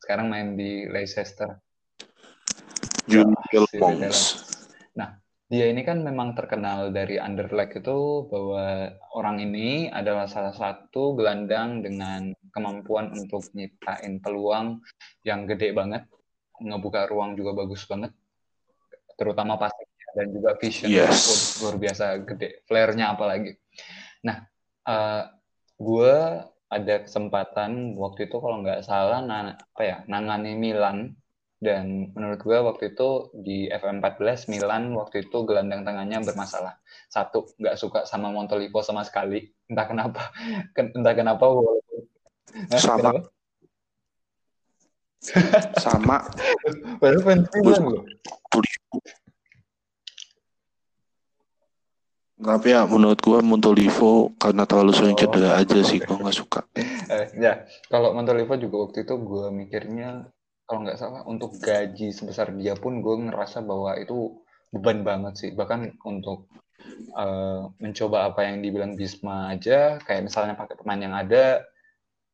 [0.00, 1.60] Sekarang main di Leicester.
[3.04, 4.48] Netherlands.
[4.96, 5.20] Nah,
[5.50, 11.84] dia ini kan memang terkenal dari Anderlecht itu bahwa orang ini adalah salah satu gelandang
[11.84, 14.80] dengan kemampuan untuk nyiptain peluang
[15.26, 16.06] yang gede banget,
[16.62, 18.14] ngebuka ruang juga bagus banget,
[19.18, 21.58] terutama passingnya dan juga vision Yes.
[21.62, 23.58] luar biasa gede, flare-nya apalagi.
[24.26, 24.46] Nah,
[24.86, 25.24] eh,
[25.80, 26.14] gue
[26.70, 31.16] ada kesempatan waktu itu kalau nggak salah na- apa ya nangani Milan.
[31.60, 36.80] Dan menurut gue waktu itu di FM14 Milan waktu itu gelandang tangannya bermasalah.
[37.12, 39.44] Satu nggak suka sama Montolivo sama sekali.
[39.68, 40.32] Entah kenapa
[40.76, 42.00] Ken- entah kenapa walaupun
[42.72, 42.96] Sama.
[42.96, 43.20] kenapa?
[45.76, 46.16] sama.
[47.60, 48.04] Milan loh
[52.40, 55.20] tapi ya menurut gua Montolivo karena terlalu sering Oh.
[55.20, 56.60] cedera aja sih gua nggak suka
[57.10, 60.30] Eh, ya, kalau Montolivo juga waktu itu gue mikirnya
[60.62, 64.38] kalau nggak salah untuk gaji sebesar dia pun gue ngerasa bahwa itu
[64.70, 65.50] beban banget sih.
[65.50, 66.46] Bahkan untuk
[67.18, 71.66] eh, mencoba apa yang dibilang Bisma aja, kayak misalnya pakai pemain yang ada,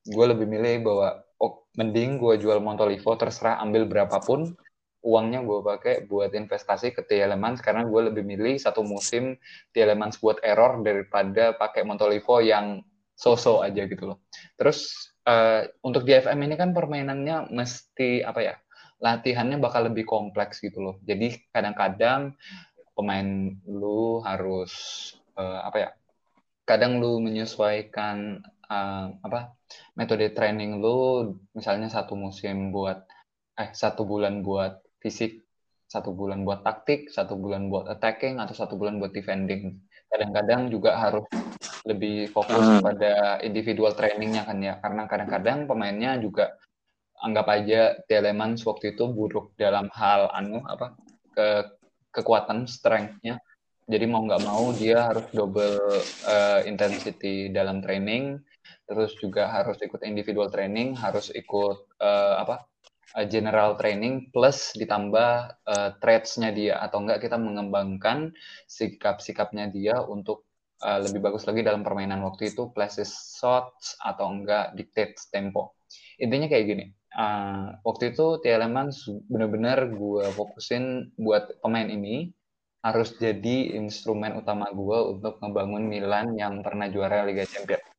[0.04, 1.08] gue lebih milih bahwa
[1.40, 4.60] oh, mending gue jual Montolivo terserah ambil berapapun
[5.06, 9.38] uangnya gue pakai buat investasi ke Tielemans karena gue lebih milih satu musim
[9.70, 12.82] Tielemans buat error daripada pakai Montolivo yang
[13.14, 14.18] so-so aja gitu loh.
[14.58, 18.54] Terus eh, untuk di ini kan permainannya mesti apa ya?
[18.98, 20.96] Latihannya bakal lebih kompleks gitu loh.
[21.06, 22.34] Jadi kadang-kadang
[22.98, 24.72] pemain lu harus
[25.38, 25.90] eh, apa ya?
[26.66, 29.54] Kadang lu menyesuaikan eh, apa?
[29.94, 33.06] Metode training lu misalnya satu musim buat
[33.56, 35.44] eh satu bulan buat fisik,
[35.86, 39.78] satu bulan buat taktik, satu bulan buat attacking atau satu bulan buat defending.
[40.10, 41.26] Kadang-kadang juga harus
[41.86, 42.82] lebih fokus Hmm.
[42.82, 46.58] pada individual trainingnya kan ya karena kadang-kadang pemainnya juga
[47.22, 50.98] anggap aja Telemans waktu itu buruk dalam hal anu apa
[51.32, 51.48] ke
[52.12, 53.38] kekuatan strength-nya
[53.86, 55.78] jadi mau nggak mau dia harus double
[56.26, 58.42] eh, intensity dalam training
[58.84, 62.66] terus juga harus ikut individual training harus ikut eh, apa
[63.14, 65.30] eh, general training plus ditambah
[65.68, 66.74] eh, traits-nya dia.
[66.82, 68.34] Atau enggak kita mengembangkan
[68.66, 70.48] sikap-sikapnya dia untuk
[70.82, 75.78] uh, lebih bagus lagi dalam permainan waktu itu places shots atau enggak dictate tempo.
[76.20, 76.84] Intinya kayak gini
[77.16, 82.30] uh, waktu itu Tielemans bener-bener gue fokusin buat pemain ini
[82.84, 87.95] harus jadi instrumen utama gue untuk ngebangun Milan yang pernah juara Liga Champions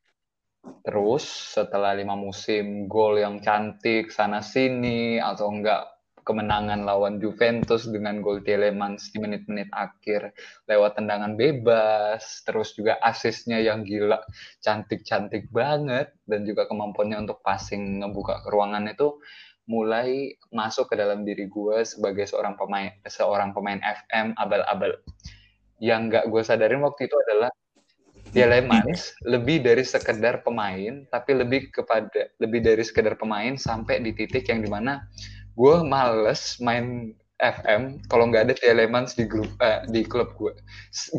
[0.81, 5.97] terus setelah lima musim gol yang cantik sana sini atau enggak
[6.27, 10.35] kemenangan lawan Juventus dengan gol Tielemans di menit-menit akhir
[10.67, 14.19] lewat tendangan bebas, terus juga asisnya yang gila,
[14.59, 19.15] cantik-cantik banget, dan juga kemampuannya untuk passing ngebuka ruangan itu
[19.71, 24.99] mulai masuk ke dalam diri gue sebagai seorang pemain seorang pemain FM abal-abal.
[25.79, 27.51] Yang nggak gue sadarin waktu itu adalah
[28.37, 34.45] Tielemans lebih dari sekedar pemain, tapi lebih kepada lebih dari sekedar pemain sampai di titik
[34.53, 35.01] yang di mana
[35.57, 40.53] gue males main FM kalau nggak ada Telemans di grup eh, di klub gue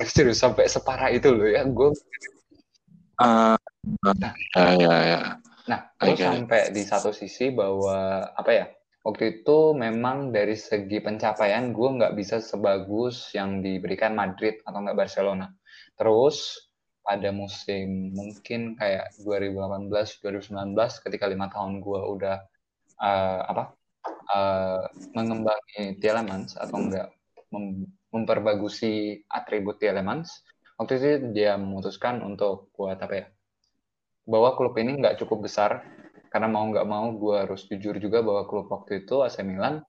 [0.07, 1.91] serius sampai separah itu loh ya gue
[3.23, 3.55] uh,
[4.15, 4.33] nah.
[4.55, 5.19] ya ya ya.
[5.71, 8.67] Nah terus sampai di satu sisi bahwa apa ya
[9.07, 14.99] waktu itu memang dari segi pencapaian gue nggak bisa sebagus yang diberikan Madrid atau nggak
[14.99, 15.55] Barcelona.
[15.95, 16.68] Terus
[17.09, 19.89] pada musim mungkin kayak 2018
[20.21, 20.77] 2019
[21.09, 22.37] ketika lima tahun gue udah
[23.01, 23.73] uh, apa
[24.29, 24.85] uh,
[25.17, 27.09] mengembangi Tielemans atau enggak
[27.49, 30.33] mem memperbagusi atribut Tielemans,
[30.81, 31.07] waktu itu
[31.37, 33.27] dia memutuskan untuk buat apa ya?
[34.25, 35.85] Bahwa klub ini nggak cukup besar
[36.33, 39.85] karena mau nggak mau gue harus jujur juga bahwa klub waktu itu AC Milan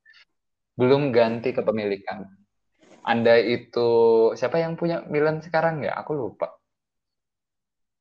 [0.75, 2.27] belum ganti kepemilikan.
[3.07, 3.87] Anda itu
[4.35, 5.95] siapa yang punya Milan sekarang ya?
[6.03, 6.58] Aku lupa.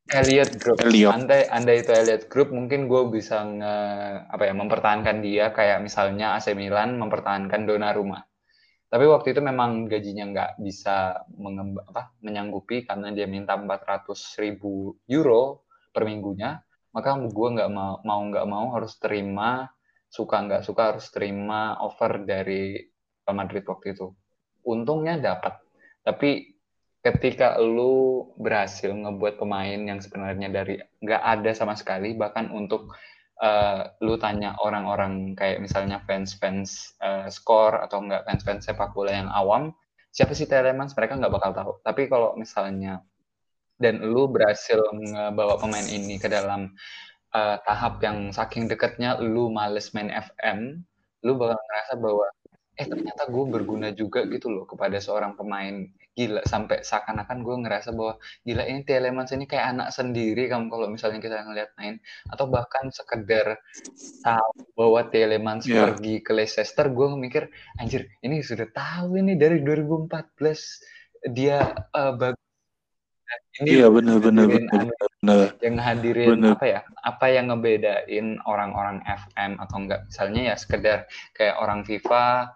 [0.09, 0.81] Elliot Group.
[0.81, 1.13] Elliot.
[1.13, 3.77] Anda, Anda itu Elliot Group, mungkin gue bisa nge,
[4.33, 8.25] apa ya mempertahankan dia kayak misalnya AC Milan mempertahankan Donnarumma.
[8.89, 14.97] Tapi waktu itu memang gajinya nggak bisa mengemba, apa, menyanggupi karena dia minta 400 ribu
[15.05, 16.57] euro per minggunya.
[16.97, 19.69] Maka gue nggak mau mau nggak mau harus terima
[20.09, 22.81] suka nggak suka harus terima offer dari
[23.29, 24.09] Real Madrid waktu itu.
[24.65, 25.61] Untungnya dapat,
[26.01, 26.58] tapi
[27.03, 32.91] ketika lu berhasil ngebuat pemain yang sebenarnya dari nggak ada sama sekali bahkan untuk
[33.39, 39.31] uh, lu tanya orang-orang kayak misalnya fans-fans uh, skor atau enggak fans-fans sepak bola yang
[39.31, 39.71] awam
[40.19, 41.73] siapa sih Telemans mereka nggak bakal tahu.
[41.85, 43.05] Tapi kalau misalnya
[43.79, 46.75] dan lu berhasil ngebawa pemain ini ke dalam
[47.31, 50.83] uh, tahap yang saking dekatnya lu males main FM
[51.23, 52.27] lu bakal ngerasa bahwa
[52.79, 55.87] eh ternyata gue berguna juga gitu loh kepada seorang pemain
[56.19, 60.91] gila sampai seakan-akan gue ngerasa bahwa gila ini Telemans ini kayak anak sendiri kamu kalau
[60.91, 63.63] misalnya kita ngeliat main atau bahkan sekedar
[64.27, 65.87] tahu bahwa Telemans yeah.
[65.87, 67.47] pergi ke Leicester gue mikir
[67.79, 71.63] anjir ini sudah tahu ini dari 2014 dia
[71.95, 72.43] uh, bagus
[73.61, 76.55] ini iya benar benar benar yang hadirin bener.
[76.55, 80.99] apa ya apa yang ngebedain orang-orang FM atau enggak misalnya ya sekedar
[81.35, 82.55] kayak orang FIFA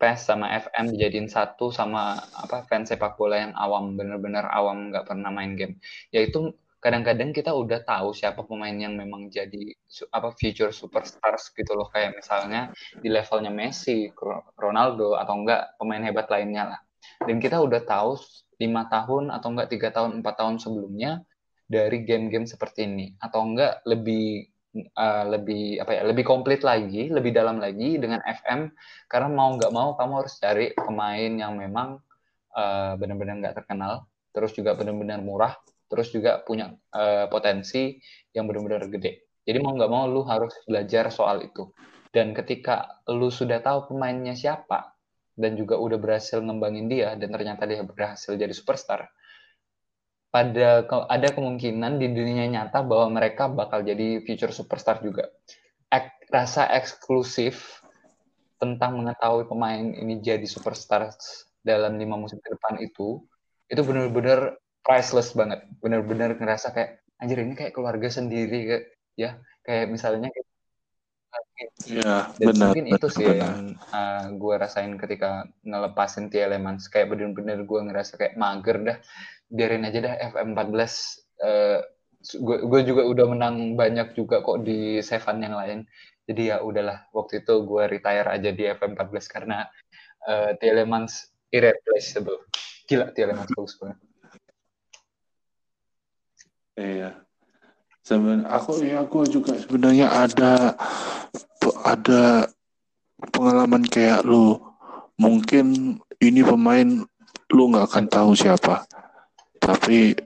[0.00, 5.04] PES sama FM dijadiin satu sama apa fans sepak bola yang awam bener-bener awam nggak
[5.04, 5.76] pernah main game.
[6.08, 9.76] Yaitu kadang-kadang kita udah tahu siapa pemain yang memang jadi
[10.16, 11.92] apa future superstars gitu loh.
[11.92, 14.08] Kayak misalnya di levelnya Messi,
[14.56, 16.80] Ronaldo atau enggak pemain hebat lainnya lah.
[17.20, 18.16] Dan kita udah tahu
[18.56, 21.20] lima tahun atau enggak tiga tahun empat tahun sebelumnya
[21.68, 23.12] dari game-game seperti ini.
[23.20, 28.70] Atau enggak lebih uh, lebih apa ya lebih komplit lagi lebih dalam lagi dengan FM
[29.10, 31.98] karena mau nggak mau kamu harus cari pemain yang memang
[32.54, 34.06] uh, benar-benar nggak terkenal.
[34.30, 35.54] Terus juga benar-benar murah.
[35.90, 37.98] Terus juga punya uh, potensi
[38.30, 39.26] yang benar-benar gede.
[39.42, 41.66] Jadi mau nggak mau lu harus belajar soal itu.
[42.10, 44.94] Dan ketika lu sudah tahu pemainnya siapa
[45.34, 49.06] dan juga udah berhasil ngembangin dia dan ternyata dia berhasil jadi superstar
[50.30, 55.26] pada ada kemungkinan di dunia nyata bahwa mereka bakal jadi future superstar juga.
[55.90, 57.82] Ek, rasa eksklusif
[58.62, 61.10] tentang mengetahui pemain ini jadi superstar
[61.66, 63.26] dalam lima musim ke depan itu,
[63.66, 65.66] itu benar-benar priceless banget.
[65.82, 68.84] Benar-benar ngerasa kayak anjir ini kayak keluarga sendiri kayak
[69.18, 69.30] ya
[69.66, 70.46] kayak misalnya kayak
[71.86, 72.74] Ya, benar.
[72.74, 73.38] Mungkin itu sih benar.
[73.38, 76.90] yang uh, eh, gue rasain ketika ngelepasin Tielemans.
[76.90, 78.98] Kayak bener-bener gue ngerasa kayak mager dah
[79.50, 80.80] biarin aja dah FM14
[81.42, 81.80] uh,
[82.44, 85.78] gue juga udah menang banyak juga kok di Seven yang lain.
[86.28, 89.66] Jadi ya udahlah waktu itu gue retire aja di FM14 karena
[90.28, 92.44] uh, Tielemans irreplaceable.
[92.86, 93.98] Gila Tielemans bagus banget.
[96.76, 97.10] Iya.
[98.00, 100.76] Seben aku ya aku juga sebenarnya ada
[101.84, 102.48] ada
[103.32, 104.60] pengalaman kayak lu.
[105.20, 107.04] Mungkin ini pemain
[107.52, 108.88] lu nggak akan tahu siapa
[109.70, 110.18] tapi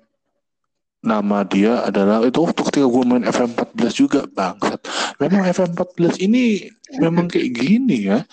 [1.04, 4.80] nama dia adalah itu waktu ketika gue main FM14 juga bangsat.
[5.20, 8.24] Memang FM14 ini memang kayak gini ya.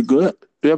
[0.00, 0.32] Gue
[0.64, 0.74] ya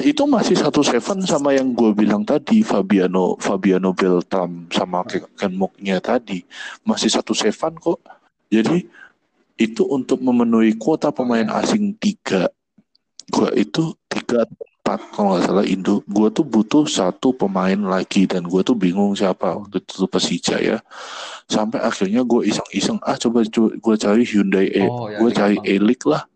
[0.00, 6.00] itu masih satu seven sama yang gue bilang tadi Fabiano Fabiano Beltram sama Ken Moknya
[6.00, 6.40] tadi
[6.88, 8.00] masih satu seven kok.
[8.48, 8.88] Jadi
[9.60, 12.48] itu untuk memenuhi kuota pemain asing tiga
[13.28, 14.48] gue itu tiga
[14.82, 19.14] empat kalau nggak salah Indo gue tuh butuh satu pemain lagi dan gue tuh bingung
[19.14, 20.82] siapa waktu itu tuh Persija ya.
[21.46, 25.56] Sampai akhirnya gue iseng-iseng ah coba, coba gue cari Hyundai E Oh, ya, gue cari.
[25.62, 26.26] E-League lah.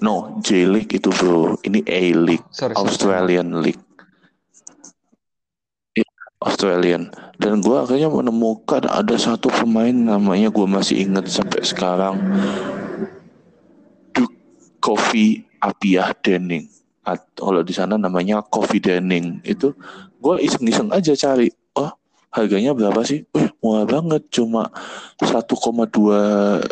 [0.00, 1.60] No J-League itu bro.
[1.60, 2.88] Ini A-League Sorry, sorry.
[2.88, 3.84] Australian League.
[5.92, 6.08] Iya,
[6.48, 7.12] Australian.
[7.36, 12.16] Dan gue akhirnya menemukan ada satu pemain namanya gue masih ingat sampai sekarang.
[14.16, 14.32] Duke
[14.80, 16.66] Coffee Apiah Denning.
[17.06, 19.40] At- kalau di sana namanya Coffee Denning.
[19.42, 19.74] Itu
[20.18, 21.48] gue iseng-iseng aja cari
[21.78, 21.90] oh
[22.34, 23.24] harganya berapa sih?
[23.32, 24.68] Wih, murah banget cuma
[25.20, 26.62] 1,2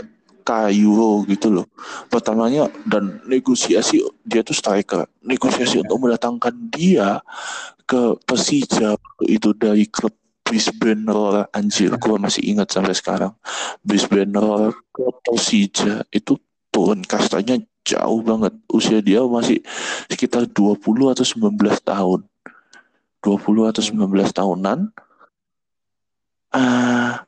[0.46, 1.66] k euro gitu loh.
[2.06, 5.10] Pertamanya dan negosiasi dia tuh striker.
[5.26, 7.18] Negosiasi untuk mendatangkan dia
[7.82, 8.94] ke Persija
[9.26, 10.14] itu dari klub
[10.46, 11.50] Brisbane Roar.
[11.50, 13.34] Anjir gue masih ingat sampai sekarang.
[13.82, 16.38] Brisbane Roar ke Persija itu
[16.70, 18.52] turun kastanya jauh banget.
[18.66, 19.62] Usia dia masih
[20.10, 20.82] sekitar 20
[21.14, 21.54] atau 19
[21.86, 22.20] tahun.
[23.22, 24.78] 20 atau 19 tahunan.
[26.50, 27.26] Ah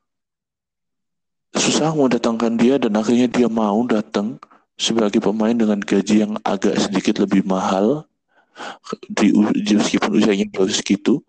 [1.59, 4.41] susah mendatangkan dia dan akhirnya dia mau datang
[4.79, 8.07] sebagai pemain dengan gaji yang agak sedikit lebih mahal.
[9.07, 11.23] Di, di meskipun usianya baru segitu.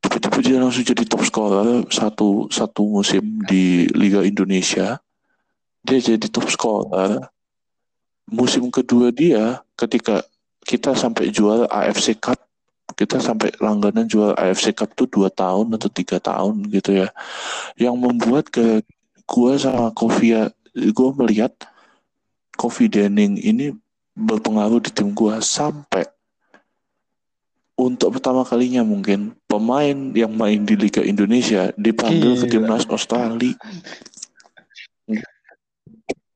[0.00, 5.00] Tiba-tiba dia langsung jadi top scorer satu satu musim di Liga Indonesia.
[5.84, 7.33] Dia jadi top scorer
[8.28, 10.24] musim kedua dia ketika
[10.64, 12.40] kita sampai juara AFC Cup
[12.94, 17.08] kita sampai langganan juara AFC Cup tuh dua tahun atau tiga tahun gitu ya
[17.80, 18.84] yang membuat ke
[19.28, 20.52] gua sama Kovia
[20.92, 21.52] gua melihat
[22.54, 23.74] Kofi Denning ini
[24.14, 26.06] berpengaruh di tim gua sampai
[27.74, 32.52] untuk pertama kalinya mungkin pemain yang main di Liga Indonesia dipanggil ke Gila.
[32.54, 33.58] timnas Australia.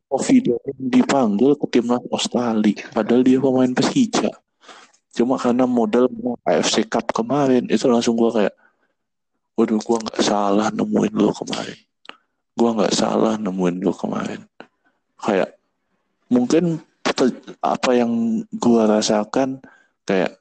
[0.09, 4.32] Denning dipanggil ke timnas Australia padahal dia pemain Persija.
[5.12, 6.09] Cuma karena modal
[6.48, 8.55] AFC Cup kemarin itu langsung gua kayak
[9.52, 11.78] waduh gua nggak salah nemuin lo kemarin.
[12.56, 14.40] Gua nggak salah nemuin lo kemarin.
[15.20, 15.60] Kayak
[16.32, 16.80] mungkin
[17.60, 19.60] apa yang gua rasakan
[20.09, 20.40] kayak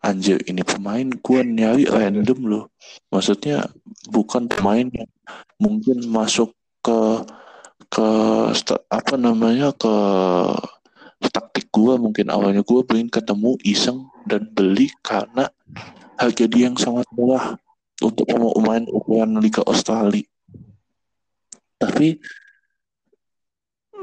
[0.00, 2.64] anjir ini pemain gua nyari random loh.
[3.12, 3.68] Maksudnya
[4.08, 5.10] bukan pemain yang
[5.60, 7.28] mungkin masuk ke
[7.92, 8.08] ke
[8.88, 9.94] apa namanya ke
[11.28, 12.64] taktik gua mungkin awalnya.
[12.64, 15.52] Gua pengen ketemu iseng dan beli karena
[16.16, 17.60] harga dia yang sangat murah
[18.00, 20.24] untuk pemain ukuran Liga Australia.
[21.76, 22.18] Tapi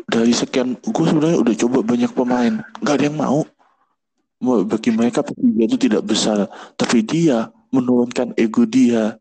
[0.09, 2.53] dari sekian gue sebenarnya udah coba banyak pemain.
[2.81, 3.39] Nggak ada yang mau.
[4.67, 6.47] Bagi mereka Persija itu tidak besar.
[6.75, 9.19] Tapi dia menurunkan ego dia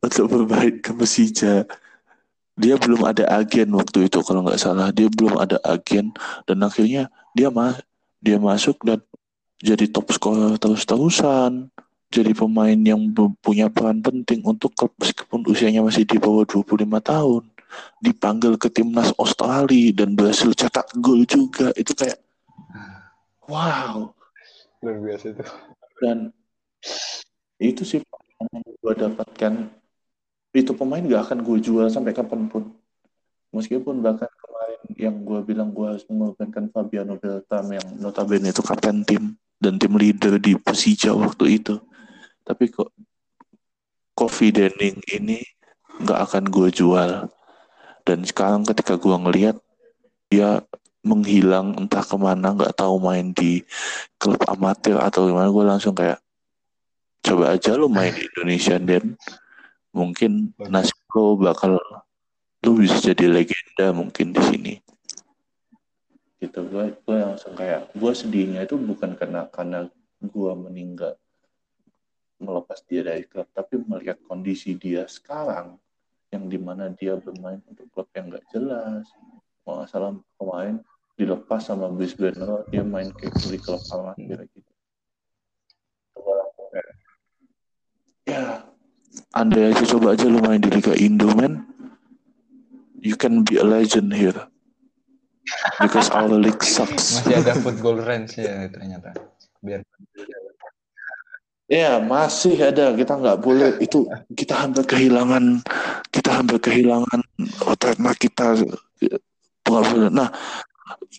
[0.00, 1.68] untuk bermain ke Persija
[2.60, 4.92] dia belum ada agen waktu itu kalau nggak salah.
[4.92, 6.12] Dia belum ada agen
[6.44, 7.80] dan akhirnya dia mas
[8.20, 9.00] dia masuk dan
[9.64, 11.72] jadi top scorer terus-terusan
[12.10, 17.42] jadi pemain yang punya peran penting untuk klub meskipun usianya masih di bawah 25 tahun.
[18.02, 21.70] Dipanggil ke timnas Australia dan berhasil cetak gol juga.
[21.78, 22.18] Itu kayak
[23.46, 24.10] wow.
[24.82, 25.44] Luar biasa itu.
[26.00, 26.32] dan
[27.60, 29.68] itu sih yang gue dapatkan
[30.50, 32.74] itu pemain gak akan gue jual sampai kapan pun.
[33.50, 39.02] Meskipun bahkan kemarin yang gue bilang gue harus mengorbankan Fabiano Beltram yang notabene itu kapten
[39.02, 41.78] tim dan tim leader di Persija waktu itu.
[42.46, 42.94] Tapi kok
[44.14, 45.42] Kofi Denning ini
[46.02, 47.26] nggak akan gue jual.
[48.06, 49.56] Dan sekarang ketika gue ngelihat
[50.30, 50.62] dia
[51.00, 53.64] menghilang entah ke mana nggak tahu main di
[54.20, 56.20] klub amatir atau gimana gue langsung kayak
[57.24, 59.16] coba aja lo main di Indonesia dan
[59.90, 61.78] mungkin nasib lo bakal
[62.60, 64.74] lo bisa jadi legenda mungkin di sini.
[66.40, 66.60] Gitu.
[66.68, 69.88] Gue gue langsung kayak gue sedihnya itu bukan karena karena
[70.20, 71.16] gue meninggal
[72.40, 75.76] melepas dia dari klub tapi melihat kondisi dia sekarang
[76.32, 79.04] yang di mana dia bermain untuk klub yang nggak jelas.
[79.60, 80.76] Kalau nggak salah pemain
[81.20, 84.72] dilepas sama Brisbane Roar dia main kayak di klub amatir gitu.
[86.70, 86.88] Kayak,
[88.24, 88.69] ya
[89.34, 91.64] andai aja coba aja lu main di Liga Indo men.
[93.00, 94.36] You can be a legend here.
[95.80, 97.24] Because our league sucks.
[97.24, 99.16] Masih ada football range ya ternyata.
[99.64, 99.82] Biar
[101.70, 102.92] Ya masih ada.
[102.92, 103.80] Kita nggak boleh.
[103.80, 104.04] Itu
[104.36, 105.64] kita hampir kehilangan
[106.12, 107.24] kita hampir kehilangan
[107.80, 108.58] trademark kita.
[109.64, 110.12] Boleh.
[110.12, 110.28] Nah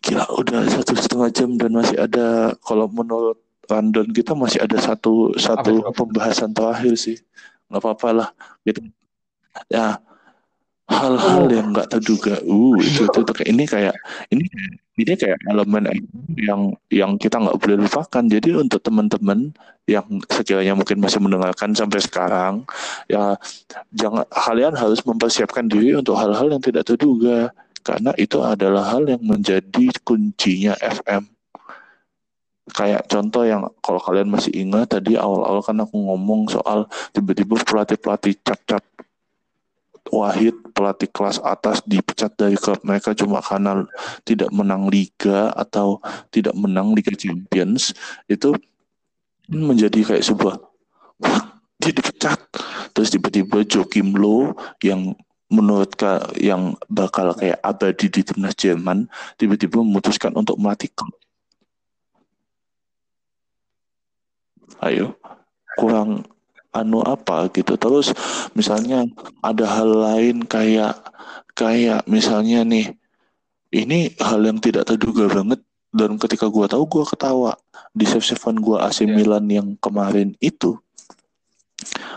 [0.02, 3.40] gila udah satu setengah jam dan masih ada kalau menurut
[3.70, 7.18] rundown kita masih ada satu satu Apa pembahasan terakhir sih
[7.72, 8.30] nggak apa-apa lah.
[8.68, 8.84] Gitu.
[9.72, 9.98] Ya
[10.92, 11.52] hal-hal Oh.
[11.52, 12.36] yang nggak terduga.
[12.44, 13.96] Uh itu itu, itu ini kayak
[14.36, 14.44] ini
[15.00, 15.88] ini kayak elemen
[16.36, 18.24] yang yang kita nggak boleh lupakan.
[18.28, 19.56] Jadi untuk teman-teman
[19.88, 22.68] yang sekiranya mungkin masih mendengarkan sampai sekarang
[23.10, 23.34] ya
[23.96, 27.56] jangan kalian harus mempersiapkan diri untuk hal-hal yang tidak terduga.
[27.82, 31.26] Karena itu adalah hal yang menjadi kuncinya FM
[32.70, 38.38] kayak contoh yang kalau kalian masih ingat tadi awal-awal kan aku ngomong soal tiba-tiba pelatih-pelatih
[38.46, 38.86] cap-cap
[40.12, 43.86] Wahid pelatih kelas atas dipecat dari klub mereka cuma karena
[44.28, 48.52] tidak menang liga atau tidak menang Liga Champions itu
[49.48, 50.58] menjadi kayak sebuah
[51.22, 52.40] "Wah, dia dipecat.
[52.92, 55.14] Terus tiba-tiba Joachim Low yang
[55.54, 55.94] menurut
[56.40, 59.06] yang bakal kayak abadi di timnas Jerman
[59.38, 61.21] tiba-tiba memutuskan untuk melatih klub
[64.80, 65.16] ayo
[65.76, 66.24] kurang
[66.72, 68.16] anu apa gitu terus
[68.56, 69.04] misalnya
[69.44, 70.96] ada hal lain kayak
[71.52, 72.96] kayak misalnya nih
[73.72, 75.60] ini hal yang tidak terduga banget
[75.92, 77.52] dan ketika gua tahu gua ketawa
[77.92, 79.12] di save savean gua AC Ya.
[79.12, 80.80] Milan yang kemarin itu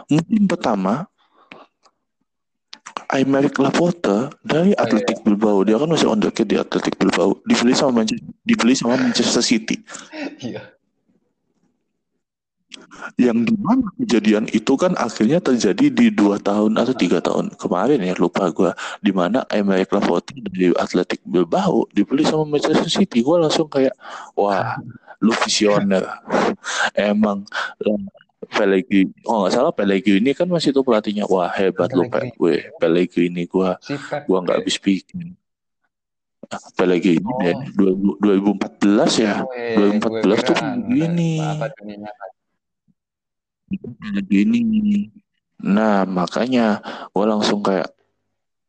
[0.06, 1.10] mungkin pertama
[3.10, 4.82] Aymeric Laporte dari Oh, iya.
[4.82, 8.74] Athletic Bilbao dia kan masih on the kid di Athletic Bilbao dibeli sama Manchester dibeli
[8.78, 9.82] sama Manchester City
[10.42, 10.73] Iya.
[13.16, 18.00] Yang di mana kejadian itu kan akhirnya terjadi di dua tahun atau tiga tahun kemarin
[18.00, 18.70] ya lupa gue
[19.00, 23.94] di mana Aymeric Laporte dari Athletic Bilbao dibeli sama Manchester City gue langsung kayak
[24.32, 24.78] wah
[25.18, 26.04] lu visioner
[26.98, 27.44] emang
[28.44, 33.48] Pellegrini oh nggak salah Pellegrini kan masih tuh pelatihnya wah hebat lu Pe gue Pellegrini
[33.48, 34.28] gue Si Pep.
[34.28, 35.32] gue nggak habis pikir
[36.44, 37.40] Ah, Pellegrini Oh.
[37.40, 37.56] deh
[38.20, 39.96] 2014 ya Oh, iya, iya.
[39.96, 41.40] 2014 Gue tuh begini.
[44.28, 45.08] Gini.
[45.64, 46.82] Nah, makanya
[47.14, 47.88] gue langsung kayak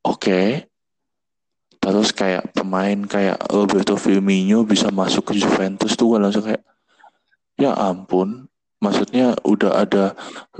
[0.05, 0.69] oke.
[1.81, 6.63] Terus kayak pemain kayak Roberto Firmino bisa masuk ke Juventus tuh gue langsung kayak
[7.59, 8.47] ya ampun.
[8.81, 10.13] Maksudnya udah ada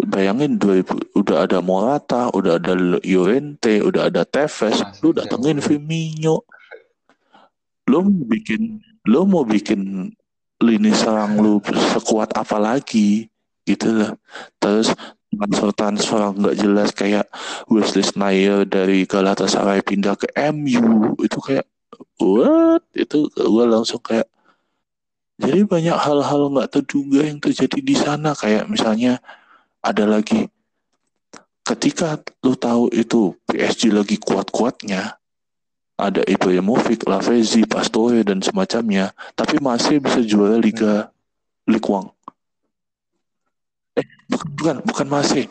[0.09, 2.73] bayangin 2000 udah ada Morata, udah ada
[3.03, 5.61] Llorente, udah ada Tevez, lu datengin.
[5.61, 6.41] Firmino.
[7.85, 10.09] Lu mau bikin lu mau bikin
[10.57, 11.61] lini serang lu
[11.93, 13.29] sekuat apa lagi
[13.65, 14.11] gitu loh.
[14.61, 14.93] Terus
[15.35, 17.27] transfer-transfer nggak jelas kayak
[17.67, 21.67] Wesley Sneijder dari Galatasaray pindah ke MU itu kayak
[22.21, 22.81] what?
[22.95, 24.29] Itu gue langsung kayak
[25.35, 28.31] jadi banyak hal-hal nggak terduga yang terjadi di sana.
[28.31, 29.19] Kayak misalnya
[29.83, 30.47] ada lagi
[31.65, 35.17] ketika lu tahu itu PSG lagi kuat-kuatnya
[35.95, 41.11] ada Ibrahimovic, Lavezzi, Pastore dan semacamnya tapi masih bisa juara Liga
[41.67, 42.14] Ligue 1
[43.95, 45.47] eh bukan bukan masih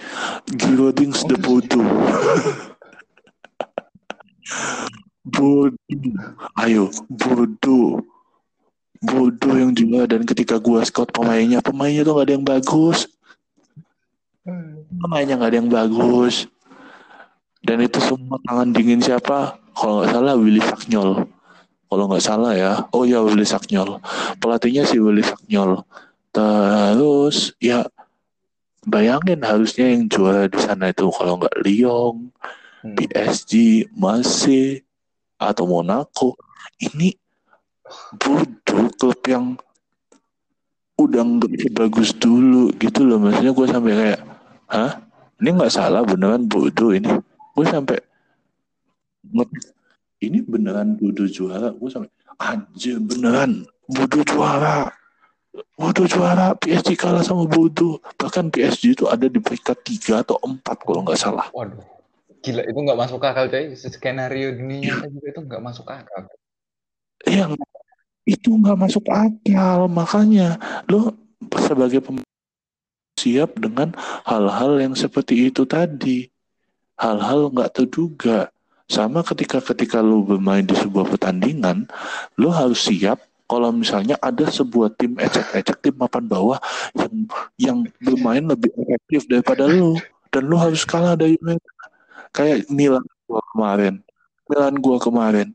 [0.52, 1.80] Girodings de Bodo
[5.24, 6.12] Bodo
[6.60, 8.04] ayo Bodo
[9.04, 12.98] Bodo yang juara dan ketika gua scout pemainnya pemainnya tuh gak ada yang bagus.
[14.96, 16.48] Pemainnya gak ada yang bagus.
[17.60, 19.60] Dan itu semua tangan dingin siapa?
[19.76, 21.28] Kalau nggak salah Willy Sagnol
[21.88, 22.72] kalau nggak salah ya.
[22.96, 24.00] Oh ya Willy Sagnol
[24.40, 25.84] pelatihnya si Willy Sagnol
[26.34, 27.86] terus ya
[28.84, 32.32] bayangin harusnya yang juara di sana itu kalau nggak Lyon
[32.84, 33.00] Hmm.
[33.00, 34.84] PSG Marseille
[35.40, 36.36] atau Monaco
[36.84, 37.16] ini
[38.20, 39.56] bodoh klub yang
[41.00, 43.16] udah nggak sebagus dulu gitu loh.
[43.24, 44.20] Maksudnya gue sampai kayak
[44.68, 45.00] hah?
[45.40, 47.08] Ini nggak salah beneran bodoh ini.
[47.56, 47.96] Gue sampai
[50.20, 51.72] ini beneran bodoh juara?
[51.72, 54.92] Gue sampai anjir beneran bodoh juara
[55.78, 60.82] bodoh juara PSG kalah sama bodoh bahkan PSG itu ada di peringkat tiga atau empat
[60.82, 61.94] kalau nggak salah Waduh.
[62.44, 63.72] Gila, itu nggak masuk akal, coy.
[63.72, 66.28] Skenario dunia nyata juga itu nggak masuk akal.
[67.24, 67.56] yang
[68.28, 70.60] itu nggak masuk akal makanya
[70.92, 71.12] lo
[71.56, 72.24] sebagai pemain
[73.16, 73.96] siap dengan
[74.28, 76.28] hal-hal yang seperti itu tadi
[77.00, 78.52] hal-hal nggak terduga
[78.84, 81.88] sama ketika ketika lo bermain di sebuah pertandingan
[82.36, 86.58] lo harus siap kalau misalnya ada sebuah tim ecek-ecek tim papan bawah
[86.96, 87.12] yang
[87.60, 90.00] yang bermain lebih efektif daripada lo
[90.32, 91.70] dan lo harus kalah dari mereka.
[92.34, 93.94] Kayak Milan gua kemarin.
[94.48, 95.48] Milan gua kemarin.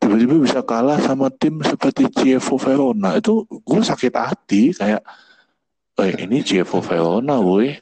[0.00, 3.20] Tiba-tiba bisa kalah sama tim seperti Chievo Verona.
[3.20, 5.04] Itu gue sakit hati kayak
[6.00, 7.76] eh ini Chievo Verona woi.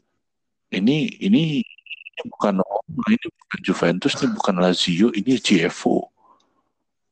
[0.68, 6.10] Ini ini ini bukan Roma ini bukan Juventus ini bukan Lazio ini Chievo.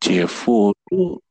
[0.03, 1.23] Chievo itu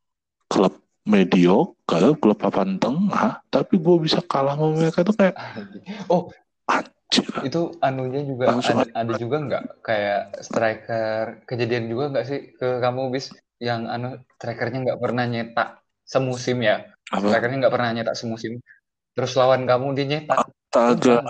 [0.47, 5.37] klub mediocre klub papan tengah tapi gue bisa kalah sama mereka tuh kayak
[6.13, 6.33] Oh,
[6.65, 7.29] anjir.
[7.45, 9.63] itu anunya juga ada, ada juga nggak?
[9.85, 13.29] Kayak striker kejadian juga nggak sih ke kamu bis?
[13.61, 15.69] Yang anu strikernya nggak pernah nyetak
[16.03, 16.89] semusim ya?
[17.13, 17.29] Apa?
[17.29, 18.57] strikernya nggak pernah nyetak semusim.
[19.15, 21.23] Terus lawan kamu dia nyetak Astaga,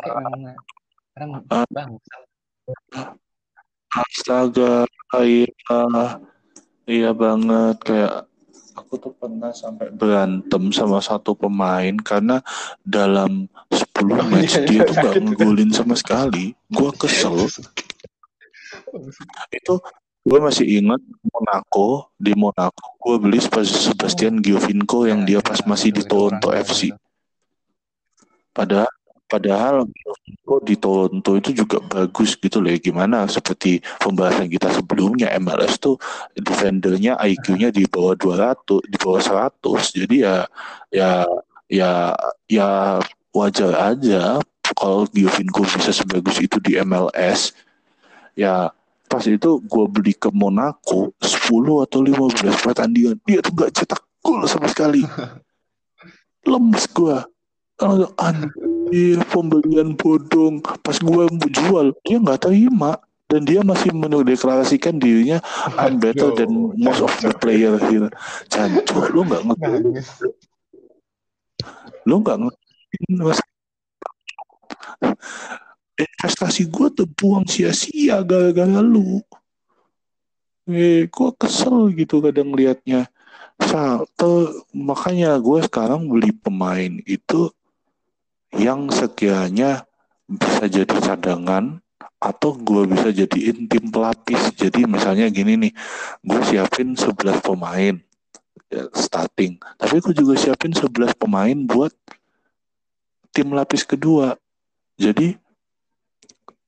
[1.47, 1.63] Ah.
[3.93, 4.83] astaga,
[5.21, 5.47] iya,
[6.89, 7.77] iya banget.
[7.85, 8.27] Kayak
[8.75, 12.43] aku tuh pernah sampai berantem sama satu pemain karena
[12.83, 15.21] dalam 10 Oh, match iya, dia iya, tuh kaget.
[15.23, 16.51] ngegolin sama sekali.
[16.67, 17.47] Gua kesel.
[19.49, 19.79] Itu
[20.25, 20.99] gue masih ingat
[21.31, 26.89] Monaco di Monaco gue beli Sebastian Giovinco yang dia pas masih di Toronto FC.
[28.49, 28.89] Padahal
[29.35, 32.71] padahal Giovinco di Toronto itu juga bagus gitu loh.
[32.71, 32.79] ya.
[32.79, 35.99] Gimana seperti pembahasan kita sebelumnya MLS tuh
[36.39, 39.99] defendernya IQ-nya di bawah 200, di bawah 100.
[39.99, 40.47] Jadi ya
[40.95, 41.27] ya
[41.67, 42.15] ya
[42.47, 42.67] ya
[43.35, 44.39] wajar aja
[44.79, 47.51] kalau Giovinco bisa sebagus itu di MLS.
[48.39, 48.71] Ya
[49.05, 54.41] pas itu gue beli ke Monaco 10 atau 15 pertandingan dia tuh gak cetak gol
[54.49, 55.05] sama sekali
[56.49, 57.17] lemes gue
[58.95, 60.63] anjir pembelian bodong?
[60.63, 62.95] Pas gue mau jual dia nggak terima.
[63.25, 65.41] Dan dia masih mendeklarasikan dirinya
[65.81, 68.13] I'm better than most of the player here
[68.53, 69.97] Jancuk lu nggak ngerti.
[72.05, 72.69] Lu nggak ngerti
[75.97, 79.25] investasi gue terbuang sia-sia gara-gara lu.
[80.69, 83.09] Eh gue kesel gitu kadang liatnya
[83.57, 87.49] satu makanya gue sekarang beli pemain itu
[88.55, 89.83] yang sekiranya
[90.25, 91.79] bisa jadi cadangan
[92.17, 94.55] atau gue bisa jadiin tim pelapis.
[94.57, 95.73] Jadi misalnya gini nih
[96.25, 97.95] gue siapin 11 pemain
[98.71, 99.61] ya, starting.
[99.77, 101.93] Tapi gue juga siapin 11 pemain buat
[103.35, 104.39] tim lapis kedua.
[104.95, 105.35] Jadi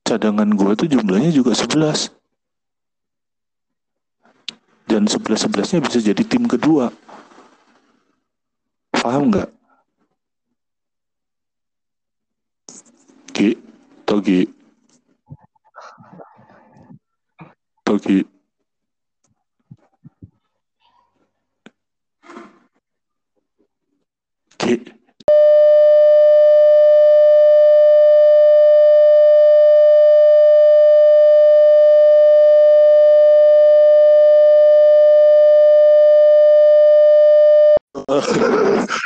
[0.06, 2.12] cadangan gue tuh jumlahnya juga 11
[4.88, 6.88] dan 11 11 nya bisa jadi tim kedua.
[8.94, 9.57] Paham nggak
[13.38, 13.48] Ki
[14.06, 14.38] Togi
[17.84, 18.18] Togi
[24.58, 24.74] Ki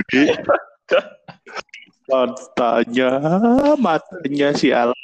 [0.08, 0.22] Ki
[2.06, 3.10] matanya
[3.78, 4.94] matanya si Alan.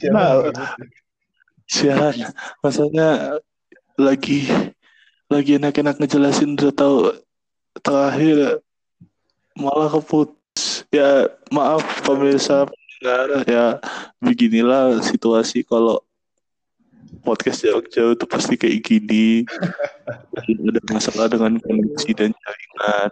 [0.00, 0.76] Kenapa?
[1.72, 2.28] sialan
[2.60, 3.40] maksudnya
[3.96, 4.44] lagi
[5.32, 6.96] lagi enak-enak ngejelasin udah tahu
[7.80, 8.60] terakhir
[9.56, 10.84] malah keputus.
[10.92, 13.66] Ya maaf pemirsa pendengar ya.
[14.20, 16.04] Beginilah situasi kalau
[17.20, 19.44] podcast jauh-jauh tuh pasti kayak gini.
[20.48, 23.10] Ada masalah dengan koneksi dan jaringan.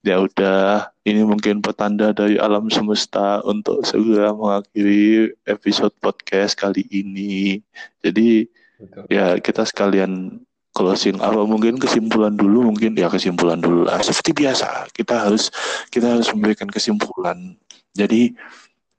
[0.00, 7.60] Ya udah ini mungkin petanda dari alam semesta untuk segera mengakhiri episode podcast kali ini.
[8.00, 8.48] Jadi
[8.80, 9.04] Betul.
[9.12, 10.40] ya kita sekalian
[10.72, 11.20] closing.
[11.20, 12.72] Apa mungkin kesimpulan dulu?
[12.72, 14.00] Mungkin ya kesimpulan dulu lah.
[14.00, 15.52] Seperti biasa kita harus
[15.92, 17.60] kita harus memberikan kesimpulan.
[17.92, 18.32] Jadi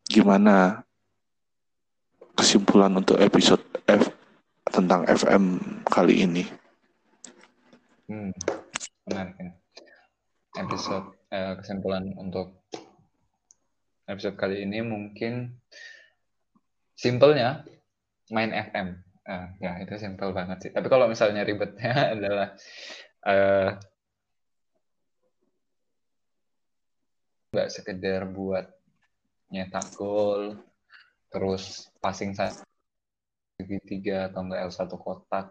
[0.05, 0.85] gimana
[2.35, 4.03] kesimpulan untuk episode F
[4.71, 6.43] tentang FM kali ini
[8.11, 8.35] Hmm,
[9.07, 9.51] menarik ya.
[10.59, 12.67] Episode eh, kesimpulan untuk
[14.03, 15.55] episode kali ini mungkin
[16.91, 17.63] simpelnya
[18.35, 18.99] main FM.
[19.23, 20.71] Eh, ya itu simpel banget sih.
[20.75, 22.47] Tapi kalau misalnya ribetnya adalah
[23.23, 23.69] eh,
[27.55, 28.67] nggak sekedar buat
[29.55, 30.59] nyetak gol,
[31.31, 32.35] terus passing
[33.61, 35.45] segitiga atau enggak L1 kotak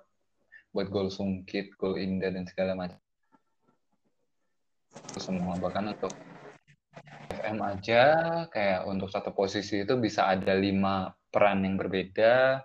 [0.70, 2.98] buat gol sungkit, gol indah dan segala macam.
[5.18, 6.10] Semua bahkan untuk
[7.30, 8.02] FM aja
[8.50, 12.62] kayak untuk satu posisi itu bisa ada lima peran yang berbeda.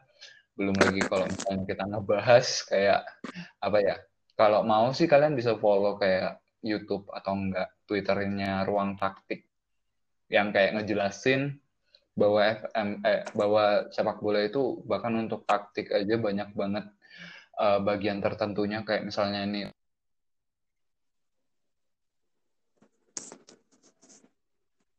[0.58, 3.02] Belum lagi kalau misalnya kita ngebahas kayak
[3.62, 3.96] apa ya?
[4.36, 9.46] Kalau mau sih kalian bisa follow kayak YouTube atau enggak Twitternya Ruang Taktik
[10.28, 11.62] yang kayak ngejelasin
[12.16, 16.86] bahwa FM eh, bahwa sepak bola itu bahkan untuk taktik aja banyak banget
[17.60, 19.62] uh, bagian tertentunya kayak misalnya ini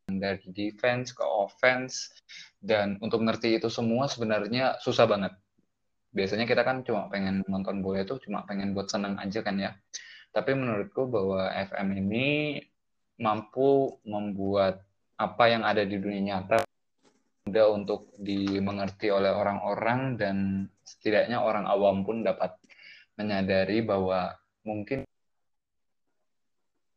[0.07, 2.13] dari defense ke offense
[2.61, 5.33] dan untuk ngerti itu semua sebenarnya susah banget.
[6.17, 9.77] Biasanya kita kan cuma pengen nonton bola itu cuma pengen buat senang aja kan ya.
[10.33, 12.61] Tapi menurutku bahwa FM ini
[13.21, 14.85] mampu membuat
[15.17, 16.66] apa yang ada di dunia nyata
[17.47, 20.37] mudah untuk dimengerti oleh orang-orang dan
[20.83, 22.59] setidaknya orang awam pun dapat
[23.15, 24.35] menyadari bahwa
[24.67, 25.07] mungkin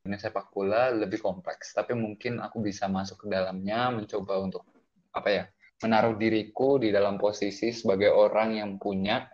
[0.09, 4.65] ini sepak bola lebih kompleks, tapi mungkin aku bisa masuk ke dalamnya, mencoba untuk
[5.13, 5.43] apa ya,
[5.85, 9.29] menaruh diriku di dalam posisi sebagai orang yang punya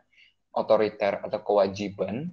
[0.51, 2.27] otoriter atau kewajiban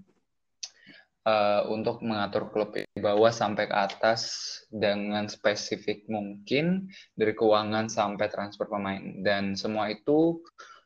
[1.26, 4.22] uh, untuk mengatur klub di bawah sampai ke atas
[4.70, 10.42] dengan spesifik mungkin dari keuangan sampai transfer pemain dan semua itu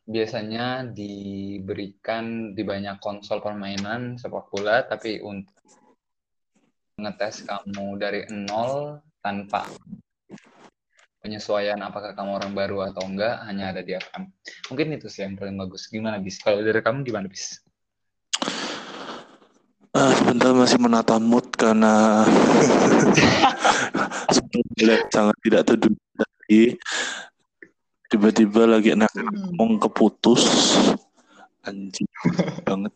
[0.07, 5.53] biasanya diberikan di banyak konsol permainan sepak bola tapi untuk
[6.97, 9.69] ngetes kamu dari nol tanpa
[11.21, 14.31] penyesuaian apakah kamu orang baru atau enggak hanya ada di FM.
[14.71, 15.91] Mungkin itu sih yang paling bagus.
[15.91, 16.39] Gimana bis?
[16.39, 17.66] Kalau dari kamu gimana bis?
[19.97, 22.21] Uh, sebentar masih menata mood karena
[25.09, 26.77] sangat tidak terduga tadi
[28.13, 30.45] tiba-tiba lagi enak ngomong keputus.
[31.65, 32.05] Anjing
[32.63, 32.93] banget.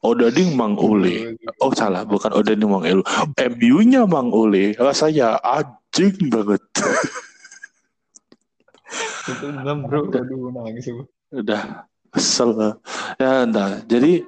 [0.00, 2.34] Odading Mang Ule oh salah bukan.
[2.34, 3.06] Odading Mang Ule
[3.54, 6.66] MU nya Mang Ule rasanya anjing banget.
[9.30, 10.10] Itu bro.
[10.10, 10.90] Aduh nangis
[11.30, 12.74] udah kesel.
[13.22, 14.26] Ya entah jadi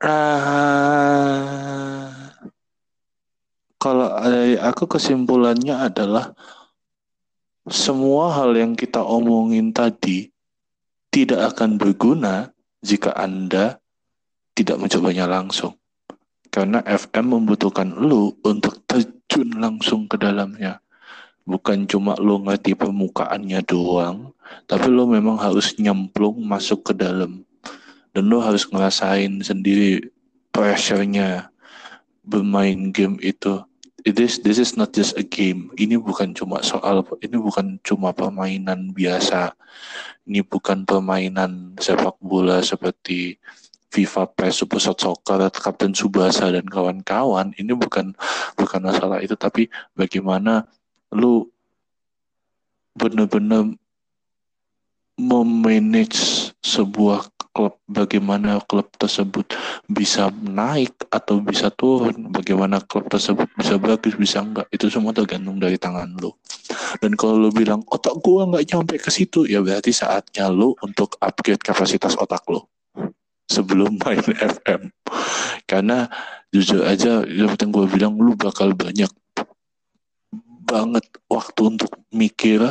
[0.00, 1.60] Uh,
[3.76, 4.08] kalau
[4.64, 6.32] aku kesimpulannya adalah
[7.68, 10.32] semua hal yang kita omongin tadi
[11.12, 12.48] tidak akan berguna
[12.80, 13.76] jika Anda
[14.56, 15.76] tidak mencobanya langsung.
[16.48, 20.80] Karena FM membutuhkan lu untuk terjun langsung ke dalamnya.
[21.44, 24.32] Bukan cuma lu ngerti permukaannya doang,
[24.64, 27.44] tapi lu memang harus nyemplung masuk ke dalam
[28.10, 30.10] dan lo harus ngerasain sendiri
[30.50, 31.50] pressure-nya
[32.26, 33.62] bermain game itu.
[34.00, 35.68] It is this is not just a game.
[35.76, 39.52] Ini bukan cuma soal ini bukan cuma permainan biasa.
[40.24, 43.36] Ini bukan permainan sepak bola seperti
[43.92, 47.52] FIFA PES Super Soccer Kapten Subasa dan kawan-kawan.
[47.60, 48.16] Ini bukan
[48.56, 50.64] bukan masalah itu tapi bagaimana
[51.12, 51.44] lu
[52.96, 53.68] benar-benar
[55.20, 59.54] memanage sebuah klub bagaimana klub tersebut
[59.90, 65.58] bisa naik atau bisa turun bagaimana klub tersebut bisa bagus bisa enggak itu semua tergantung
[65.58, 66.38] dari tangan lo.
[67.02, 71.18] Dan kalau lo bilang otak gua nggak nyampe ke situ ya berarti saatnya lo untuk
[71.18, 72.70] upgrade kapasitas otak lo
[73.50, 74.94] sebelum main FM
[75.66, 76.06] karena
[76.54, 79.10] jujur aja yang gue bilang lu bakal banyak
[80.66, 82.62] banget waktu untuk mikir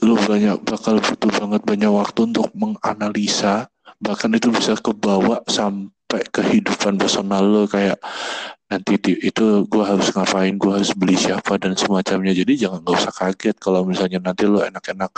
[0.00, 3.68] lu banyak bakal butuh banget banyak waktu untuk menganalisa.
[4.00, 8.00] Bahkan itu bisa kebawa sampai kehidupan personal lo kayak
[8.70, 12.32] nanti itu gue harus ngapain gue harus beli siapa dan semacamnya.
[12.32, 15.12] Jadi jangan gak usah kaget kalau misalnya nanti lo enak-enak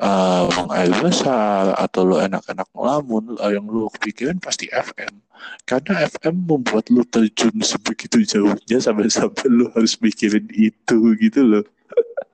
[0.00, 5.20] uh, air besar atau lo enak-enak ngelamun yang lo kepikiran pasti FM
[5.68, 11.64] karena FM membuat lo terjun sebegitu jauhnya sampai-sampai lo harus mikirin itu gitu loh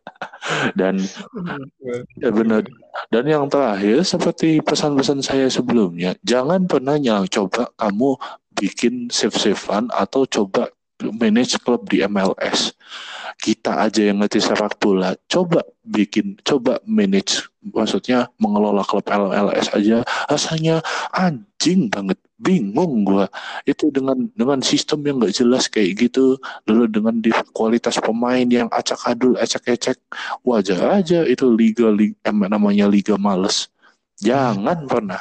[0.78, 1.01] dan
[2.20, 2.64] ya benar.
[3.12, 8.16] Dan yang terakhir seperti pesan-pesan saya sebelumnya jangan pernah nyang coba kamu
[8.56, 10.72] bikin save-savean atau coba
[11.20, 12.72] manage klub di MLS
[13.36, 15.12] kita aja yang ngerti sepak bola.
[15.28, 20.02] Coba bikin coba manage maksudnya mengelola klub MLS aja.
[20.26, 20.80] Rasanya
[21.12, 22.18] anjing banget.
[22.36, 23.28] Bingung gua.
[23.64, 26.36] Itu dengan dengan sistem yang nggak jelas kayak gitu.
[26.68, 29.96] Lalu dengan di kualitas pemain yang acak adul acak ecek
[30.44, 33.72] wajar aja itu liga, liga namanya liga males.
[34.20, 35.20] Jangan pernah.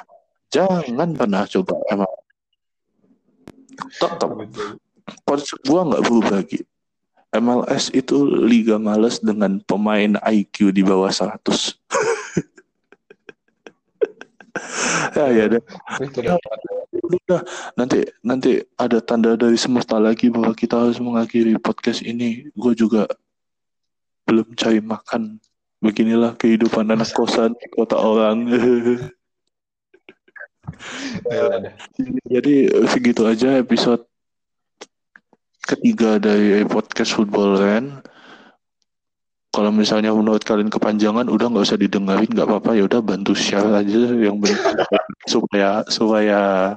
[0.51, 2.13] Jangan pernah coba emang.
[3.75, 4.31] Tetap
[5.27, 6.74] konsep gua nggak berubah gitu
[7.39, 11.41] MLS itu liga males dengan pemain IQ di bawah 100.
[15.17, 15.63] ya ya deh.
[17.05, 17.45] Udah,
[17.77, 22.49] nanti nanti ada tanda dari semesta lagi bahwa kita harus mengakhiri podcast ini.
[22.57, 23.05] Gue juga
[24.25, 25.37] belum cari makan.
[25.83, 28.49] Beginilah kehidupan anak kosan di kota orang.
[32.25, 34.01] Jadi segitu aja episode
[35.65, 37.85] ketiga dari podcast Football Ren.
[39.49, 43.71] Kalau misalnya menurut kalian kepanjangan, udah nggak usah didengarin, nggak apa-apa ya udah bantu share
[43.71, 44.37] aja yang
[45.31, 46.75] supaya supaya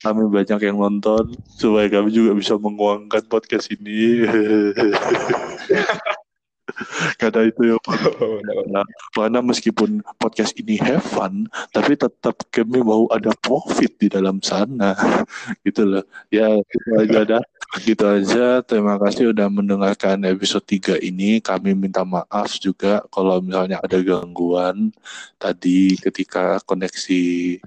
[0.00, 4.24] kami banyak yang nonton, supaya kami juga bisa menguangkan podcast ini.
[7.20, 7.76] Kata itu ya
[8.70, 14.40] nah, karena meskipun podcast ini have fun tapi tetap kami mau ada profit di dalam
[14.40, 14.94] sana
[15.66, 17.42] gitu loh ya itu aja dah
[17.80, 18.60] gitu aja.
[18.60, 21.40] Terima kasih udah mendengarkan episode 3 ini.
[21.40, 24.92] Kami minta maaf juga kalau misalnya ada gangguan
[25.40, 27.22] tadi ketika koneksi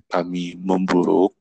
[0.05, 1.33] kami memburuk.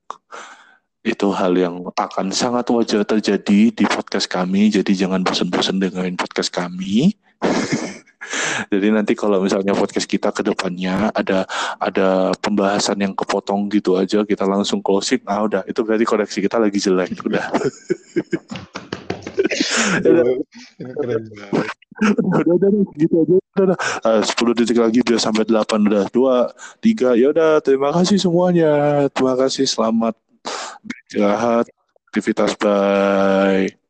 [1.05, 4.73] Itu hal yang akan sangat wajar terjadi di podcast kami.
[4.73, 7.13] Jadi jangan bosan-bosan dengerin podcast kami.
[8.73, 11.47] Jadi nanti kalau misalnya podcast kita ke depannya ada
[11.81, 15.21] ada pembahasan yang kepotong gitu aja kita langsung closing.
[15.29, 17.45] Ah udah itu berarti koneksi kita lagi jelek udah.
[20.05, 20.23] udah,
[22.25, 23.35] udah, udah, gitu aja.
[23.39, 23.79] Udah, udah.
[24.03, 26.05] Uh, 10 detik lagi biar sampai 8 udah.
[26.11, 29.07] 2 3 ya udah terima kasih semuanya.
[29.13, 30.15] Terima kasih selamat
[30.85, 31.67] beristirahat
[32.11, 33.84] aktivitas bye.